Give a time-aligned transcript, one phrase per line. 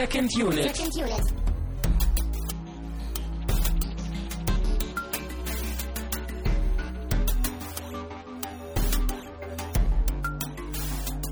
[0.00, 0.74] Second Unit.
[0.74, 1.34] Second Unit.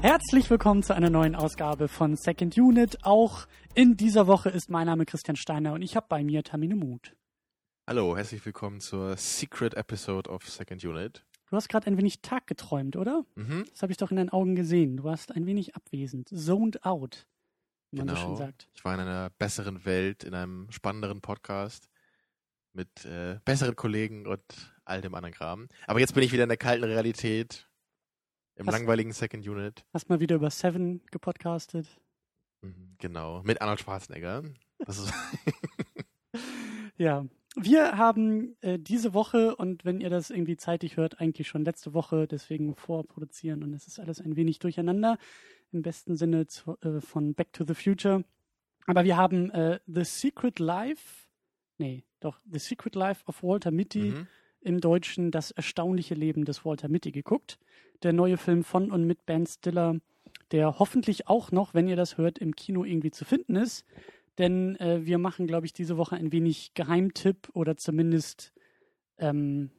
[0.02, 2.98] Herzlich willkommen zu einer neuen Ausgabe von Second Unit.
[3.04, 6.76] Auch in dieser Woche ist mein Name Christian Steiner und ich habe bei mir Tamine
[6.76, 7.16] Mut.
[7.86, 11.24] Hallo, herzlich willkommen zur Secret Episode of Second Unit.
[11.48, 13.24] Du hast gerade ein wenig Tag geträumt, oder?
[13.34, 13.64] Mhm.
[13.70, 14.98] Das habe ich doch in deinen Augen gesehen.
[14.98, 17.26] Du warst ein wenig abwesend, zoned out,
[17.90, 18.36] wie man so schön Genau.
[18.36, 18.68] sagt.
[18.74, 21.88] Ich war in einer besseren Welt, in einem spannenderen Podcast
[22.72, 24.42] mit äh, besseren Kollegen und
[24.84, 25.68] all dem anderen Kram.
[25.86, 27.68] Aber jetzt bin ich wieder in der kalten Realität,
[28.56, 29.84] im Was- langweiligen Second Unit.
[29.92, 31.86] Hast mal wieder über Seven gepodcastet.
[32.62, 34.42] Mhm, Genau, mit Arnold Schwarzenegger.
[36.96, 41.64] Ja, wir haben äh, diese Woche und wenn ihr das irgendwie zeitig hört, eigentlich schon
[41.64, 45.16] letzte Woche, deswegen vorproduzieren und es ist alles ein wenig durcheinander,
[45.72, 48.24] im besten Sinne zu, äh, von Back to the Future.
[48.86, 51.28] Aber wir haben äh, The Secret Life,
[51.78, 54.26] nee, doch, The Secret Life of Walter Mitty mhm.
[54.60, 57.58] im Deutschen Das erstaunliche Leben des Walter Mitty geguckt.
[58.02, 60.00] Der neue Film von und mit Ben Stiller,
[60.52, 63.84] der hoffentlich auch noch, wenn ihr das hört, im Kino irgendwie zu finden ist.
[64.38, 68.52] Denn äh, wir machen, glaube ich, diese Woche ein wenig Geheimtipp oder zumindest
[69.18, 69.70] ähm,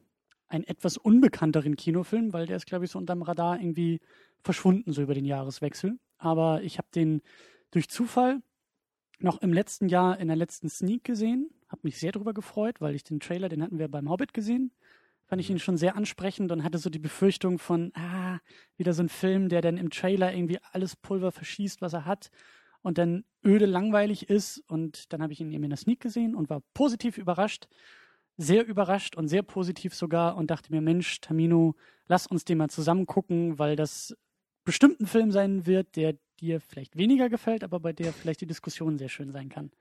[0.48, 4.00] einen etwas unbekannteren Kinofilm, weil der ist, glaube ich, so unterm Radar irgendwie
[4.42, 5.98] verschwunden, so über den Jahreswechsel.
[6.18, 7.22] Aber ich habe den
[7.70, 8.42] durch Zufall
[9.18, 11.50] noch im letzten Jahr in der letzten Sneak gesehen.
[11.68, 14.72] Habe mich sehr darüber gefreut, weil ich den Trailer, den hatten wir beim Hobbit gesehen.
[15.26, 18.40] Fand ich ihn schon sehr ansprechend und hatte so die Befürchtung von, ah,
[18.76, 22.30] wieder so ein Film, der dann im Trailer irgendwie alles Pulver verschießt, was er hat
[22.82, 24.58] und dann öde langweilig ist.
[24.66, 27.68] Und dann habe ich ihn eben in der Sneak gesehen und war positiv überrascht,
[28.36, 32.70] sehr überrascht und sehr positiv sogar und dachte mir, Mensch, Tamino, lass uns den mal
[32.70, 34.16] zusammen gucken, weil das
[34.70, 38.46] bestimmt ein Film sein wird, der dir vielleicht weniger gefällt, aber bei der vielleicht die
[38.46, 39.72] Diskussion sehr schön sein kann.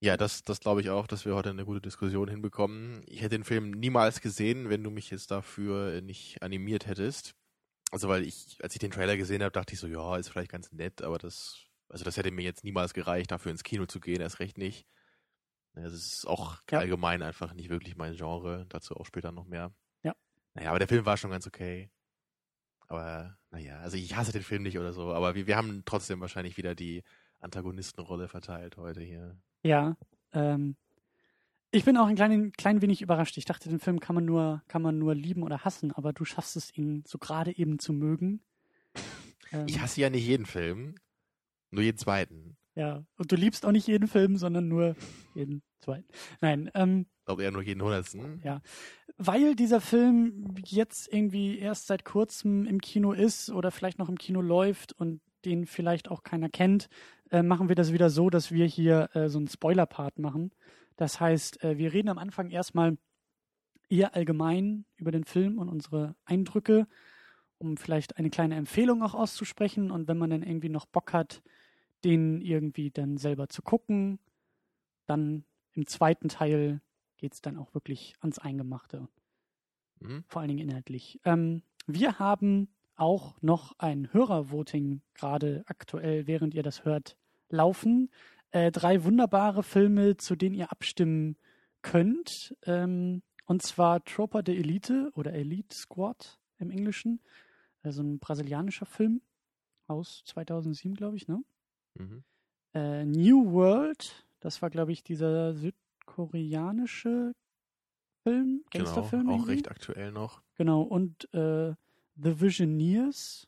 [0.00, 3.04] Ja, das, das glaube ich auch, dass wir heute eine gute Diskussion hinbekommen.
[3.06, 7.36] Ich hätte den Film niemals gesehen, wenn du mich jetzt dafür nicht animiert hättest.
[7.92, 10.50] Also weil ich, als ich den Trailer gesehen habe, dachte ich so, ja, ist vielleicht
[10.50, 14.00] ganz nett, aber das, also das hätte mir jetzt niemals gereicht, dafür ins Kino zu
[14.00, 14.88] gehen, erst recht nicht.
[15.74, 16.80] Es ist auch Ja.
[16.80, 19.72] allgemein einfach nicht wirklich mein Genre, dazu auch später noch mehr.
[20.02, 20.14] Ja.
[20.54, 21.90] Naja, aber der Film war schon ganz okay.
[22.88, 26.20] Aber, naja, also ich hasse den Film nicht oder so, aber wir, wir haben trotzdem
[26.20, 27.02] wahrscheinlich wieder die
[27.40, 29.36] Antagonistenrolle verteilt heute hier.
[29.62, 29.96] Ja,
[30.32, 30.76] ähm,
[31.72, 33.36] ich bin auch ein klein, klein wenig überrascht.
[33.36, 36.24] Ich dachte, den Film kann man nur, kann man nur lieben oder hassen, aber du
[36.24, 38.40] schaffst es, ihn so gerade eben zu mögen.
[39.52, 40.96] Ähm, Ich hasse ja nicht jeden Film,
[41.70, 42.56] nur jeden zweiten.
[42.74, 44.96] Ja, und du liebst auch nicht jeden Film, sondern nur
[45.36, 46.06] jeden zweiten.
[46.40, 48.40] Nein, ähm, Ich glaube eher nur jeden hundertsten.
[48.44, 48.60] Ja.
[49.16, 54.18] weil dieser Film jetzt irgendwie erst seit kurzem im Kino ist oder vielleicht noch im
[54.18, 56.88] Kino läuft und den vielleicht auch keiner kennt,
[57.30, 60.50] äh, machen wir das wieder so, dass wir hier äh, so einen Spoiler-Part machen.
[60.96, 62.98] Das heißt, äh, wir reden am Anfang erstmal
[63.88, 66.86] eher allgemein über den Film und unsere Eindrücke,
[67.58, 71.42] um vielleicht eine kleine Empfehlung auch auszusprechen und wenn man dann irgendwie noch Bock hat,
[72.04, 74.18] den irgendwie dann selber zu gucken,
[75.06, 75.44] dann
[75.76, 76.80] im zweiten Teil
[77.16, 79.08] geht es dann auch wirklich ans Eingemachte,
[80.00, 80.24] Mhm.
[80.26, 81.20] vor allen Dingen inhaltlich.
[81.24, 87.16] Ähm, wir haben auch noch ein Hörervoting gerade aktuell, während ihr das hört,
[87.48, 88.10] laufen.
[88.50, 91.36] Äh, drei wunderbare Filme, zu denen ihr abstimmen
[91.82, 92.54] könnt.
[92.64, 97.20] Ähm, und zwar Tropa de Elite oder Elite Squad im Englischen.
[97.82, 99.22] Also ein brasilianischer Film
[99.86, 101.42] aus 2007, glaube ich, ne?
[101.94, 102.24] Mhm.
[102.74, 107.32] äh, New World, das war, glaube ich, dieser südkoreanische
[108.22, 109.28] Film, Genau, Gangsterfilm.
[109.28, 109.50] auch irgendwie.
[109.52, 110.42] recht aktuell noch.
[110.56, 111.74] Genau, und äh,
[112.16, 113.46] The Visioneers,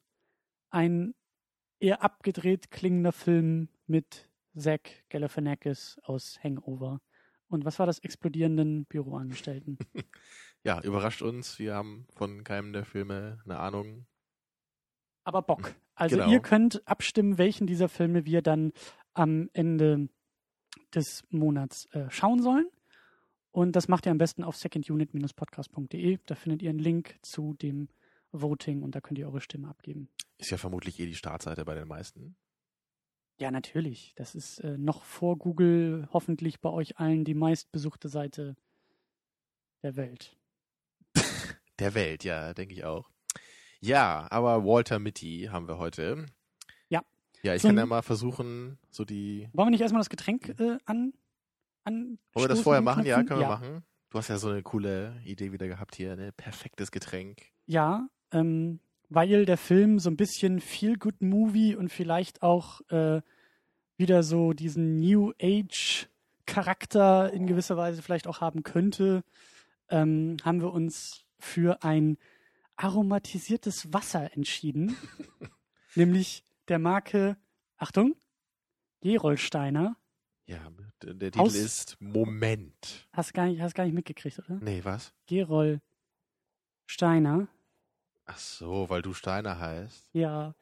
[0.71, 1.15] ein
[1.81, 7.01] eher abgedreht klingender Film mit Zach Galifianakis aus Hangover.
[7.49, 9.79] Und was war das explodierenden Büroangestellten?
[10.65, 11.61] Ja, überrascht uns.
[11.61, 14.07] Wir haben von keinem der Filme eine Ahnung.
[15.25, 15.77] Aber Bock.
[15.95, 16.29] Also Genau.
[16.31, 18.73] ihr könnt abstimmen, welchen dieser Filme wir dann
[19.15, 20.09] am Ende
[20.95, 22.69] des Monats äh, schauen sollen.
[23.51, 26.19] Und das macht ihr am besten auf secondunit-podcast.de.
[26.27, 27.89] Da findet ihr einen Link zu dem
[28.33, 30.09] Voting und da könnt ihr eure Stimme abgeben.
[30.39, 32.37] Ist ja vermutlich eh die Startseite bei den meisten.
[33.41, 34.13] Ja, natürlich.
[34.17, 38.57] Das ist äh, noch vor Google hoffentlich bei euch allen die meistbesuchte Seite
[39.83, 40.37] der Welt.
[41.79, 43.09] Der Welt, ja, denke ich auch.
[43.81, 46.27] Ja, aber Walter Mitty haben wir heute.
[47.43, 47.51] Ja.
[47.51, 49.49] Ja, ich So kann ja mal versuchen, so die.
[49.53, 51.13] Wollen wir nicht erstmal das Getränk äh, an,
[51.85, 53.07] an Wollen wir das vorher machen?
[53.07, 53.29] Ja, anknüpfen?
[53.29, 53.85] können wir machen.
[54.11, 56.33] Du hast ja so eine coole Idee wieder gehabt hier, ne?
[56.33, 57.43] Perfektes Getränk.
[57.67, 58.81] Ja, ähm,
[59.11, 63.21] weil der Film so ein bisschen Feel Good Movie und vielleicht auch äh,
[63.97, 66.09] wieder so diesen New Age
[66.47, 69.23] Charakter in gewisser Weise vielleicht auch haben könnte,
[69.91, 72.17] ähm, haben wir uns für ein
[72.77, 74.97] aromatisiertes Wasser entschieden,
[75.95, 77.37] nämlich der Marke,
[77.77, 78.15] Achtung,
[79.01, 79.97] Gerolsteiner.
[80.47, 80.71] Ja,
[81.03, 83.09] der, der Titel Aus- ist Moment.
[83.13, 84.59] Hast gar nicht, hast gar nicht mitgekriegt, oder?
[84.61, 85.13] Nee, was?
[85.27, 85.81] Gerolsteiner.
[88.27, 90.11] Ach so, weil du Steiner heißt.
[90.13, 90.55] Ja.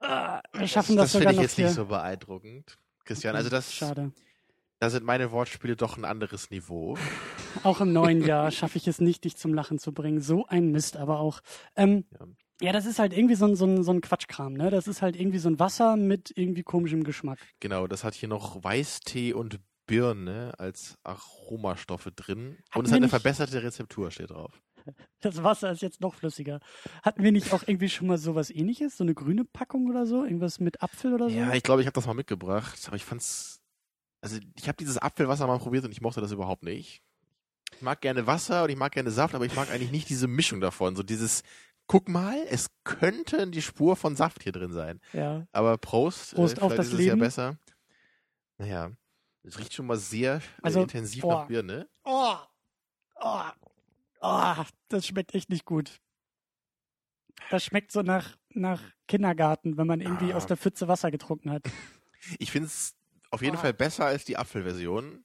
[0.00, 1.66] Ah, wir schaffen das, das sogar finde ich noch jetzt hier.
[1.66, 2.78] nicht so beeindruckend.
[3.04, 4.12] Christian, also das, Schade.
[4.78, 6.96] da sind meine Wortspiele doch ein anderes Niveau.
[7.64, 10.20] Auch im neuen Jahr schaffe ich es nicht, dich zum Lachen zu bringen.
[10.20, 11.40] So ein Mist aber auch.
[11.74, 12.26] Ähm, Ja.
[12.60, 14.70] Ja, das ist halt irgendwie so ein, so, ein, so ein Quatschkram, ne?
[14.70, 17.38] Das ist halt irgendwie so ein Wasser mit irgendwie komischem Geschmack.
[17.60, 22.58] Genau, das hat hier noch Weißtee und Birne als Aromastoffe drin.
[22.70, 24.60] Hatten und es hat eine verbesserte Rezeptur, steht drauf.
[25.20, 26.60] Das Wasser ist jetzt noch flüssiger.
[27.02, 28.96] Hatten wir nicht auch irgendwie schon mal sowas ähnliches?
[28.96, 30.24] So eine grüne Packung oder so?
[30.24, 31.36] Irgendwas mit Apfel oder so?
[31.36, 33.60] Ja, ich glaube, ich habe das mal mitgebracht, aber ich fand's.
[34.20, 37.02] Also, ich habe dieses Apfelwasser mal probiert und ich mochte das überhaupt nicht.
[37.74, 40.26] Ich mag gerne Wasser und ich mag gerne Saft, aber ich mag eigentlich nicht diese
[40.26, 40.96] Mischung davon.
[40.96, 41.42] So dieses,
[41.88, 45.00] guck mal, es könnte die Spur von Saft hier drin sein.
[45.12, 45.46] ja.
[45.52, 47.20] Aber Prost, Prost äh, auf das ist es ja Leben.
[47.20, 47.56] besser.
[48.58, 48.92] Naja,
[49.42, 51.40] es riecht schon mal sehr äh, Also, intensiv boah.
[51.40, 51.88] nach Birne.
[52.04, 52.34] Oh,
[53.20, 53.42] oh,
[54.20, 54.54] oh,
[54.88, 56.00] das schmeckt echt nicht gut.
[57.50, 60.36] Das schmeckt so nach, nach Kindergarten, wenn man irgendwie Ah.
[60.36, 61.62] aus der Pfütze Wasser getrunken hat.
[62.40, 62.94] Ich finde es
[63.30, 63.60] auf jeden Ah.
[63.60, 65.24] Fall besser als die Apfelversion.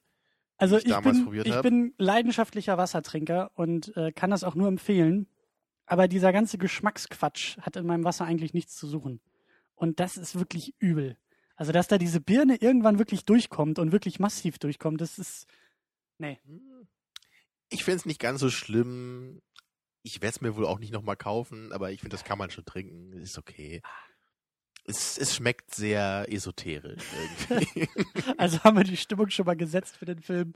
[0.56, 5.26] Also ich ich, bin, ich bin leidenschaftlicher Wassertrinker und äh, kann das auch nur empfehlen.
[5.86, 9.20] Aber dieser ganze Geschmacksquatsch hat in meinem Wasser eigentlich nichts zu suchen.
[9.74, 11.16] Und das ist wirklich übel.
[11.56, 15.46] Also, dass da diese Birne irgendwann wirklich durchkommt und wirklich massiv durchkommt, das ist.
[16.18, 16.40] Nee.
[17.70, 19.40] Ich finde es nicht ganz so schlimm.
[20.02, 22.50] Ich werde es mir wohl auch nicht nochmal kaufen, aber ich finde, das kann man
[22.50, 23.12] schon trinken.
[23.12, 23.82] Ist okay.
[24.86, 27.02] Es, es schmeckt sehr esoterisch
[27.48, 27.88] irgendwie.
[28.36, 30.52] Also haben wir die Stimmung schon mal gesetzt für den Film.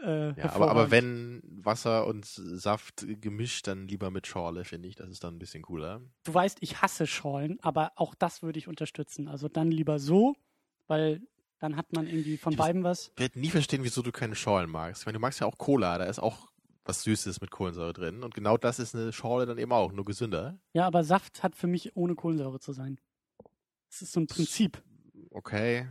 [0.00, 4.96] Äh, ja, aber, aber wenn Wasser und Saft gemischt, dann lieber mit Schorle, finde ich.
[4.96, 6.00] Das ist dann ein bisschen cooler.
[6.24, 9.28] Du weißt, ich hasse Schorlen, aber auch das würde ich unterstützen.
[9.28, 10.34] Also dann lieber so,
[10.86, 11.22] weil
[11.58, 13.12] dann hat man irgendwie von Ich beidem was.
[13.14, 15.02] Ich werde nie verstehen, wieso du keine Schorlen magst.
[15.02, 16.48] Ich meine, du magst ja auch Cola, da ist auch
[16.84, 18.22] was Süßes mit Kohlensäure drin.
[18.22, 20.58] Und genau das ist eine Schorle dann eben auch, nur gesünder.
[20.72, 23.00] Ja, aber Saft hat für mich ohne Kohlensäure zu sein.
[23.96, 24.82] Das ist so ein Prinzip.
[25.30, 25.88] Okay.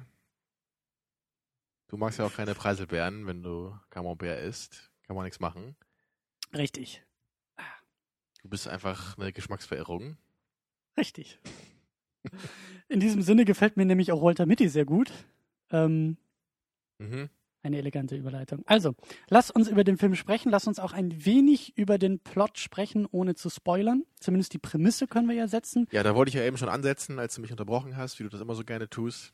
[1.88, 4.92] Du magst ja auch keine Preiselbeeren, wenn du Camembert isst.
[5.08, 5.76] Kann man nichts machen.
[6.54, 7.04] Richtig.
[8.44, 10.18] Du bist einfach eine Geschmacksverirrung.
[10.96, 11.40] Richtig.
[12.90, 15.12] In diesem Sinne gefällt mir nämlich auch Walter Mitty sehr gut.
[15.72, 16.18] Ähm,
[17.00, 17.32] Mhm.
[17.66, 18.64] Eine elegante Überleitung.
[18.66, 18.96] Also,
[19.30, 20.50] lass uns über den Film sprechen.
[20.50, 24.04] Lass uns auch ein wenig über den Plot sprechen, ohne zu spoilern.
[24.20, 25.88] Zumindest die Prämisse können wir ja setzen.
[25.92, 28.30] Ja, da wollte ich ja eben schon ansetzen, als du mich unterbrochen hast, wie du
[28.30, 29.34] das immer so gerne tust.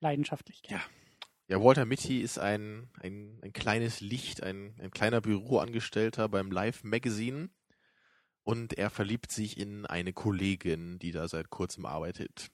[0.00, 0.62] Leidenschaftlich.
[0.62, 0.80] gern.
[1.48, 6.82] Ja, Walter Mitty ist ein, ein, ein kleines Licht, ein, ein kleiner Büroangestellter beim Live
[6.82, 7.50] Magazine.
[8.44, 12.50] Und er verliebt sich in eine Kollegin, die da seit kurzem arbeitet.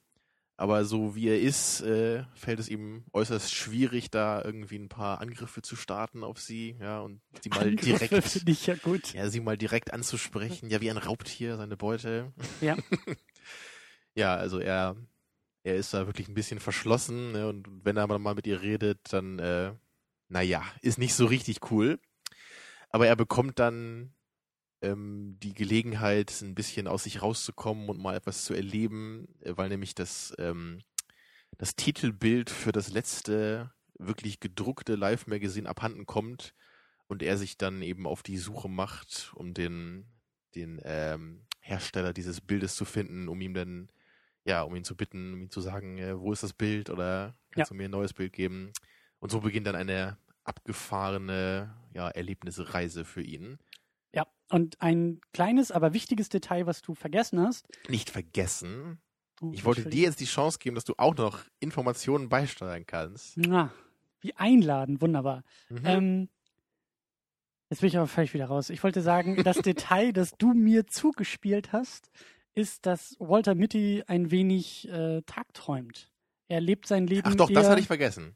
[0.59, 5.21] Aber so wie er ist, äh, fällt es ihm äußerst schwierig, da irgendwie ein paar
[5.21, 9.13] Angriffe zu starten auf sie, ja, und sie mal Angriffe direkt, ich ja gut.
[9.13, 12.33] ja, sie mal direkt anzusprechen, ja, wie ein Raubtier, seine Beute.
[12.59, 12.75] Ja.
[14.15, 14.97] ja, also er,
[15.63, 18.99] er ist da wirklich ein bisschen verschlossen, ne, und wenn er mal mit ihr redet,
[19.13, 19.71] dann, äh,
[20.27, 22.01] naja, ist nicht so richtig cool.
[22.89, 24.13] Aber er bekommt dann
[24.81, 29.69] ähm, die Gelegenheit, ein bisschen aus sich rauszukommen und mal etwas zu erleben, äh, weil
[29.69, 30.81] nämlich das, ähm,
[31.57, 36.53] das Titelbild für das letzte wirklich gedruckte Live-Magazin abhanden kommt
[37.07, 40.05] und er sich dann eben auf die Suche macht, um den,
[40.55, 43.91] den ähm, Hersteller dieses Bildes zu finden, um ihm dann,
[44.45, 47.35] ja, um ihn zu bitten, um ihm zu sagen, äh, wo ist das Bild oder
[47.51, 48.71] kannst du mir ein neues Bild geben?
[49.19, 53.59] Und so beginnt dann eine abgefahrene, ja, Erlebnisreise für ihn.
[54.13, 54.27] Ja.
[54.49, 57.67] Und ein kleines, aber wichtiges Detail, was du vergessen hast.
[57.87, 58.99] Nicht vergessen,
[59.41, 63.37] Oh, ich wollte dir jetzt die Chance geben, dass du auch noch Informationen beisteuern kannst.
[63.37, 63.71] Na,
[64.19, 65.43] wie einladen, wunderbar.
[65.69, 65.81] Mhm.
[65.85, 66.29] Ähm,
[67.69, 68.69] jetzt bin ich aber völlig wieder raus.
[68.69, 72.09] Ich wollte sagen, das Detail, das du mir zugespielt hast,
[72.53, 76.11] ist, dass Walter Mitty ein wenig äh, tagträumt.
[76.49, 78.35] Er lebt sein Leben Ach doch, das hatte ich vergessen.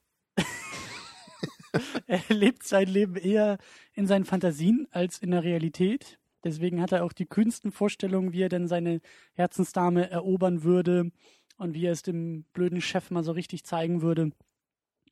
[2.08, 3.58] er lebt sein Leben eher
[3.94, 6.20] in seinen Fantasien als in der Realität.
[6.44, 9.02] Deswegen hat er auch die kühnsten Vorstellungen, wie er denn seine
[9.34, 11.12] Herzensdame erobern würde
[11.58, 14.32] und wie er es dem blöden Chef mal so richtig zeigen würde.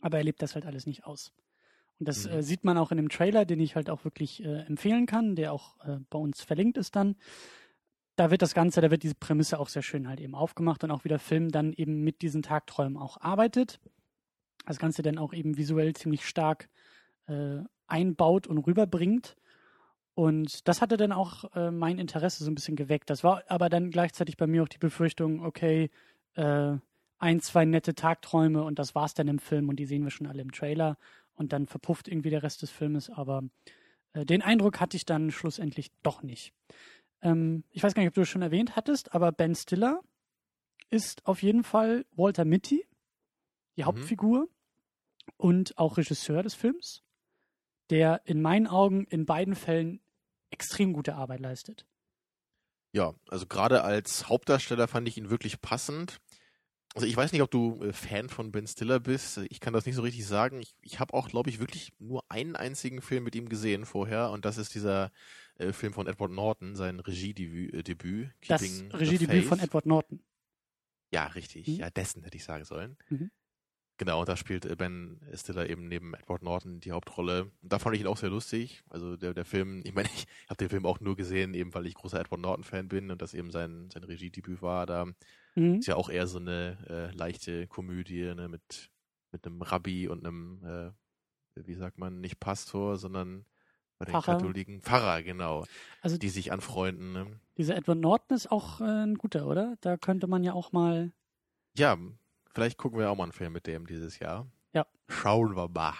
[0.01, 1.33] Aber er lebt das halt alles nicht aus.
[1.99, 2.31] Und das Mhm.
[2.31, 5.35] äh, sieht man auch in dem Trailer, den ich halt auch wirklich äh, empfehlen kann,
[5.35, 7.15] der auch äh, bei uns verlinkt ist dann.
[8.17, 10.91] Da wird das Ganze, da wird diese Prämisse auch sehr schön halt eben aufgemacht und
[10.91, 13.79] auch wie der Film dann eben mit diesen Tagträumen auch arbeitet.
[14.65, 16.69] Das Ganze dann auch eben visuell ziemlich stark
[17.27, 19.35] äh, einbaut und rüberbringt.
[20.13, 23.09] Und das hatte dann auch äh, mein Interesse so ein bisschen geweckt.
[23.09, 25.89] Das war aber dann gleichzeitig bei mir auch die Befürchtung, okay,
[26.35, 26.75] äh,
[27.17, 30.27] ein, zwei nette Tagträume und das war's dann im Film und die sehen wir schon
[30.27, 30.97] alle im Trailer
[31.35, 33.43] und dann verpufft irgendwie der Rest des Filmes, aber
[34.13, 36.53] äh, den Eindruck hatte ich dann schlussendlich doch nicht.
[37.21, 40.01] Ähm, ich weiß gar nicht, ob du es schon erwähnt hattest, aber Ben Stiller
[40.89, 42.85] ist auf jeden Fall Walter Mitty,
[43.77, 43.85] die mhm.
[43.85, 44.49] Hauptfigur
[45.37, 47.03] und auch Regisseur des Films
[47.91, 49.99] der in meinen Augen in beiden Fällen
[50.49, 51.85] extrem gute Arbeit leistet.
[52.93, 56.19] Ja, also gerade als Hauptdarsteller fand ich ihn wirklich passend.
[56.93, 59.37] Also ich weiß nicht, ob du äh, Fan von Ben Stiller bist.
[59.49, 60.59] Ich kann das nicht so richtig sagen.
[60.59, 64.31] Ich, ich habe auch, glaube ich, wirklich nur einen einzigen Film mit ihm gesehen vorher
[64.31, 65.11] und das ist dieser
[65.55, 67.73] äh, Film von Edward Norton, sein Regiedebüt.
[67.73, 70.21] Äh, Debüt, das Regiedebüt von Edward Norton.
[71.13, 71.67] Ja, richtig.
[71.67, 71.75] Mhm.
[71.75, 72.97] Ja, dessen hätte ich sagen sollen.
[73.09, 73.31] Mhm.
[74.01, 77.51] Genau, da spielt Ben Stiller eben neben Edward Norton die Hauptrolle.
[77.61, 78.83] Da fand ich ihn auch sehr lustig.
[78.89, 81.85] Also der, der Film, ich meine, ich habe den Film auch nur gesehen, eben weil
[81.85, 84.87] ich großer Edward Norton-Fan bin und das eben sein, sein Regiedebüt war.
[84.87, 85.05] Da
[85.53, 85.75] mhm.
[85.75, 88.89] ist ja auch eher so eine äh, leichte Komödie ne, mit,
[89.31, 93.45] mit einem Rabbi und einem, äh, wie sagt man, nicht Pastor, sondern
[93.99, 94.39] bei den Pfarrer.
[94.39, 95.63] Katholiken Pfarrer, genau.
[96.01, 97.13] Also die sich anfreunden.
[97.13, 97.27] Ne?
[97.55, 99.77] Dieser Edward Norton ist auch äh, ein guter, oder?
[99.81, 101.11] Da könnte man ja auch mal.
[101.77, 101.99] Ja,
[102.53, 104.47] Vielleicht gucken wir auch mal einen Film mit dem dieses Jahr.
[104.73, 104.85] Ja.
[105.07, 105.93] Schauen wir mal.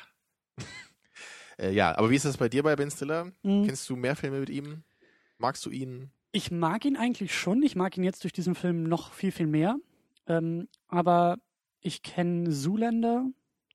[1.58, 3.31] äh, ja, aber wie ist das bei dir bei Ben Stiller?
[3.43, 3.65] Mhm.
[3.65, 4.84] Kennst du mehr Filme mit ihm?
[5.38, 6.12] Magst du ihn?
[6.31, 7.63] Ich mag ihn eigentlich schon.
[7.63, 9.77] Ich mag ihn jetzt durch diesen Film noch viel, viel mehr.
[10.27, 11.38] Ähm, aber
[11.79, 13.25] ich kenne Zoolander,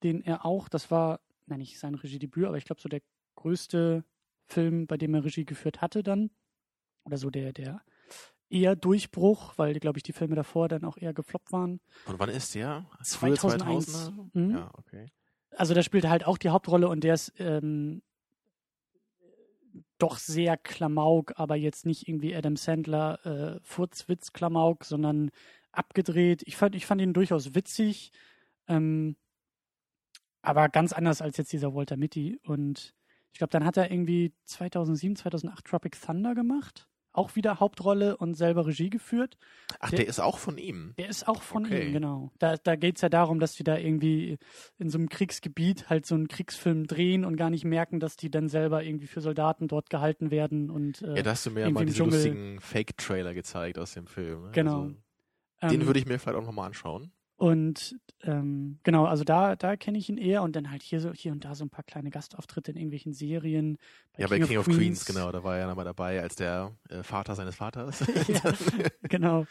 [0.02, 3.02] den er auch, das war, nein, nicht sein Regiedebüt, aber ich glaube so der
[3.35, 4.04] größte
[4.47, 6.30] Film, bei dem er Regie geführt hatte dann.
[7.04, 7.83] Oder so der, der
[8.49, 11.81] eher Durchbruch, weil, glaube ich, die Filme davor dann auch eher gefloppt waren.
[12.07, 12.87] Und wann ist der?
[13.03, 14.12] 2001.
[14.33, 14.50] Mhm.
[14.50, 15.07] Ja, okay.
[15.50, 18.03] Also der spielte halt auch die Hauptrolle und der ist ähm,
[19.99, 25.31] doch sehr Klamauk, aber jetzt nicht irgendwie Adam Sandler äh, Furzwitz-Klamauk, sondern
[25.73, 26.43] abgedreht.
[26.47, 28.12] Ich fand, ich fand ihn durchaus witzig,
[28.69, 29.17] ähm,
[30.43, 32.38] aber ganz anders als jetzt dieser Walter Mitty.
[32.45, 32.95] Und
[33.33, 38.35] ich glaube, dann hat er irgendwie 2007, 2008 Tropic Thunder gemacht auch wieder Hauptrolle und
[38.35, 39.37] selber Regie geführt.
[39.80, 40.94] Ach, der, der ist auch von ihm?
[40.99, 41.87] Der ist auch von okay.
[41.87, 42.30] ihm, genau.
[42.38, 44.38] Da, da geht es ja darum, dass die da irgendwie
[44.78, 48.30] in so einem Kriegsgebiet halt so einen Kriegsfilm drehen und gar nicht merken, dass die
[48.30, 51.61] dann selber irgendwie für Soldaten dort gehalten werden und äh, Ja, da hast du mir
[51.61, 52.14] ja mal diesen Dschungel.
[52.14, 54.42] lustigen Fake-Trailer gezeigt aus dem Film.
[54.44, 54.50] Ne?
[54.52, 54.90] Genau.
[55.58, 57.12] Also, den ähm, würde ich mir vielleicht auch nochmal anschauen.
[57.37, 61.12] Und ähm, genau, also da, da kenne ich ihn eher und dann halt hier so
[61.12, 63.76] hier und da so ein paar kleine Gastauftritte in irgendwelchen Serien.
[64.14, 65.05] Bei ja, King bei King of, of Queens.
[65.05, 65.05] Queens.
[65.05, 68.00] genau, da war er ja nochmal dabei als der äh, Vater seines Vaters.
[68.28, 68.40] ja,
[69.02, 69.47] genau.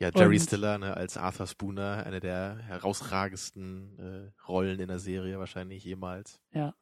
[0.00, 4.98] Ja, Jerry und, Stiller ne, als Arthur Spooner, eine der herausragendsten äh, Rollen in der
[4.98, 6.40] Serie wahrscheinlich jemals.
[6.52, 6.74] Ja.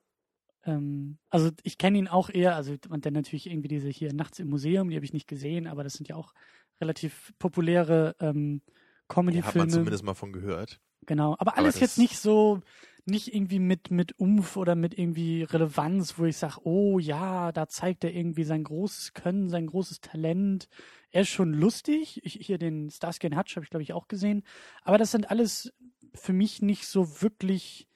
[0.64, 4.40] Ähm, also ich kenne ihn auch eher, also und dann natürlich irgendwie diese hier Nachts
[4.40, 6.34] im Museum, die habe ich nicht gesehen, aber das sind ja auch
[6.80, 8.60] relativ populäre ähm,
[9.08, 9.46] Comedy-Filme.
[9.46, 10.80] Ja, hat man zumindest mal von gehört.
[11.06, 12.60] Genau, aber alles aber jetzt nicht so,
[13.06, 17.66] nicht irgendwie mit, mit Umf oder mit irgendwie Relevanz, wo ich sage, oh ja, da
[17.66, 20.68] zeigt er irgendwie sein großes Können, sein großes Talent.
[21.10, 22.20] Er ist schon lustig.
[22.24, 24.44] Ich, hier den Starsky Hutch habe ich, glaube ich, auch gesehen.
[24.82, 25.72] Aber das sind alles
[26.14, 27.87] für mich nicht so wirklich,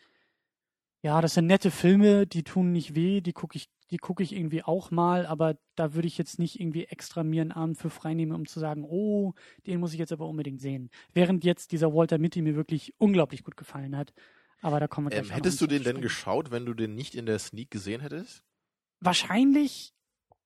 [1.03, 4.35] ja, das sind nette Filme, die tun nicht weh, die gucke ich die gucke ich
[4.35, 7.91] irgendwie auch mal, aber da würde ich jetzt nicht irgendwie extra mir einen Abend für
[7.91, 9.35] freinehmen, um zu sagen, oh,
[9.67, 10.89] den muss ich jetzt aber unbedingt sehen.
[11.13, 14.15] Während jetzt dieser Walter Mitty mir wirklich unglaublich gut gefallen hat.
[14.63, 17.15] Aber da kommen wir gleich ähm, Hättest du den denn geschaut, wenn du den nicht
[17.15, 18.43] in der Sneak gesehen hättest?
[19.01, 19.93] Wahrscheinlich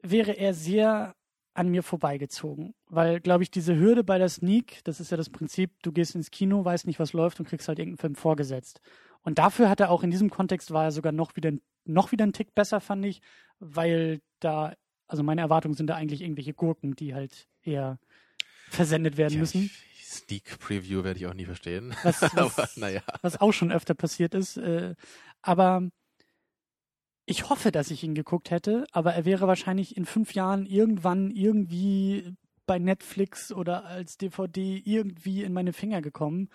[0.03, 1.15] wäre er sehr
[1.57, 2.75] an mir vorbeigezogen.
[2.87, 6.15] Weil, glaube ich, diese Hürde bei der Sneak, das ist ja das Prinzip, du gehst
[6.15, 8.81] ins Kino, weißt nicht, was läuft und kriegst halt irgendeinen Film vorgesetzt.
[9.23, 11.53] Und dafür hat er auch in diesem Kontext war er sogar noch wieder,
[11.85, 13.23] noch wieder einen Tick besser, fand ich,
[13.59, 14.75] weil da,
[15.09, 17.99] also meine Erwartungen sind da eigentlich irgendwelche Gurken, die halt eher
[18.69, 19.71] versendet werden ja, müssen.
[20.03, 21.95] Sneak Preview werde ich auch nie verstehen.
[22.03, 23.03] Was, was, aber, naja.
[23.23, 24.59] was auch schon öfter passiert ist.
[24.59, 24.95] Äh,
[25.41, 25.89] aber
[27.27, 31.31] ich hoffe, dass ich ihn geguckt hätte, aber er wäre wahrscheinlich in fünf Jahren irgendwann
[31.33, 36.49] irgendwie bei Netflix oder als DVD irgendwie in meine Finger gekommen.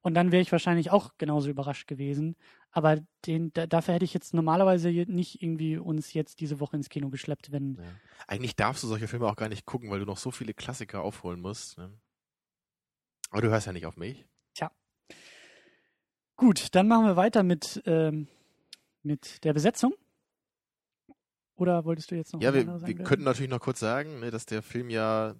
[0.00, 2.36] Und dann wäre ich wahrscheinlich auch genauso überrascht gewesen.
[2.70, 6.88] Aber den, da, dafür hätte ich jetzt normalerweise nicht irgendwie uns jetzt diese Woche ins
[6.88, 7.76] Kino geschleppt, wenn.
[7.76, 7.82] Ja.
[8.26, 11.02] Eigentlich darfst du solche Filme auch gar nicht gucken, weil du noch so viele Klassiker
[11.02, 11.78] aufholen musst.
[11.78, 11.90] Ne?
[13.30, 14.26] Aber du hörst ja nicht auf mich.
[14.54, 14.70] Tja.
[16.36, 18.28] Gut, dann machen wir weiter mit, ähm,
[19.02, 19.94] mit der Besetzung.
[21.56, 24.46] Oder wolltest du jetzt noch Ja, wir, wir könnten natürlich noch kurz sagen, ne, dass
[24.46, 25.34] der Film ja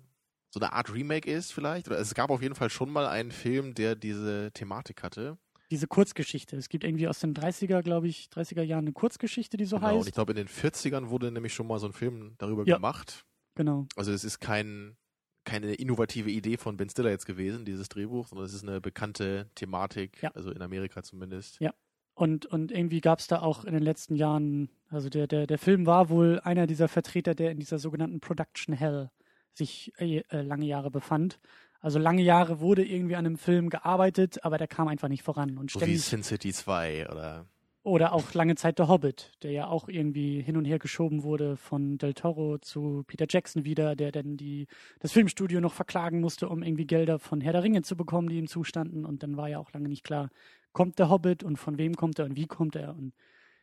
[0.51, 1.89] so eine Art Remake ist vielleicht.
[1.89, 5.37] Oder es gab auf jeden Fall schon mal einen Film, der diese Thematik hatte.
[5.71, 6.57] diese Kurzgeschichte.
[6.57, 9.89] Es gibt irgendwie aus den 30er, glaube ich, 30er Jahren eine Kurzgeschichte, die so genau,
[9.93, 10.09] und heißt.
[10.09, 12.77] ich glaube, in den 40ern wurde nämlich schon mal so ein Film darüber Ja.
[12.77, 13.25] gemacht.
[13.57, 13.87] Genau.
[13.97, 14.97] Also es ist kein,
[15.45, 19.51] keine innovative Idee von Ben Stiller jetzt gewesen, dieses Drehbuch, sondern es ist eine bekannte
[19.57, 20.31] Thematik, Ja.
[20.33, 21.59] also in Amerika zumindest.
[21.61, 21.75] Ja.
[22.15, 25.59] Und, und irgendwie gab es da auch in den letzten Jahren, also der, der, der
[25.59, 29.11] Film war wohl einer dieser Vertreter, der in dieser sogenannten Production Hell
[29.53, 31.41] sich äh, äh, lange Jahre befand.
[31.81, 35.59] Also lange Jahre wurde irgendwie an einem Film gearbeitet, aber der kam einfach nicht voran.
[35.59, 37.47] Und So wie ständig, Sin City 2 oder
[37.85, 41.59] oder auch lange Zeit der Hobbit, der ja auch irgendwie hin und her geschoben wurde
[41.59, 44.69] von Del Toro zu Peter Jackson wieder, der dann die,
[45.01, 48.39] das Filmstudio noch verklagen musste, um irgendwie Gelder von Herr der Ringe zu bekommen, die
[48.39, 49.05] ihm zustanden.
[49.05, 50.31] Und dann war ja auch lange nicht klar,
[50.75, 52.91] kommt der Hobbit und von wem kommt er und wie kommt er.
[52.95, 53.15] Und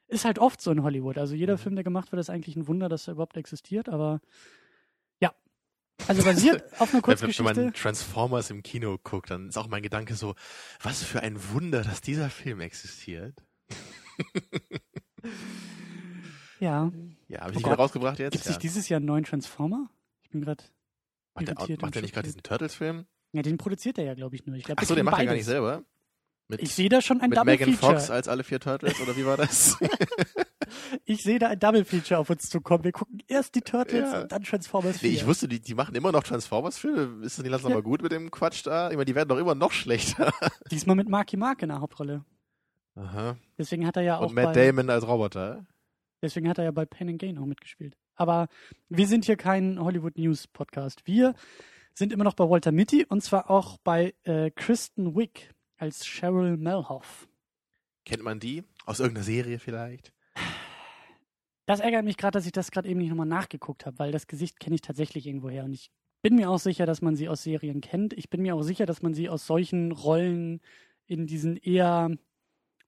[0.07, 1.17] ist halt oft so in Hollywood.
[1.19, 1.57] Also jeder Mhm.
[1.59, 3.87] Film, der gemacht wird, ist eigentlich ein Wunder, dass er überhaupt existiert.
[3.87, 4.19] Aber
[5.21, 5.33] ja,
[6.07, 7.43] also basiert auf einer Wenn, wenn Kurzgeschichte.
[7.43, 10.33] man Transformers im Kino guckt, dann ist auch mein Gedanke so,
[10.81, 13.37] was für ein Wunder, dass dieser Film existiert.
[16.59, 16.91] Ja,
[17.27, 17.65] Ja, habe Oh ich Gott.
[17.65, 18.31] wieder rausgebracht jetzt?
[18.33, 18.51] gibt es Ja.
[18.51, 19.89] nicht dieses Jahr einen neuen Transformer?
[20.23, 20.63] Ich bin gerade.
[21.33, 23.05] Macht der, macht der nicht gerade diesen Turtles-Film?
[23.33, 24.55] Ja, den produziert er ja, glaube ich, nur.
[24.57, 25.83] Ich glaub, Achso, den macht er gar nicht selber.
[26.51, 27.93] Mit, Ich sehe da schon ein mit Double Megan Feature.
[27.93, 29.77] Fox als alle vier Turtles, oder wie war das?
[31.03, 32.85] Ich sehe da ein Double Feature auf uns zukommen.
[32.85, 34.21] Wir gucken erst die Turtles Ja.
[34.21, 35.09] und dann Transformers 4.
[35.09, 37.25] nee, ich wusste, die, die machen immer noch Transformers-Filme.
[37.25, 37.77] Ist das nicht langsam Ja.
[37.77, 38.89] mal gut mit dem Quatsch da?
[38.89, 40.31] Ich meine, die werden doch immer noch schlechter.
[40.71, 42.23] Diesmal mit Marky Mark in der Hauptrolle.
[42.95, 43.35] Aha.
[43.57, 45.65] Deswegen hat er ja auch Und Matt bei, Damon als Roboter.
[46.21, 47.97] deswegen hat er ja bei Pain and Gain auch mitgespielt.
[48.15, 48.47] Aber
[48.87, 51.01] wir sind hier kein Hollywood News Podcast.
[51.05, 51.33] Wir
[51.93, 56.57] sind immer noch bei Walter Mitty und zwar auch bei äh, Kristen Wiig als Cheryl
[56.57, 57.27] Melhoff.
[58.05, 58.63] Kennt man die?
[58.85, 60.13] Aus irgendeiner Serie vielleicht?
[61.65, 64.27] Das ärgert mich gerade, dass ich das gerade eben nicht nochmal nachgeguckt habe, weil das
[64.27, 65.91] Gesicht kenne ich tatsächlich irgendwoher und ich
[66.21, 68.13] bin mir auch sicher, dass man sie aus Serien kennt.
[68.13, 70.61] Ich bin mir auch sicher, dass man sie aus solchen Rollen
[71.07, 72.11] in diesen eher,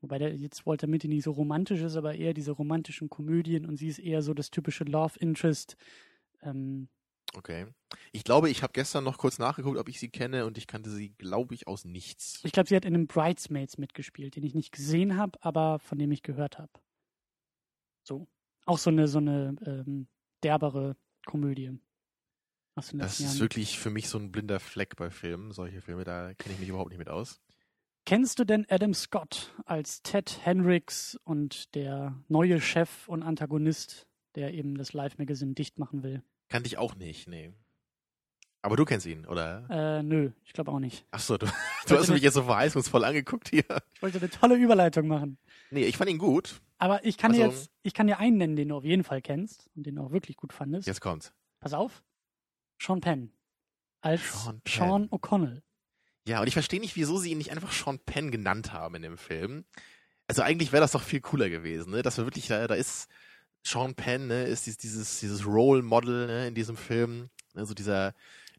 [0.02, 3.78] wobei der jetzt Walter Mitty nicht so romantisch ist, aber eher diese romantischen Komödien und
[3.78, 5.78] sie ist eher so das typische Love Interest.
[6.44, 6.90] Ähm,
[7.36, 7.68] Okay.
[8.12, 10.90] Ich glaube, ich habe gestern noch kurz nachgeguckt, ob ich sie kenne und ich kannte
[10.90, 12.40] sie, glaube ich, aus nichts.
[12.44, 15.98] ich glaube, sie hat in einem Bridesmaids mitgespielt, den ich nicht gesehen habe, aber von
[15.98, 16.72] dem ich gehört habe.
[18.04, 18.28] So.
[18.66, 20.08] Auch so eine, so eine ähm,
[20.44, 21.80] derbere Komödie.
[22.76, 23.40] Aus den Das ist Jahren.
[23.40, 25.52] wirklich für mich so ein blinder Fleck bei Filmen.
[25.52, 27.42] Solche Filme, da kenne ich mich überhaupt nicht mit aus.
[28.06, 34.54] Kennst du denn Adam Scott als Ted Hendricks und der neue Chef und Antagonist, der
[34.54, 36.22] eben das Live-Magazin dicht machen will?
[36.54, 37.52] Kannte ich auch nicht, nee.
[38.62, 39.66] Aber du kennst ihn, oder?
[39.72, 41.04] Äh, nö, ich glaube auch nicht.
[41.10, 41.48] Achso, du,
[41.88, 43.64] du hast mich jetzt so verheißungsvoll angeguckt hier.
[43.96, 45.40] Ich wollte eine tolle Überleitung machen.
[45.72, 46.62] Nee, ich fand ihn gut.
[46.78, 49.04] Aber ich kann dir Also- jetzt, ich kann dir einen nennen, den du auf jeden
[49.04, 50.88] Fall kennst und den du auch wirklich gut fandest.
[50.88, 51.34] Jetzt kommt's.
[51.60, 52.04] Pass auf.
[52.80, 53.34] Sean Penn.
[54.02, 54.74] Als Sean Penn.
[54.78, 55.64] Sean O'Connell.
[56.28, 59.02] Ja, und ich verstehe nicht, wieso sie ihn nicht einfach Sean Penn genannt haben in
[59.02, 59.66] dem Film.
[60.28, 62.04] Also eigentlich wäre das doch viel cooler gewesen, ne?
[62.04, 63.10] Dass wir wirklich, da, da ist
[63.66, 67.30] Sean Penn, ne, ist dieses, dieses, dieses Role Model, ne, in diesem Film.
[67.54, 68.14] Ne, so dieser,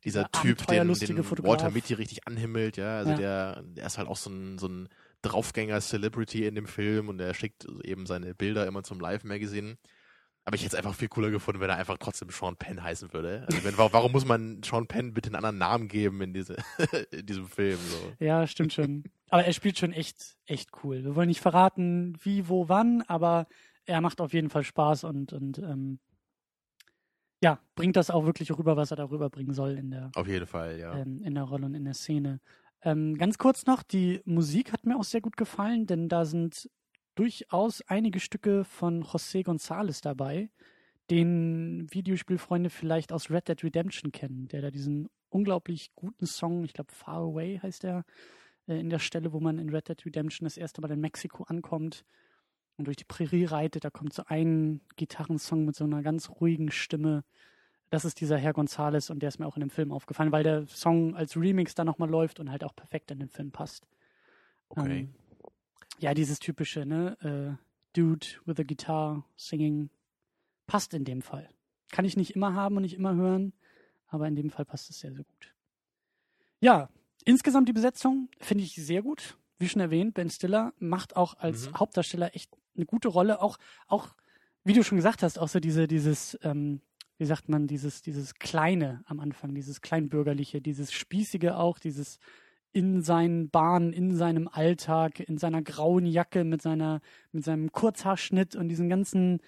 [0.04, 1.44] dieser Typ, den, den.
[1.44, 2.98] Walter Mitty richtig anhimmelt, ja.
[2.98, 3.16] Also Ja.
[3.16, 4.88] der, der ist halt auch so ein, so ein
[5.22, 9.76] Draufgänger-Celebrity in dem Film und der schickt eben seine Bilder immer zum Live-Magazin.
[10.46, 13.14] Aber ich hätte es einfach viel cooler gefunden, wenn er einfach trotzdem Sean Penn heißen
[13.14, 13.46] würde.
[13.46, 16.56] Also wenn, warum muss man Sean Penn bitte einen anderen Namen geben in, diese,
[17.10, 17.78] in diesem Film?
[17.78, 18.12] So.
[18.24, 19.04] Ja, stimmt schon.
[19.30, 21.02] aber er spielt schon echt, echt cool.
[21.02, 23.46] Wir wollen nicht verraten, wie, wo, wann, aber
[23.86, 25.98] er macht auf jeden Fall Spaß und, und ähm,
[27.42, 30.46] ja, bringt das auch wirklich rüber, was er darüber bringen soll in der, Auf jeden
[30.46, 30.96] Fall, ja.
[30.96, 32.40] ähm, in der Rolle und in der Szene.
[32.82, 36.70] Ähm, ganz kurz noch, die Musik hat mir auch sehr gut gefallen, denn da sind
[37.14, 40.50] durchaus einige Stücke von José González dabei,
[41.10, 46.72] den Videospielfreunde vielleicht aus Red Dead Redemption kennen, der da diesen unglaublich guten Song, ich
[46.72, 48.04] glaube Far Away heißt er,
[48.66, 51.44] äh, in der Stelle, wo man in Red Dead Redemption das erste Mal in Mexiko
[51.44, 52.04] ankommt
[52.76, 56.70] und durch die Prärie reitet, da kommt so ein Gitarrensong mit so einer ganz ruhigen
[56.70, 57.24] Stimme.
[57.90, 60.42] Das ist dieser Herr González und der ist mir auch in dem Film aufgefallen, weil
[60.42, 63.86] der Song als Remix da nochmal läuft und halt auch perfekt in den Film passt.
[64.68, 65.00] Okay.
[65.00, 65.14] Ähm,
[65.98, 67.16] ja, dieses typische, ne?
[67.20, 69.88] Äh, Dude with a guitar singing
[70.66, 71.48] passt in dem Fall.
[71.92, 73.52] Kann ich nicht immer haben und nicht immer hören,
[74.08, 75.54] aber in dem Fall passt es sehr, sehr gut.
[76.60, 76.88] Ja,
[77.24, 79.36] insgesamt die Besetzung finde ich sehr gut.
[79.58, 81.78] Wie schon erwähnt, Ben Stiller macht auch als Mhm.
[81.78, 83.40] Hauptdarsteller echt eine gute Rolle.
[83.40, 84.14] Auch, auch,
[84.64, 86.80] wie du schon gesagt hast, auch so diese, dieses, ähm,
[87.18, 92.18] wie sagt man, dieses, dieses Kleine am Anfang, dieses Kleinbürgerliche, dieses Spießige auch, dieses
[92.72, 98.56] in seinen Bahnen, in seinem Alltag, in seiner grauen Jacke mit seiner, mit seinem Kurzhaarschnitt
[98.56, 99.40] und diesen ganzen,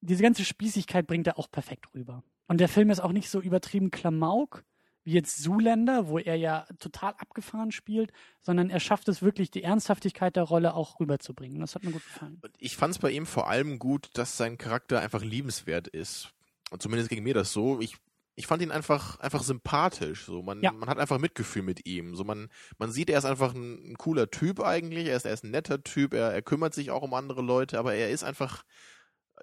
[0.00, 2.22] diese ganze Spießigkeit bringt er auch perfekt rüber.
[2.46, 4.64] Und der Film ist auch nicht so übertrieben Klamauk,
[5.08, 9.62] wie jetzt Zoolander, wo er ja total abgefahren spielt, sondern er schafft es wirklich, die
[9.62, 11.60] Ernsthaftigkeit der Rolle auch rüberzubringen.
[11.60, 12.42] Das hat mir gut gefallen.
[12.58, 16.34] Ich fand es bei ihm vor allem gut, dass sein Charakter einfach liebenswert ist.
[16.70, 17.80] Und zumindest ging mir das so.
[17.80, 17.96] Ich
[18.34, 20.26] ich fand ihn einfach einfach sympathisch.
[20.26, 20.72] So man ja.
[20.72, 22.14] man hat einfach Mitgefühl mit ihm.
[22.14, 25.06] So man man sieht, er ist einfach ein, ein cooler Typ eigentlich.
[25.06, 26.12] Er ist er ist ein netter Typ.
[26.12, 28.62] Er er kümmert sich auch um andere Leute, aber er ist einfach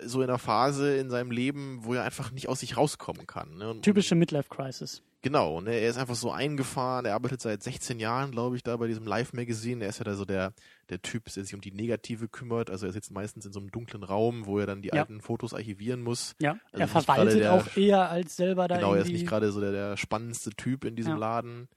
[0.02, 3.58] so in einer Phase in seinem Leben, wo er einfach nicht aus sich rauskommen kann.
[3.58, 3.80] Ne?
[3.82, 5.02] Typische Midlife-Crisis.
[5.26, 5.72] Genau, ne?
[5.72, 9.08] er ist einfach so eingefahren, er arbeitet seit 16 Jahren, glaube ich, da bei diesem
[9.08, 9.82] Live-Magazin.
[9.82, 10.54] Er ist ja da so der,
[10.92, 12.70] der Typ, der sich um die Negative kümmert.
[12.70, 15.02] Also er sitzt meistens in so einem dunklen Raum, wo er dann die ja.
[15.02, 16.36] alten Fotos archivieren muss.
[16.40, 19.52] Ja, also er verwaltet der, auch eher als selber da Genau, er ist nicht gerade
[19.52, 21.18] so der, der spannendste Typ in diesem ja.
[21.18, 21.70] Laden.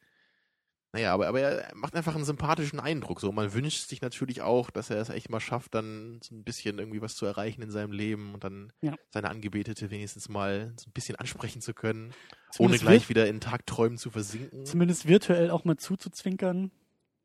[0.92, 3.20] Naja, aber, aber er macht einfach einen sympathischen Eindruck.
[3.20, 6.44] So, man wünscht sich natürlich auch, dass er es echt mal schafft, dann so ein
[6.44, 8.94] bisschen irgendwie was zu erreichen in seinem Leben und dann ja.
[9.11, 12.14] seine Angebetete wenigstens mal so ein bisschen ansprechen zu können,
[12.53, 14.64] zumindest ohne gleich wieder in Tagträumen zu versinken.
[14.64, 16.70] Zumindest virtuell auch mal zuzuzwinkern.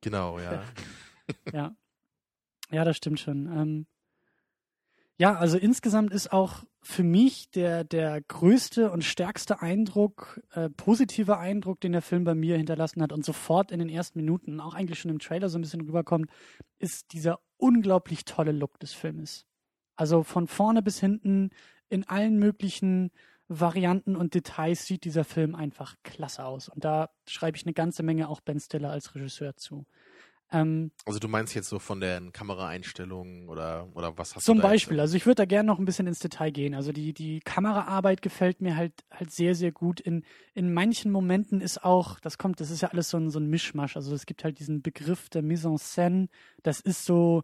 [0.01, 0.63] Genau, ja.
[1.53, 1.75] ja.
[2.69, 3.45] Ja, das stimmt schon.
[3.47, 3.85] Ähm,
[5.17, 11.37] ja, also insgesamt ist auch für mich der, der größte und stärkste Eindruck, äh, positive
[11.37, 14.73] Eindruck, den der Film bei mir hinterlassen hat und sofort in den ersten Minuten, auch
[14.73, 16.29] eigentlich schon im Trailer so ein bisschen rüberkommt,
[16.79, 19.45] ist dieser unglaublich tolle Look des Filmes.
[19.95, 21.51] Also von vorne bis hinten
[21.89, 23.11] in allen möglichen
[23.47, 26.69] Varianten und Details sieht dieser Film einfach klasse aus.
[26.69, 29.85] Und da schreibe ich eine ganze Menge auch Ben Stiller als Regisseur zu.
[30.53, 34.61] Ähm, also du meinst jetzt so von den Kameraeinstellungen oder, oder was hast zum du
[34.61, 36.75] Zum Beispiel, also ich würde da gerne noch ein bisschen ins Detail gehen.
[36.75, 39.99] Also die, die Kameraarbeit gefällt mir halt halt sehr, sehr gut.
[39.99, 43.39] In, in manchen Momenten ist auch, das kommt, das ist ja alles so ein, so
[43.39, 43.95] ein Mischmasch.
[43.95, 46.27] Also es gibt halt diesen Begriff der Mise en scène.
[46.61, 47.41] Das ist so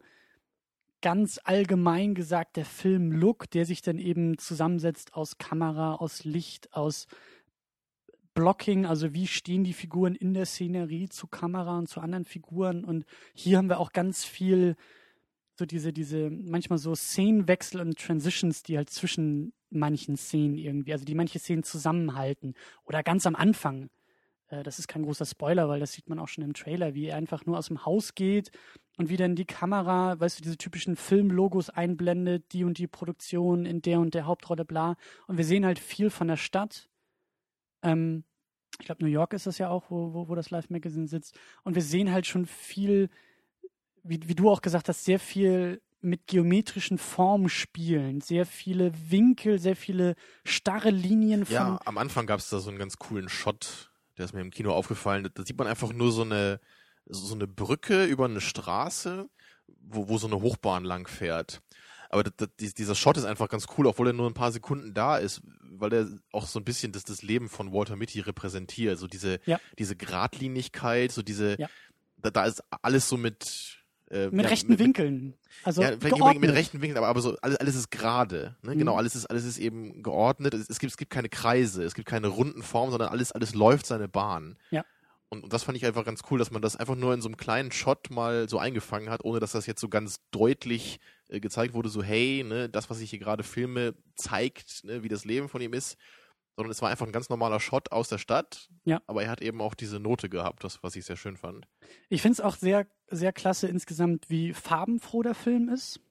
[1.01, 7.07] ganz allgemein gesagt der Filmlook, der sich dann eben zusammensetzt aus Kamera, aus Licht, aus
[8.33, 12.83] Blocking, also wie stehen die Figuren in der Szenerie zu Kamera und zu anderen Figuren.
[12.83, 14.75] Und hier haben wir auch ganz viel
[15.57, 21.05] so diese, diese, manchmal so Szenenwechsel und Transitions, die halt zwischen manchen Szenen irgendwie, also
[21.05, 22.55] die manche Szenen zusammenhalten.
[22.85, 23.89] Oder ganz am Anfang,
[24.47, 27.07] äh, das ist kein großer Spoiler, weil das sieht man auch schon im Trailer, wie
[27.07, 28.51] er einfach nur aus dem Haus geht
[28.97, 33.65] und wie dann die Kamera, weißt du, diese typischen Filmlogos einblendet, die und die Produktion
[33.65, 34.95] in der und der Hauptrolle, bla.
[35.27, 36.88] Und wir sehen halt viel von der Stadt.
[37.83, 38.23] Ähm,
[38.79, 41.37] ich glaube, New York ist das ja auch, wo, wo, wo das Live Magazine sitzt.
[41.63, 43.09] Und wir sehen halt schon viel,
[44.03, 49.59] wie, wie du auch gesagt hast, sehr viel mit geometrischen Formen spielen, sehr viele Winkel,
[49.59, 50.15] sehr viele
[50.45, 51.45] starre Linien.
[51.45, 54.39] Von ja, am Anfang gab es da so einen ganz coolen Shot, der ist mir
[54.39, 55.29] im Kino aufgefallen.
[55.33, 56.61] Da sieht man einfach nur so eine
[57.09, 59.29] so eine Brücke über eine Straße,
[59.81, 61.61] wo, wo so eine Hochbahn lang fährt.
[62.09, 64.93] Aber das, das, dieser Shot ist einfach ganz cool, obwohl er nur ein paar Sekunden
[64.93, 68.97] da ist, weil er auch so ein bisschen das, das Leben von Walter Mitty repräsentiert.
[68.97, 69.59] So diese, ja.
[69.77, 71.69] diese Gradlinigkeit, so diese, ja.
[72.17, 75.35] da, da ist alles so mit, äh, mit ja, rechten mit, Winkeln.
[75.63, 78.55] Also ja, mit, mit rechten Winkeln, aber, aber so alles, alles ist gerade.
[78.63, 78.71] Ne?
[78.71, 78.79] Genau, mhm.
[78.79, 80.55] Genau, alles ist alles ist eben geordnet.
[80.55, 83.53] Es, es, gibt es gibt keine Kreise, es gibt keine runden Formen, sondern alles alles
[83.53, 84.57] läuft seine Bahn.
[84.71, 84.83] Ja.
[85.29, 87.27] Und, und das fand ich einfach ganz cool, dass man das einfach nur in so
[87.27, 91.39] einem kleinen Shot mal so eingefangen hat, ohne dass das jetzt so ganz deutlich äh,
[91.39, 95.25] gezeigt wurde, so hey, ne, das, was ich hier gerade filme, zeigt, ne, wie das
[95.25, 95.97] Leben von ihm ist,
[96.55, 98.69] sondern es war einfach ein ganz normaler Shot aus der Stadt.
[98.83, 99.01] Ja.
[99.07, 101.67] Aber er hat eben auch diese Note gehabt, das, was ich sehr schön fand.
[102.09, 106.01] Ich finde es auch sehr, sehr klasse insgesamt, wie farbenfroh der Film ist.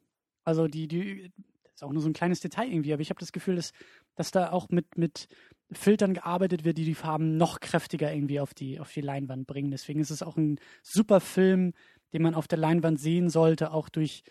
[0.45, 1.33] Also die, die,
[1.65, 3.73] das ist auch nur so ein kleines Detail irgendwie, aber ich habe das Gefühl, dass,
[4.15, 5.29] dass da auch mit, mit
[5.71, 9.71] Filtern gearbeitet wird, die die Farben noch kräftiger irgendwie auf die, auf die Leinwand bringen.
[9.71, 11.75] Deswegen ist es auch ein super Film,
[12.15, 14.23] den man auf der Leinwand sehen sollte, auch durch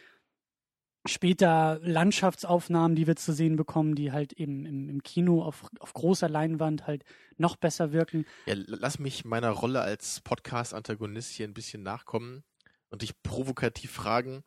[1.08, 5.94] später Landschaftsaufnahmen, die wir zu sehen bekommen, die halt eben im, im Kino auf, auf
[5.94, 7.04] großer Leinwand halt
[7.38, 8.26] noch besser wirken.
[8.46, 12.44] Ja, lass mich meiner Rolle als Podcast-Antagonist hier ein bisschen nachkommen
[12.90, 14.44] und dich provokativ fragen.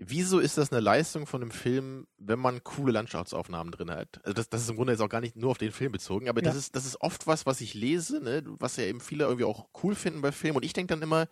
[0.00, 4.20] Wieso ist das eine Leistung von einem Film, wenn man coole Landschaftsaufnahmen drin hat?
[4.22, 6.28] Also das, das ist im Grunde jetzt auch gar nicht nur auf den Film bezogen,
[6.28, 6.48] aber ja.
[6.48, 9.44] das ist das ist oft was, was ich lese, ne, was ja eben viele irgendwie
[9.44, 10.58] auch cool finden bei Filmen.
[10.58, 11.26] Und ich denke dann immer,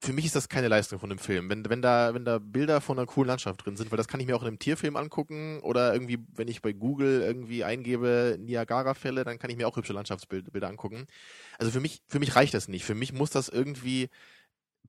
[0.00, 1.48] für mich ist das keine Leistung von einem Film.
[1.48, 4.20] Wenn, wenn, da, wenn da Bilder von einer coolen Landschaft drin sind, weil das kann
[4.20, 8.36] ich mir auch in einem Tierfilm angucken oder irgendwie, wenn ich bei Google irgendwie eingebe
[8.38, 11.06] Niagara-Fälle, dann kann ich mir auch hübsche Landschaftsbilder angucken.
[11.58, 12.84] Also für mich, für mich reicht das nicht.
[12.84, 14.08] Für mich muss das irgendwie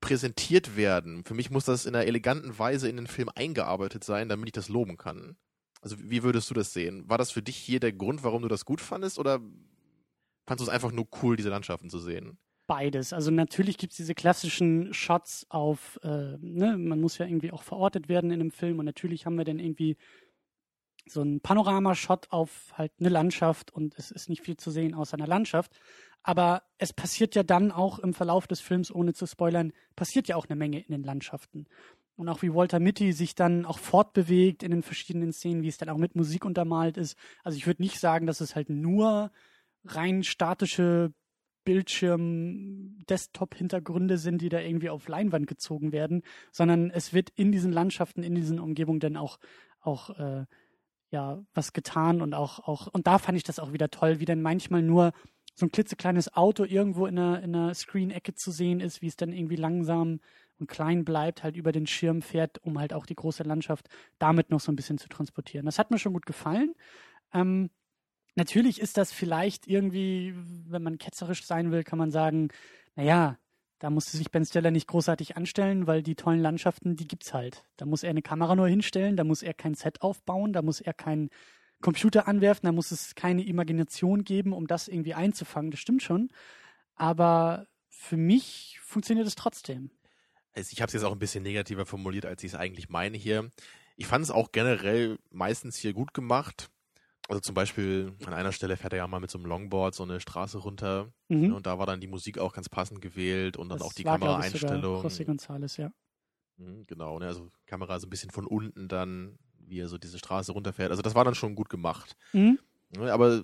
[0.00, 1.24] präsentiert werden.
[1.24, 4.52] Für mich muss das in einer eleganten Weise in den Film eingearbeitet sein, damit ich
[4.52, 5.36] das loben kann.
[5.80, 7.08] Also wie würdest du das sehen?
[7.08, 9.40] War das für dich hier der Grund, warum du das gut fandest oder
[10.46, 12.38] fandest du es einfach nur cool, diese Landschaften zu sehen?
[12.68, 13.12] Beides.
[13.12, 17.64] Also natürlich gibt es diese klassischen Shots auf, äh, ne, man muss ja irgendwie auch
[17.64, 19.96] verortet werden in einem Film und natürlich haben wir dann irgendwie
[21.06, 25.14] so einen Panoramashot auf halt eine Landschaft und es ist nicht viel zu sehen außer
[25.14, 25.80] einer Landschaft.
[26.22, 30.36] Aber es passiert ja dann auch im Verlauf des Films, ohne zu spoilern, passiert ja
[30.36, 31.66] auch eine Menge in den Landschaften.
[32.16, 35.78] Und auch wie Walter Mitty sich dann auch fortbewegt in den verschiedenen Szenen, wie es
[35.78, 37.16] dann auch mit Musik untermalt ist.
[37.44, 39.30] Also ich würde nicht sagen, dass es halt nur
[39.84, 41.14] rein statische
[41.68, 48.22] Bildschirm-Desktop-Hintergründe sind, die da irgendwie auf Leinwand gezogen werden, sondern es wird in diesen Landschaften,
[48.22, 49.38] in diesen Umgebungen dann auch,
[49.80, 50.46] auch äh,
[51.10, 54.24] ja, was getan und auch, auch, und da fand ich das auch wieder toll, wie
[54.24, 55.12] dann manchmal nur
[55.54, 59.16] so ein klitzekleines Auto irgendwo in einer, in einer Screen-Ecke zu sehen ist, wie es
[59.16, 60.20] dann irgendwie langsam
[60.58, 64.48] und klein bleibt, halt über den Schirm fährt, um halt auch die große Landschaft damit
[64.48, 65.66] noch so ein bisschen zu transportieren.
[65.66, 66.72] Das hat mir schon gut gefallen.
[67.34, 67.68] Ähm,
[68.38, 70.34] natürlich ist das vielleicht irgendwie,
[70.66, 72.48] wenn man ketzerisch sein will, kann man sagen,
[72.96, 73.38] naja,
[73.78, 77.64] da musste sich Ben Stiller nicht großartig anstellen, weil die tollen Landschaften, die gibt's halt.
[77.76, 80.80] Da muss er eine Kamera nur hinstellen, da muss er kein Set aufbauen, da muss
[80.80, 81.28] er keinen
[81.80, 85.70] Computer anwerfen, da muss es keine Imagination geben, um das irgendwie einzufangen.
[85.70, 86.30] Das stimmt schon.
[86.96, 89.90] Aber für mich funktioniert es trotzdem
[90.58, 93.16] also ich habe es jetzt auch ein bisschen negativer formuliert, als ich es eigentlich meine
[93.16, 93.50] hier.
[93.96, 96.70] Ich fand es auch generell meistens hier gut gemacht.
[97.28, 100.02] Also zum Beispiel an einer Stelle fährt er ja mal mit so einem Longboard so
[100.02, 101.52] eine Straße runter mhm.
[101.52, 104.04] und da war dann die Musik auch ganz passend gewählt und dann das auch die
[104.04, 105.04] Kameraeinstellung.
[105.04, 105.92] José González, ja.
[106.56, 107.26] Mhm, genau, ne?
[107.26, 110.90] also Kamera so ein bisschen von unten dann, wie er so diese Straße runterfährt.
[110.90, 112.16] Also das war dann schon gut gemacht.
[112.32, 112.58] Mhm.
[112.96, 113.42] Ne, aber,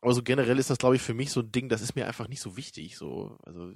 [0.00, 2.06] aber so generell ist das, glaube ich, für mich so ein Ding, das ist mir
[2.06, 2.96] einfach nicht so wichtig.
[2.96, 3.74] So, also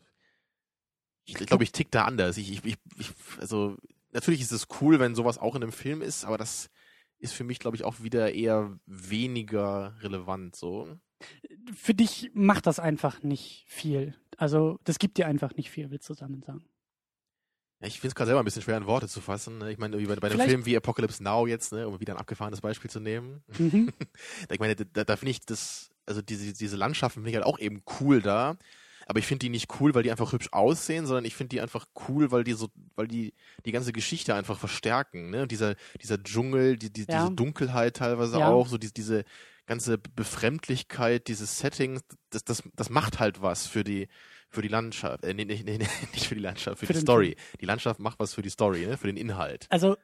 [1.26, 2.38] ich glaube, ich tick da anders.
[2.38, 3.76] Ich, ich, ich, also
[4.12, 6.70] natürlich ist es cool, wenn sowas auch in einem Film ist, aber das
[7.24, 10.54] ist für mich, glaube ich, auch wieder eher weniger relevant.
[10.54, 10.88] So.
[11.74, 14.14] Für dich macht das einfach nicht viel.
[14.36, 16.64] Also das gibt dir einfach nicht viel, willst du zusammen sagen.
[17.80, 19.58] Ich finde es gerade selber ein bisschen schwer in Worte zu fassen.
[19.58, 19.72] Ne?
[19.72, 22.60] Ich meine, bei, bei einem Film wie Apocalypse Now jetzt, ne, um wieder ein abgefahrenes
[22.60, 23.42] Beispiel zu nehmen.
[23.58, 23.92] Mhm.
[24.50, 27.58] ich meine, da, da finde ich das, also diese, diese Landschaften finde ich halt auch
[27.58, 28.56] eben cool da
[29.06, 31.60] aber ich finde die nicht cool, weil die einfach hübsch aussehen, sondern ich finde die
[31.60, 35.30] einfach cool, weil die so, weil die die ganze Geschichte einfach verstärken.
[35.30, 35.46] Ne?
[35.46, 37.22] dieser dieser Dschungel, die, die ja.
[37.22, 38.48] diese Dunkelheit teilweise ja.
[38.48, 39.24] auch, so die, diese
[39.66, 44.08] ganze Befremdlichkeit dieses Settings, das, das, das macht halt was für die
[44.50, 45.78] für die Landschaft, äh, nee, nee, nee,
[46.12, 47.26] nicht für die Landschaft, für, für die Story.
[47.36, 47.58] Film.
[47.60, 48.96] Die Landschaft macht was für die Story, ne?
[48.96, 49.66] für den Inhalt.
[49.70, 49.96] Also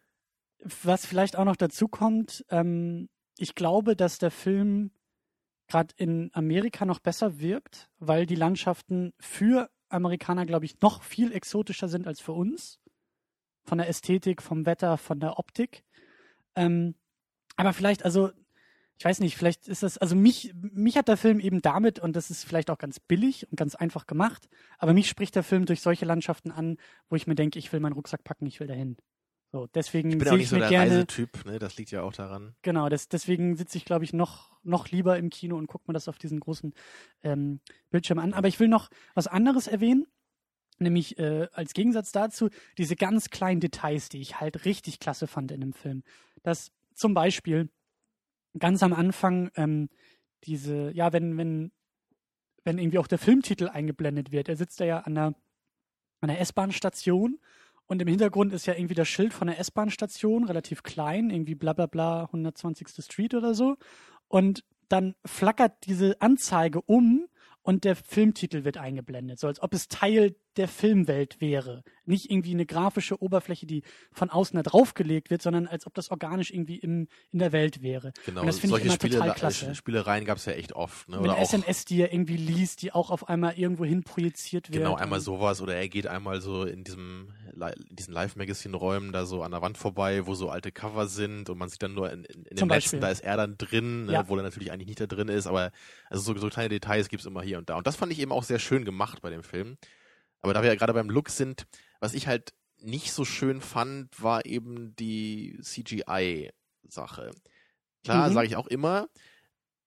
[0.83, 3.09] was vielleicht auch noch dazu kommt, ähm,
[3.39, 4.91] ich glaube, dass der Film
[5.71, 11.33] gerade in Amerika noch besser wirkt, weil die Landschaften für Amerikaner, glaube ich, noch viel
[11.33, 12.79] exotischer sind als für uns.
[13.65, 15.85] Von der Ästhetik, vom Wetter, von der Optik.
[16.57, 16.95] Ähm,
[17.57, 18.31] aber vielleicht, also,
[18.99, 22.17] ich weiß nicht, vielleicht ist das, also mich, mich hat der Film eben damit, und
[22.17, 25.67] das ist vielleicht auch ganz billig und ganz einfach gemacht, aber mich spricht der Film
[25.67, 26.77] durch solche Landschaften an,
[27.09, 28.97] wo ich mir denke, ich will meinen Rucksack packen, ich will dahin.
[29.53, 31.59] So, deswegen ich bin auch nicht so der gerne, Reisetyp, ne?
[31.59, 32.55] Das liegt ja auch daran.
[32.63, 35.93] Genau, das, deswegen sitze ich, glaube ich, noch, noch lieber im Kino und gucke mir
[35.93, 36.73] das auf diesen großen
[37.25, 37.61] ähm,
[37.91, 38.33] Bildschirm an.
[38.33, 40.07] Aber ich will noch was anderes erwähnen,
[40.79, 45.51] nämlich äh, als Gegensatz dazu diese ganz kleinen Details, die ich halt richtig klasse fand
[45.51, 46.05] in dem Film.
[46.45, 47.71] Dass zum Beispiel
[48.57, 49.89] ganz am Anfang ähm,
[50.45, 51.73] diese, ja, wenn, wenn,
[52.63, 55.35] wenn irgendwie auch der Filmtitel eingeblendet wird, er sitzt da ja an der,
[56.21, 57.41] an der S-Bahn-Station
[57.91, 61.73] und im Hintergrund ist ja irgendwie das Schild von der S-Bahn-Station, relativ klein, irgendwie bla
[61.73, 62.87] bla bla 120.
[63.05, 63.79] Street oder so.
[64.29, 67.27] Und dann flackert diese Anzeige um
[67.63, 71.85] und der Filmtitel wird eingeblendet, so als ob es Teil der Filmwelt wäre.
[72.05, 73.83] Nicht irgendwie eine grafische Oberfläche, die
[74.13, 77.83] von außen da draufgelegt wird, sondern als ob das organisch irgendwie im, in der Welt
[77.83, 78.13] wäre.
[78.27, 79.75] Genau, und das solche ich immer Spiele, total klasse.
[79.75, 81.09] Spielereien gab es ja echt oft.
[81.09, 81.21] Ne?
[81.21, 84.79] Oder Mit SMS, die er irgendwie liest, die auch auf einmal irgendwo hin projiziert wird.
[84.79, 89.43] Genau, einmal sowas oder er geht einmal so in diesem in diesen Live-Magazin-Räumen da so
[89.43, 92.25] an der Wand vorbei, wo so alte Cover sind und man sieht dann nur in,
[92.25, 94.13] in, in den letzten, da ist er dann drin, ne?
[94.13, 94.21] ja.
[94.21, 95.73] obwohl er natürlich eigentlich nicht da drin ist, aber
[96.09, 97.77] also so, so kleine Details gibt es immer hier und da.
[97.77, 99.77] Und das fand ich eben auch sehr schön gemacht bei dem Film.
[100.43, 101.67] Aber da wir ja gerade beim Look sind,
[102.01, 107.31] was ich halt nicht so schön fand, war eben die CGI-Sache.
[108.05, 108.35] Klar, mhm.
[108.35, 109.09] sage ich auch immer.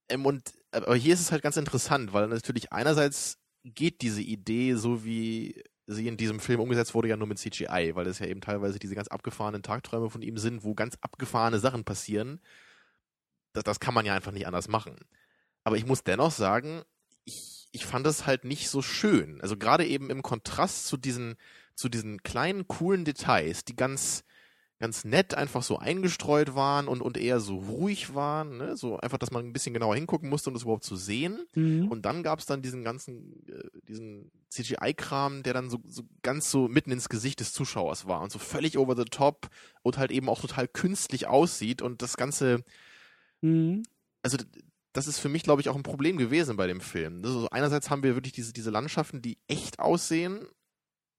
[0.10, 4.76] Ähm, und aber hier ist es halt ganz interessant, weil natürlich einerseits geht diese Idee,
[4.76, 8.26] so wie sie in diesem Film umgesetzt wurde, ja nur mit CGI, weil es ja
[8.26, 12.40] eben teilweise diese ganz abgefahrenen Tagträume von ihm sind, wo ganz abgefahrene Sachen passieren.
[13.54, 14.96] Das, das kann man ja einfach nicht anders machen.
[15.64, 16.84] Aber ich muss dennoch sagen,
[17.26, 19.42] ich ich fand das halt nicht so schön.
[19.42, 21.36] Also gerade eben im Kontrast zu diesen,
[21.76, 24.24] zu diesen kleinen, coolen Details, die ganz,
[24.80, 28.78] ganz nett einfach so eingestreut waren und, und eher so ruhig waren, ne?
[28.78, 31.48] so einfach, dass man ein bisschen genauer hingucken musste, um das überhaupt zu sehen.
[31.56, 31.88] Mhm.
[31.88, 36.52] Und dann gab es dann diesen ganzen, äh, diesen CGI-Kram, der dann so, so ganz
[36.52, 39.50] so mitten ins Gesicht des Zuschauers war und so völlig over the top
[39.82, 42.64] und halt eben auch total künstlich aussieht und das Ganze,
[43.42, 43.82] mhm.
[44.22, 44.38] also
[44.94, 47.22] das ist für mich, glaube ich, auch ein Problem gewesen bei dem Film.
[47.26, 50.48] Also einerseits haben wir wirklich diese, diese Landschaften, die echt aussehen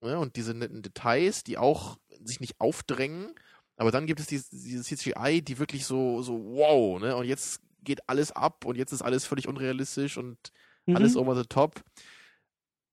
[0.00, 3.34] ne, und diese netten Details, die auch sich nicht aufdrängen.
[3.76, 7.16] Aber dann gibt es diese, diese CGI, die wirklich so, so wow, ne?
[7.16, 10.38] Und jetzt geht alles ab und jetzt ist alles völlig unrealistisch und
[10.87, 10.96] mhm.
[10.96, 11.82] alles over the top.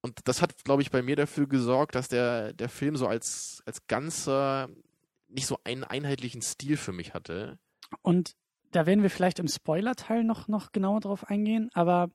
[0.00, 3.62] Und das hat, glaube ich, bei mir dafür gesorgt, dass der, der Film so als,
[3.66, 4.68] als ganzer
[5.28, 7.58] nicht so einen einheitlichen Stil für mich hatte.
[8.02, 8.34] Und
[8.72, 12.10] da werden wir vielleicht im Spoiler-Teil noch, noch genauer drauf eingehen, aber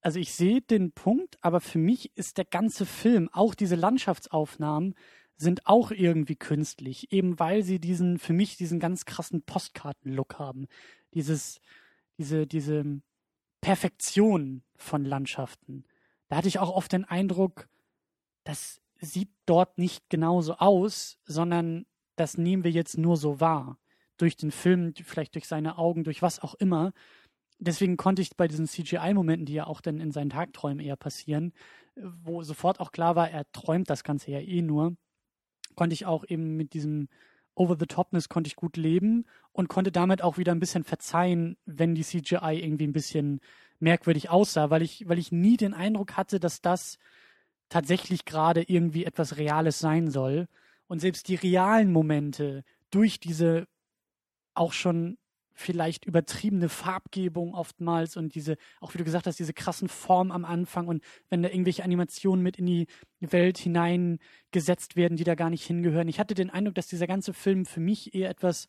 [0.00, 4.94] also ich sehe den Punkt, aber für mich ist der ganze Film, auch diese Landschaftsaufnahmen,
[5.36, 10.66] sind auch irgendwie künstlich, eben weil sie diesen, für mich diesen ganz krassen Postkarten-Look haben.
[11.14, 11.60] Dieses,
[12.18, 13.00] diese, diese
[13.60, 15.84] Perfektion von Landschaften.
[16.28, 17.68] Da hatte ich auch oft den Eindruck,
[18.44, 23.78] das sieht dort nicht genauso aus, sondern das nehmen wir jetzt nur so wahr.
[24.18, 26.92] Durch den Film, vielleicht durch seine Augen, durch was auch immer.
[27.58, 31.52] Deswegen konnte ich bei diesen CGI-Momenten, die ja auch dann in seinen Tagträumen eher passieren,
[31.96, 34.96] wo sofort auch klar war, er träumt das Ganze ja eh nur,
[35.74, 37.08] konnte ich auch eben mit diesem
[37.58, 42.04] Over-the-Topness konnte ich gut leben und konnte damit auch wieder ein bisschen verzeihen, wenn die
[42.04, 43.40] CGI irgendwie ein bisschen
[43.80, 46.98] merkwürdig aussah, weil ich, weil ich nie den Eindruck hatte, dass das
[47.68, 50.48] tatsächlich gerade irgendwie etwas Reales sein soll.
[50.86, 53.66] Und selbst die realen Momente durch diese
[54.58, 55.18] auch schon
[55.58, 60.44] vielleicht übertriebene Farbgebung oftmals und diese, auch wie du gesagt hast, diese krassen Formen am
[60.44, 62.86] Anfang und wenn da irgendwelche Animationen mit in die
[63.18, 66.06] Welt hineingesetzt werden, die da gar nicht hingehören.
[66.06, 68.68] Ich hatte den Eindruck, dass dieser ganze Film für mich eher etwas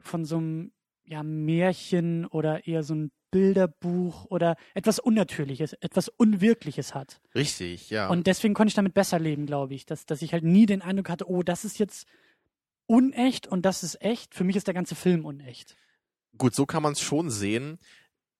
[0.00, 0.72] von so einem
[1.04, 7.20] ja, Märchen oder eher so ein Bilderbuch oder etwas Unnatürliches, etwas Unwirkliches hat.
[7.34, 8.08] Richtig, ja.
[8.08, 10.82] Und deswegen konnte ich damit besser leben, glaube ich, dass, dass ich halt nie den
[10.82, 12.08] Eindruck hatte, oh, das ist jetzt
[12.88, 14.34] unecht und das ist echt.
[14.34, 15.76] Für mich ist der ganze Film unecht.
[16.36, 17.78] Gut, so kann man es schon sehen,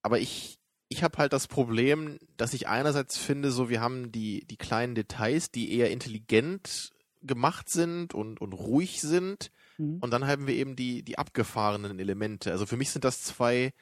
[0.03, 0.59] aber ich,
[0.89, 4.95] ich habe halt das Problem, dass ich einerseits finde, so wir haben die, die kleinen
[4.95, 9.51] Details, die eher intelligent gemacht sind und, und ruhig sind.
[9.77, 9.99] Mhm.
[10.01, 12.51] Und dann haben wir eben die, die abgefahrenen Elemente.
[12.51, 13.73] Also für mich sind das zwei,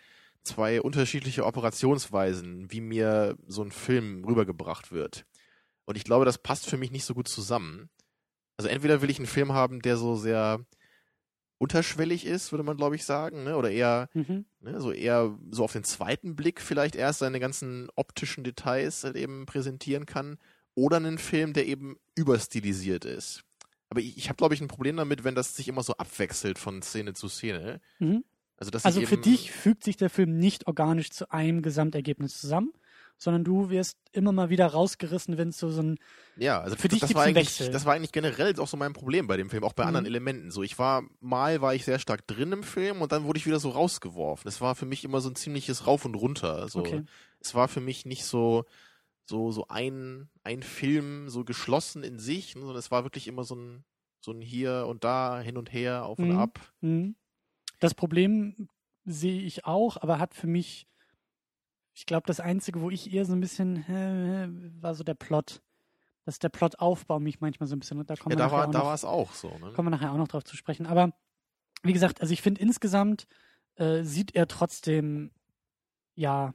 [0.42, 5.26] zwei unterschiedliche Operationsweisen, wie mir so ein Film rübergebracht wird.
[5.84, 7.90] Und ich glaube, das passt für mich nicht so gut zusammen.
[8.56, 10.60] Also entweder will ich einen Film haben, der so sehr
[11.58, 13.56] unterschwellig ist, würde man glaube ich sagen, ne?
[13.56, 14.44] oder eher mhm.
[14.60, 19.16] ne, so eher so auf den zweiten Blick vielleicht erst seine ganzen optischen Details halt
[19.16, 20.38] eben präsentieren kann,
[20.76, 23.42] oder einen Film, der eben überstilisiert ist.
[23.88, 26.58] Aber ich, ich habe glaube ich ein Problem damit, wenn das sich immer so abwechselt
[26.58, 27.80] von Szene zu Szene.
[27.98, 28.24] Mhm.
[28.58, 32.72] Also, also für dich fügt sich der Film nicht organisch zu einem Gesamtergebnis zusammen,
[33.18, 35.98] sondern du wirst immer mal wieder rausgerissen, wenn es so, so ein
[36.36, 37.70] ja, also für dich das war eigentlich Wechsel.
[37.70, 39.88] das war eigentlich generell auch so mein Problem bei dem Film, auch bei mhm.
[39.88, 40.50] anderen Elementen.
[40.50, 43.46] So, ich war mal war ich sehr stark drin im Film und dann wurde ich
[43.46, 44.48] wieder so rausgeworfen.
[44.48, 46.68] Es war für mich immer so ein ziemliches Rauf und runter.
[46.68, 47.04] So, okay.
[47.40, 48.64] es war für mich nicht so
[49.24, 53.44] so so ein ein Film so geschlossen in sich, ne, sondern es war wirklich immer
[53.44, 53.84] so ein
[54.20, 56.30] so ein hier und da hin und her auf mhm.
[56.30, 56.60] und ab.
[56.80, 57.16] Mhm.
[57.80, 58.68] Das Problem
[59.04, 60.86] sehe ich auch, aber hat für mich,
[61.96, 64.48] ich glaube, das Einzige, wo ich eher so ein bisschen, äh,
[64.82, 65.62] war so der Plot.
[66.26, 68.94] Dass der Plotaufbau mich manchmal so ein bisschen, da kommen ja, da war, da war
[68.94, 69.48] es auch so.
[69.58, 69.72] Ne?
[69.72, 70.84] Kommen wir nachher auch noch drauf zu sprechen.
[70.84, 71.12] Aber
[71.82, 73.26] wie gesagt, also ich finde insgesamt
[73.76, 75.30] äh, sieht er trotzdem,
[76.14, 76.52] ja,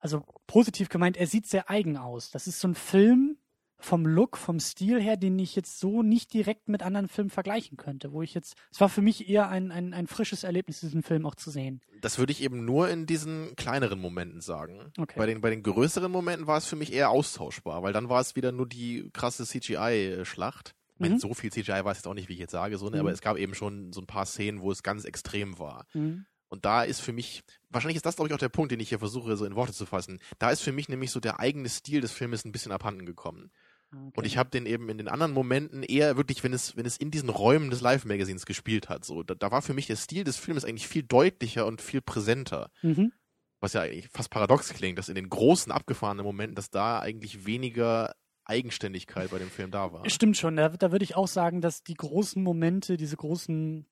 [0.00, 2.30] also positiv gemeint, er sieht sehr eigen aus.
[2.30, 3.35] Das ist so ein Film,
[3.78, 7.76] vom Look, vom Stil her, den ich jetzt so nicht direkt mit anderen Filmen vergleichen
[7.76, 11.02] könnte, wo ich jetzt, es war für mich eher ein, ein, ein frisches Erlebnis, diesen
[11.02, 11.80] Film auch zu sehen.
[12.00, 14.92] Das würde ich eben nur in diesen kleineren Momenten sagen.
[14.98, 15.18] Okay.
[15.18, 18.20] Bei den, bei den größeren Momenten war es für mich eher austauschbar, weil dann war
[18.20, 20.74] es wieder nur die krasse CGI-Schlacht.
[20.94, 21.18] Ich meine, mhm.
[21.18, 22.96] so viel CGI war es jetzt auch nicht, wie ich jetzt sage, so, ne?
[22.96, 23.00] Mhm.
[23.00, 25.86] aber es gab eben schon so ein paar Szenen, wo es ganz extrem war.
[25.92, 26.24] Mhm.
[26.48, 28.88] Und da ist für mich, wahrscheinlich ist das, glaube ich, auch der Punkt, den ich
[28.88, 30.20] hier versuche, so in Worte zu fassen.
[30.38, 33.50] Da ist für mich nämlich so der eigene Stil des Filmes ein bisschen abhanden gekommen.
[33.92, 34.12] Okay.
[34.16, 36.96] Und ich habe den eben in den anderen Momenten eher wirklich, wenn es, wenn es
[36.96, 40.24] in diesen Räumen des Live-Magazins gespielt hat, so, da, da, war für mich der Stil
[40.24, 42.70] des Films eigentlich viel deutlicher und viel präsenter.
[42.82, 43.12] Mhm.
[43.60, 47.46] Was ja eigentlich fast paradox klingt, dass in den großen, abgefahrenen Momenten, dass da eigentlich
[47.46, 48.14] weniger
[48.44, 50.08] Eigenständigkeit bei dem Film da war.
[50.08, 50.56] Stimmt schon.
[50.56, 53.86] Da, da würde ich auch sagen, dass die großen Momente, diese großen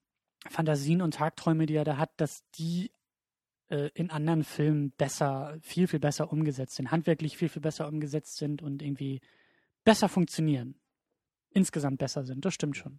[0.48, 2.90] Fantasien und Tagträume, die er da hat, dass die
[3.68, 8.36] äh, in anderen Filmen besser, viel, viel besser umgesetzt sind, handwerklich viel, viel besser umgesetzt
[8.36, 9.20] sind und irgendwie
[9.84, 10.76] besser funktionieren.
[11.50, 12.98] Insgesamt besser sind, das stimmt schon.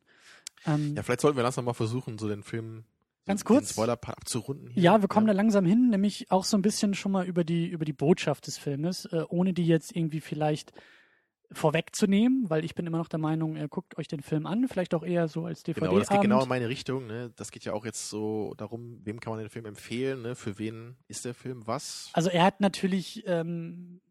[0.65, 2.85] Ähm, ja, vielleicht sollten wir langsam mal versuchen, so den Film
[3.25, 3.71] Ganz kurz.
[3.71, 4.69] Spoiler-Part abzurunden.
[4.69, 4.83] Hier.
[4.83, 5.33] Ja, wir kommen ja.
[5.33, 8.47] da langsam hin, nämlich auch so ein bisschen schon mal über die, über die Botschaft
[8.47, 10.73] des Filmes, äh, ohne die jetzt irgendwie vielleicht
[11.51, 14.93] vorwegzunehmen, weil ich bin immer noch der Meinung, er guckt euch den Film an, vielleicht
[14.93, 15.87] auch eher so als DVD.
[15.87, 17.07] Genau, das geht genau in meine Richtung.
[17.07, 17.31] Ne?
[17.35, 20.35] Das geht ja auch jetzt so darum, wem kann man den Film empfehlen, ne?
[20.35, 22.09] für wen ist der Film was?
[22.13, 24.01] Also er hat natürlich, ähm,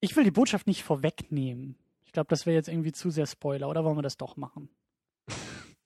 [0.00, 1.76] ich will die Botschaft nicht vorwegnehmen.
[2.12, 4.68] Ich glaube, das wäre jetzt irgendwie zu sehr Spoiler, oder wollen wir das doch machen?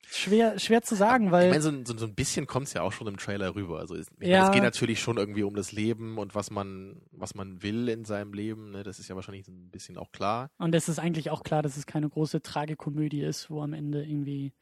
[0.09, 1.45] schwer, schwer zu sagen, weil.
[1.45, 3.79] Ich meine, so, so, so ein bisschen kommt es ja auch schon im Trailer rüber.
[3.79, 4.39] Also es, ja.
[4.39, 7.89] meine, es geht natürlich schon irgendwie um das Leben und was man, was man will
[7.89, 8.73] in seinem Leben.
[8.73, 8.83] Ne?
[8.83, 10.51] Das ist ja wahrscheinlich ein bisschen auch klar.
[10.59, 14.03] Und es ist eigentlich auch klar, dass es keine große Tragikomödie ist, wo am Ende
[14.05, 14.53] irgendwie,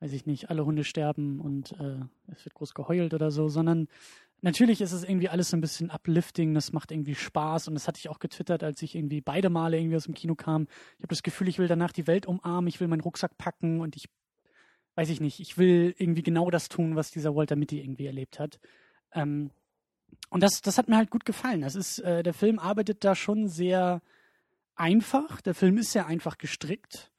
[0.00, 1.98] weiß ich nicht, alle Hunde sterben und äh,
[2.28, 3.86] es wird groß geheult oder so, sondern
[4.42, 7.88] natürlich ist es irgendwie alles so ein bisschen uplifting, das macht irgendwie Spaß und das
[7.88, 10.66] hatte ich auch getwittert, als ich irgendwie beide Male irgendwie aus dem Kino kam.
[10.98, 13.80] Ich habe das Gefühl, ich will danach die Welt umarmen, ich will meinen Rucksack packen
[13.80, 14.08] und ich
[14.94, 18.38] weiß ich nicht, ich will irgendwie genau das tun, was dieser Walter Mitty irgendwie erlebt
[18.38, 18.58] hat.
[19.12, 19.50] Ähm,
[20.28, 21.62] und das, das hat mir halt gut gefallen.
[21.62, 24.02] Das ist, äh, der Film arbeitet da schon sehr
[24.74, 25.40] einfach.
[25.40, 27.10] Der Film ist sehr einfach gestrickt.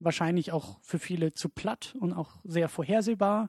[0.00, 3.48] Wahrscheinlich auch für viele zu platt und auch sehr vorhersehbar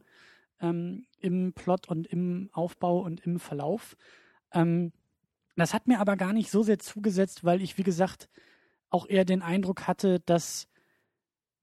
[0.61, 3.95] ähm, im Plot und im Aufbau und im Verlauf.
[4.53, 4.91] Ähm,
[5.55, 8.29] das hat mir aber gar nicht so sehr zugesetzt, weil ich, wie gesagt,
[8.89, 10.67] auch eher den Eindruck hatte, dass,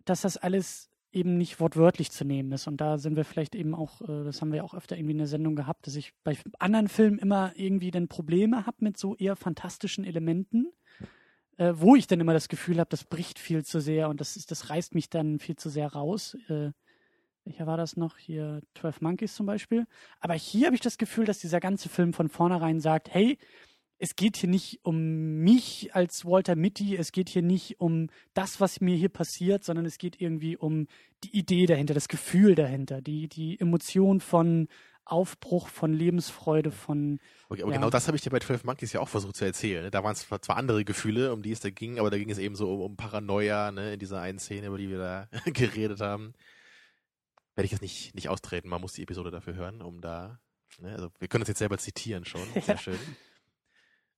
[0.05, 2.67] dass das alles eben nicht wortwörtlich zu nehmen ist.
[2.67, 5.19] Und da sind wir vielleicht eben auch, äh, das haben wir auch öfter irgendwie in
[5.19, 9.17] der Sendung gehabt, dass ich bei anderen Filmen immer irgendwie dann Probleme habe mit so
[9.17, 10.73] eher fantastischen Elementen,
[11.57, 14.37] äh, wo ich dann immer das Gefühl habe, das bricht viel zu sehr und das,
[14.37, 16.37] ist, das reißt mich dann viel zu sehr raus.
[16.49, 16.73] Äh,
[17.47, 18.19] welcher war das noch?
[18.19, 19.87] Hier 12 Monkeys zum Beispiel.
[20.21, 23.39] Aber hier habe ich das Gefühl, dass dieser ganze Film von vornherein sagt, hey,
[23.99, 28.61] es geht hier nicht um mich als Walter Mitty, es geht hier nicht um das,
[28.61, 30.87] was mir hier passiert, sondern es geht irgendwie um
[31.25, 34.69] die Idee dahinter, das Gefühl dahinter, die, die Emotion von
[35.07, 37.21] Aufbruch, von Lebensfreude, von.
[37.49, 37.79] Okay, aber ja.
[37.79, 39.85] genau das habe ich dir bei 12 Monkeys ja auch versucht zu erzählen.
[39.85, 39.91] Ne?
[39.93, 42.39] Da waren es zwar andere Gefühle, um die es da ging, aber da ging es
[42.39, 46.01] eben so um, um Paranoia, ne, in dieser einen Szene, über die wir da geredet
[46.01, 46.35] haben.
[47.57, 50.41] Werde ich jetzt nicht, nicht austreten, man muss die Episode dafür hören, um da.
[50.79, 52.47] Ne, also wir können uns jetzt selber zitieren schon.
[52.63, 52.99] Sehr schön.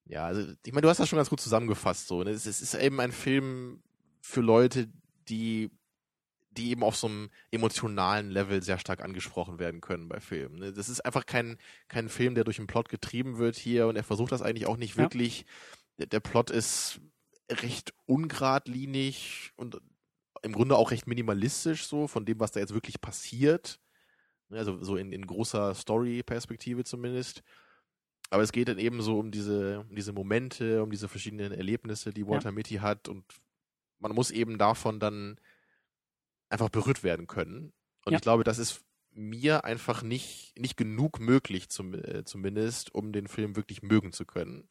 [0.05, 2.09] Ja, also ich meine, du hast das schon ganz gut zusammengefasst.
[2.09, 2.31] So, ne?
[2.31, 3.83] es, es ist eben ein Film
[4.21, 4.89] für Leute,
[5.29, 5.71] die
[6.59, 10.59] die eben auf so einem emotionalen Level sehr stark angesprochen werden können bei Filmen.
[10.59, 10.73] Ne?
[10.73, 11.57] Das ist einfach kein,
[11.89, 14.77] kein Film, der durch den Plot getrieben wird hier und er versucht das eigentlich auch
[14.77, 15.03] nicht ja.
[15.03, 15.47] wirklich.
[15.99, 17.01] Der, der Plot ist
[17.51, 19.81] recht ungradlinig und
[20.43, 23.81] im Grunde auch recht minimalistisch so von dem, was da jetzt wirklich passiert.
[24.49, 24.59] Ne?
[24.59, 27.43] Also so in, in großer Story-Perspektive zumindest.
[28.31, 32.13] Aber es geht dann eben so um diese, um diese Momente, um diese verschiedenen Erlebnisse,
[32.13, 32.53] die Walter ja.
[32.53, 33.25] Mitty hat und
[34.01, 35.41] man muss eben davon dann
[36.51, 37.73] einfach berührt werden können.
[38.05, 38.19] Und ja.
[38.19, 43.27] ich glaube, das ist mir einfach nicht, nicht genug möglich, zum, äh, zumindest, um den
[43.27, 44.69] Film wirklich mögen zu können.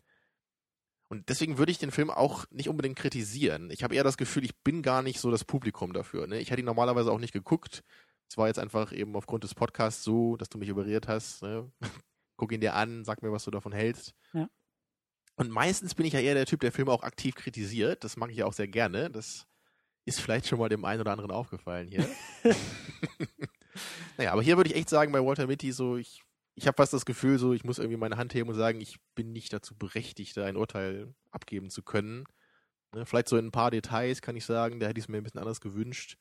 [1.10, 3.70] Und deswegen würde ich den Film auch nicht unbedingt kritisieren.
[3.72, 6.28] Ich habe eher das Gefühl, ich bin gar nicht so das Publikum dafür.
[6.28, 6.40] Ne?
[6.40, 7.84] Ich hätte ihn normalerweise auch nicht geguckt.
[8.30, 11.44] Es war jetzt einfach eben aufgrund des Podcasts so, dass du mich überredet hast.
[11.44, 11.72] Ne?
[12.36, 14.14] guck ihn dir an, sag mir, was du davon hältst.
[14.34, 14.50] Ja.
[15.36, 18.04] Und meistens bin ich ja eher der Typ, der Filme auch aktiv kritisiert.
[18.04, 19.10] Das mag ich ja auch sehr gerne.
[19.10, 19.48] Das
[20.06, 22.08] ist vielleicht schon mal dem einen oder anderen aufgefallen hier.
[24.18, 26.24] naja, aber hier würde ich echt sagen, bei Walter Mitty so, ich,
[26.58, 28.98] ich habe fast das Gefühl, so, ich muss irgendwie meine Hand heben und sagen, ich
[29.16, 32.26] bin nicht dazu berechtigt, da ein Urteil abgeben zu können.
[32.94, 35.18] Ne, vielleicht so in ein paar Details kann ich sagen, da hätte ich es mir
[35.18, 36.18] ein bisschen anders gewünscht.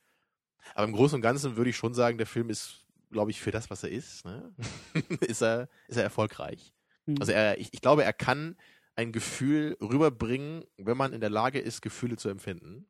[0.74, 3.50] Aber im Großen und Ganzen würde ich schon sagen, der Film ist glaube ich, für
[3.50, 4.52] das, was er ist, ne?
[5.20, 6.72] ist, er, ist er erfolgreich.
[7.06, 7.16] Mhm.
[7.20, 8.56] Also er, ich, ich glaube, er kann
[8.94, 12.86] ein Gefühl rüberbringen, wenn man in der Lage ist, Gefühle zu empfinden.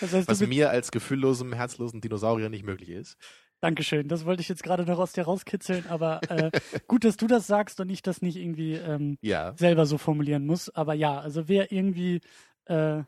[0.00, 3.16] Das heißt, was mir als gefühllosem, herzlosen Dinosaurier nicht möglich ist.
[3.60, 6.50] Dankeschön, das wollte ich jetzt gerade noch aus dir rauskitzeln, aber äh,
[6.86, 9.52] gut, dass du das sagst und ich das nicht irgendwie ähm, ja.
[9.56, 10.68] selber so formulieren muss.
[10.70, 12.20] Aber ja, also wer irgendwie,
[12.66, 13.02] äh,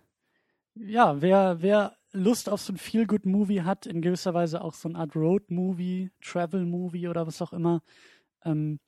[0.74, 4.98] ja, wer, wer Lust auf so ein Feel-Good-Movie hat, in gewisser Weise auch so eine
[4.98, 7.82] Art Road-Movie, Travel-Movie oder was auch immer,
[8.44, 8.80] ähm,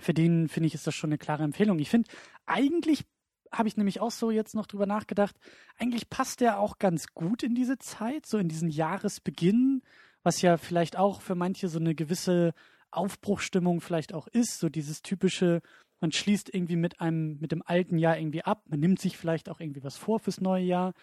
[0.00, 1.78] für den finde ich, ist das schon eine klare Empfehlung.
[1.78, 2.10] Ich finde,
[2.46, 3.04] eigentlich
[3.52, 5.36] habe ich nämlich auch so jetzt noch drüber nachgedacht,
[5.78, 9.82] eigentlich passt der auch ganz gut in diese Zeit, so in diesen Jahresbeginn,
[10.22, 12.52] was ja vielleicht auch für manche so eine gewisse
[12.90, 15.60] Aufbruchstimmung vielleicht auch ist, so dieses typische,
[16.00, 19.48] man schließt irgendwie mit einem, mit dem alten Jahr irgendwie ab, man nimmt sich vielleicht
[19.48, 20.94] auch irgendwie was vor fürs neue Jahr.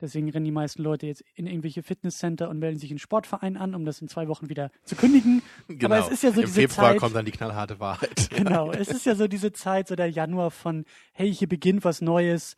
[0.00, 3.74] Deswegen rennen die meisten Leute jetzt in irgendwelche Fitnesscenter und melden sich in Sportverein an,
[3.74, 5.42] um das in zwei Wochen wieder zu kündigen.
[5.68, 5.94] Genau.
[5.94, 8.28] Aber es ist ja so Im diese Februar Zeit, kommt dann die knallharte Wahrheit.
[8.34, 12.00] Genau, es ist ja so diese Zeit, so der Januar von, hey, hier beginnt was
[12.00, 12.56] Neues.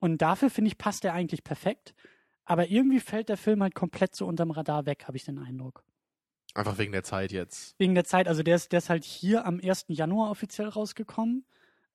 [0.00, 1.94] Und dafür finde ich, passt er eigentlich perfekt.
[2.50, 5.84] Aber irgendwie fällt der Film halt komplett so unterm Radar weg, habe ich den Eindruck.
[6.52, 7.78] Einfach wegen der Zeit jetzt.
[7.78, 9.84] Wegen der Zeit, also der ist, der ist halt hier am 1.
[9.86, 11.44] Januar offiziell rausgekommen.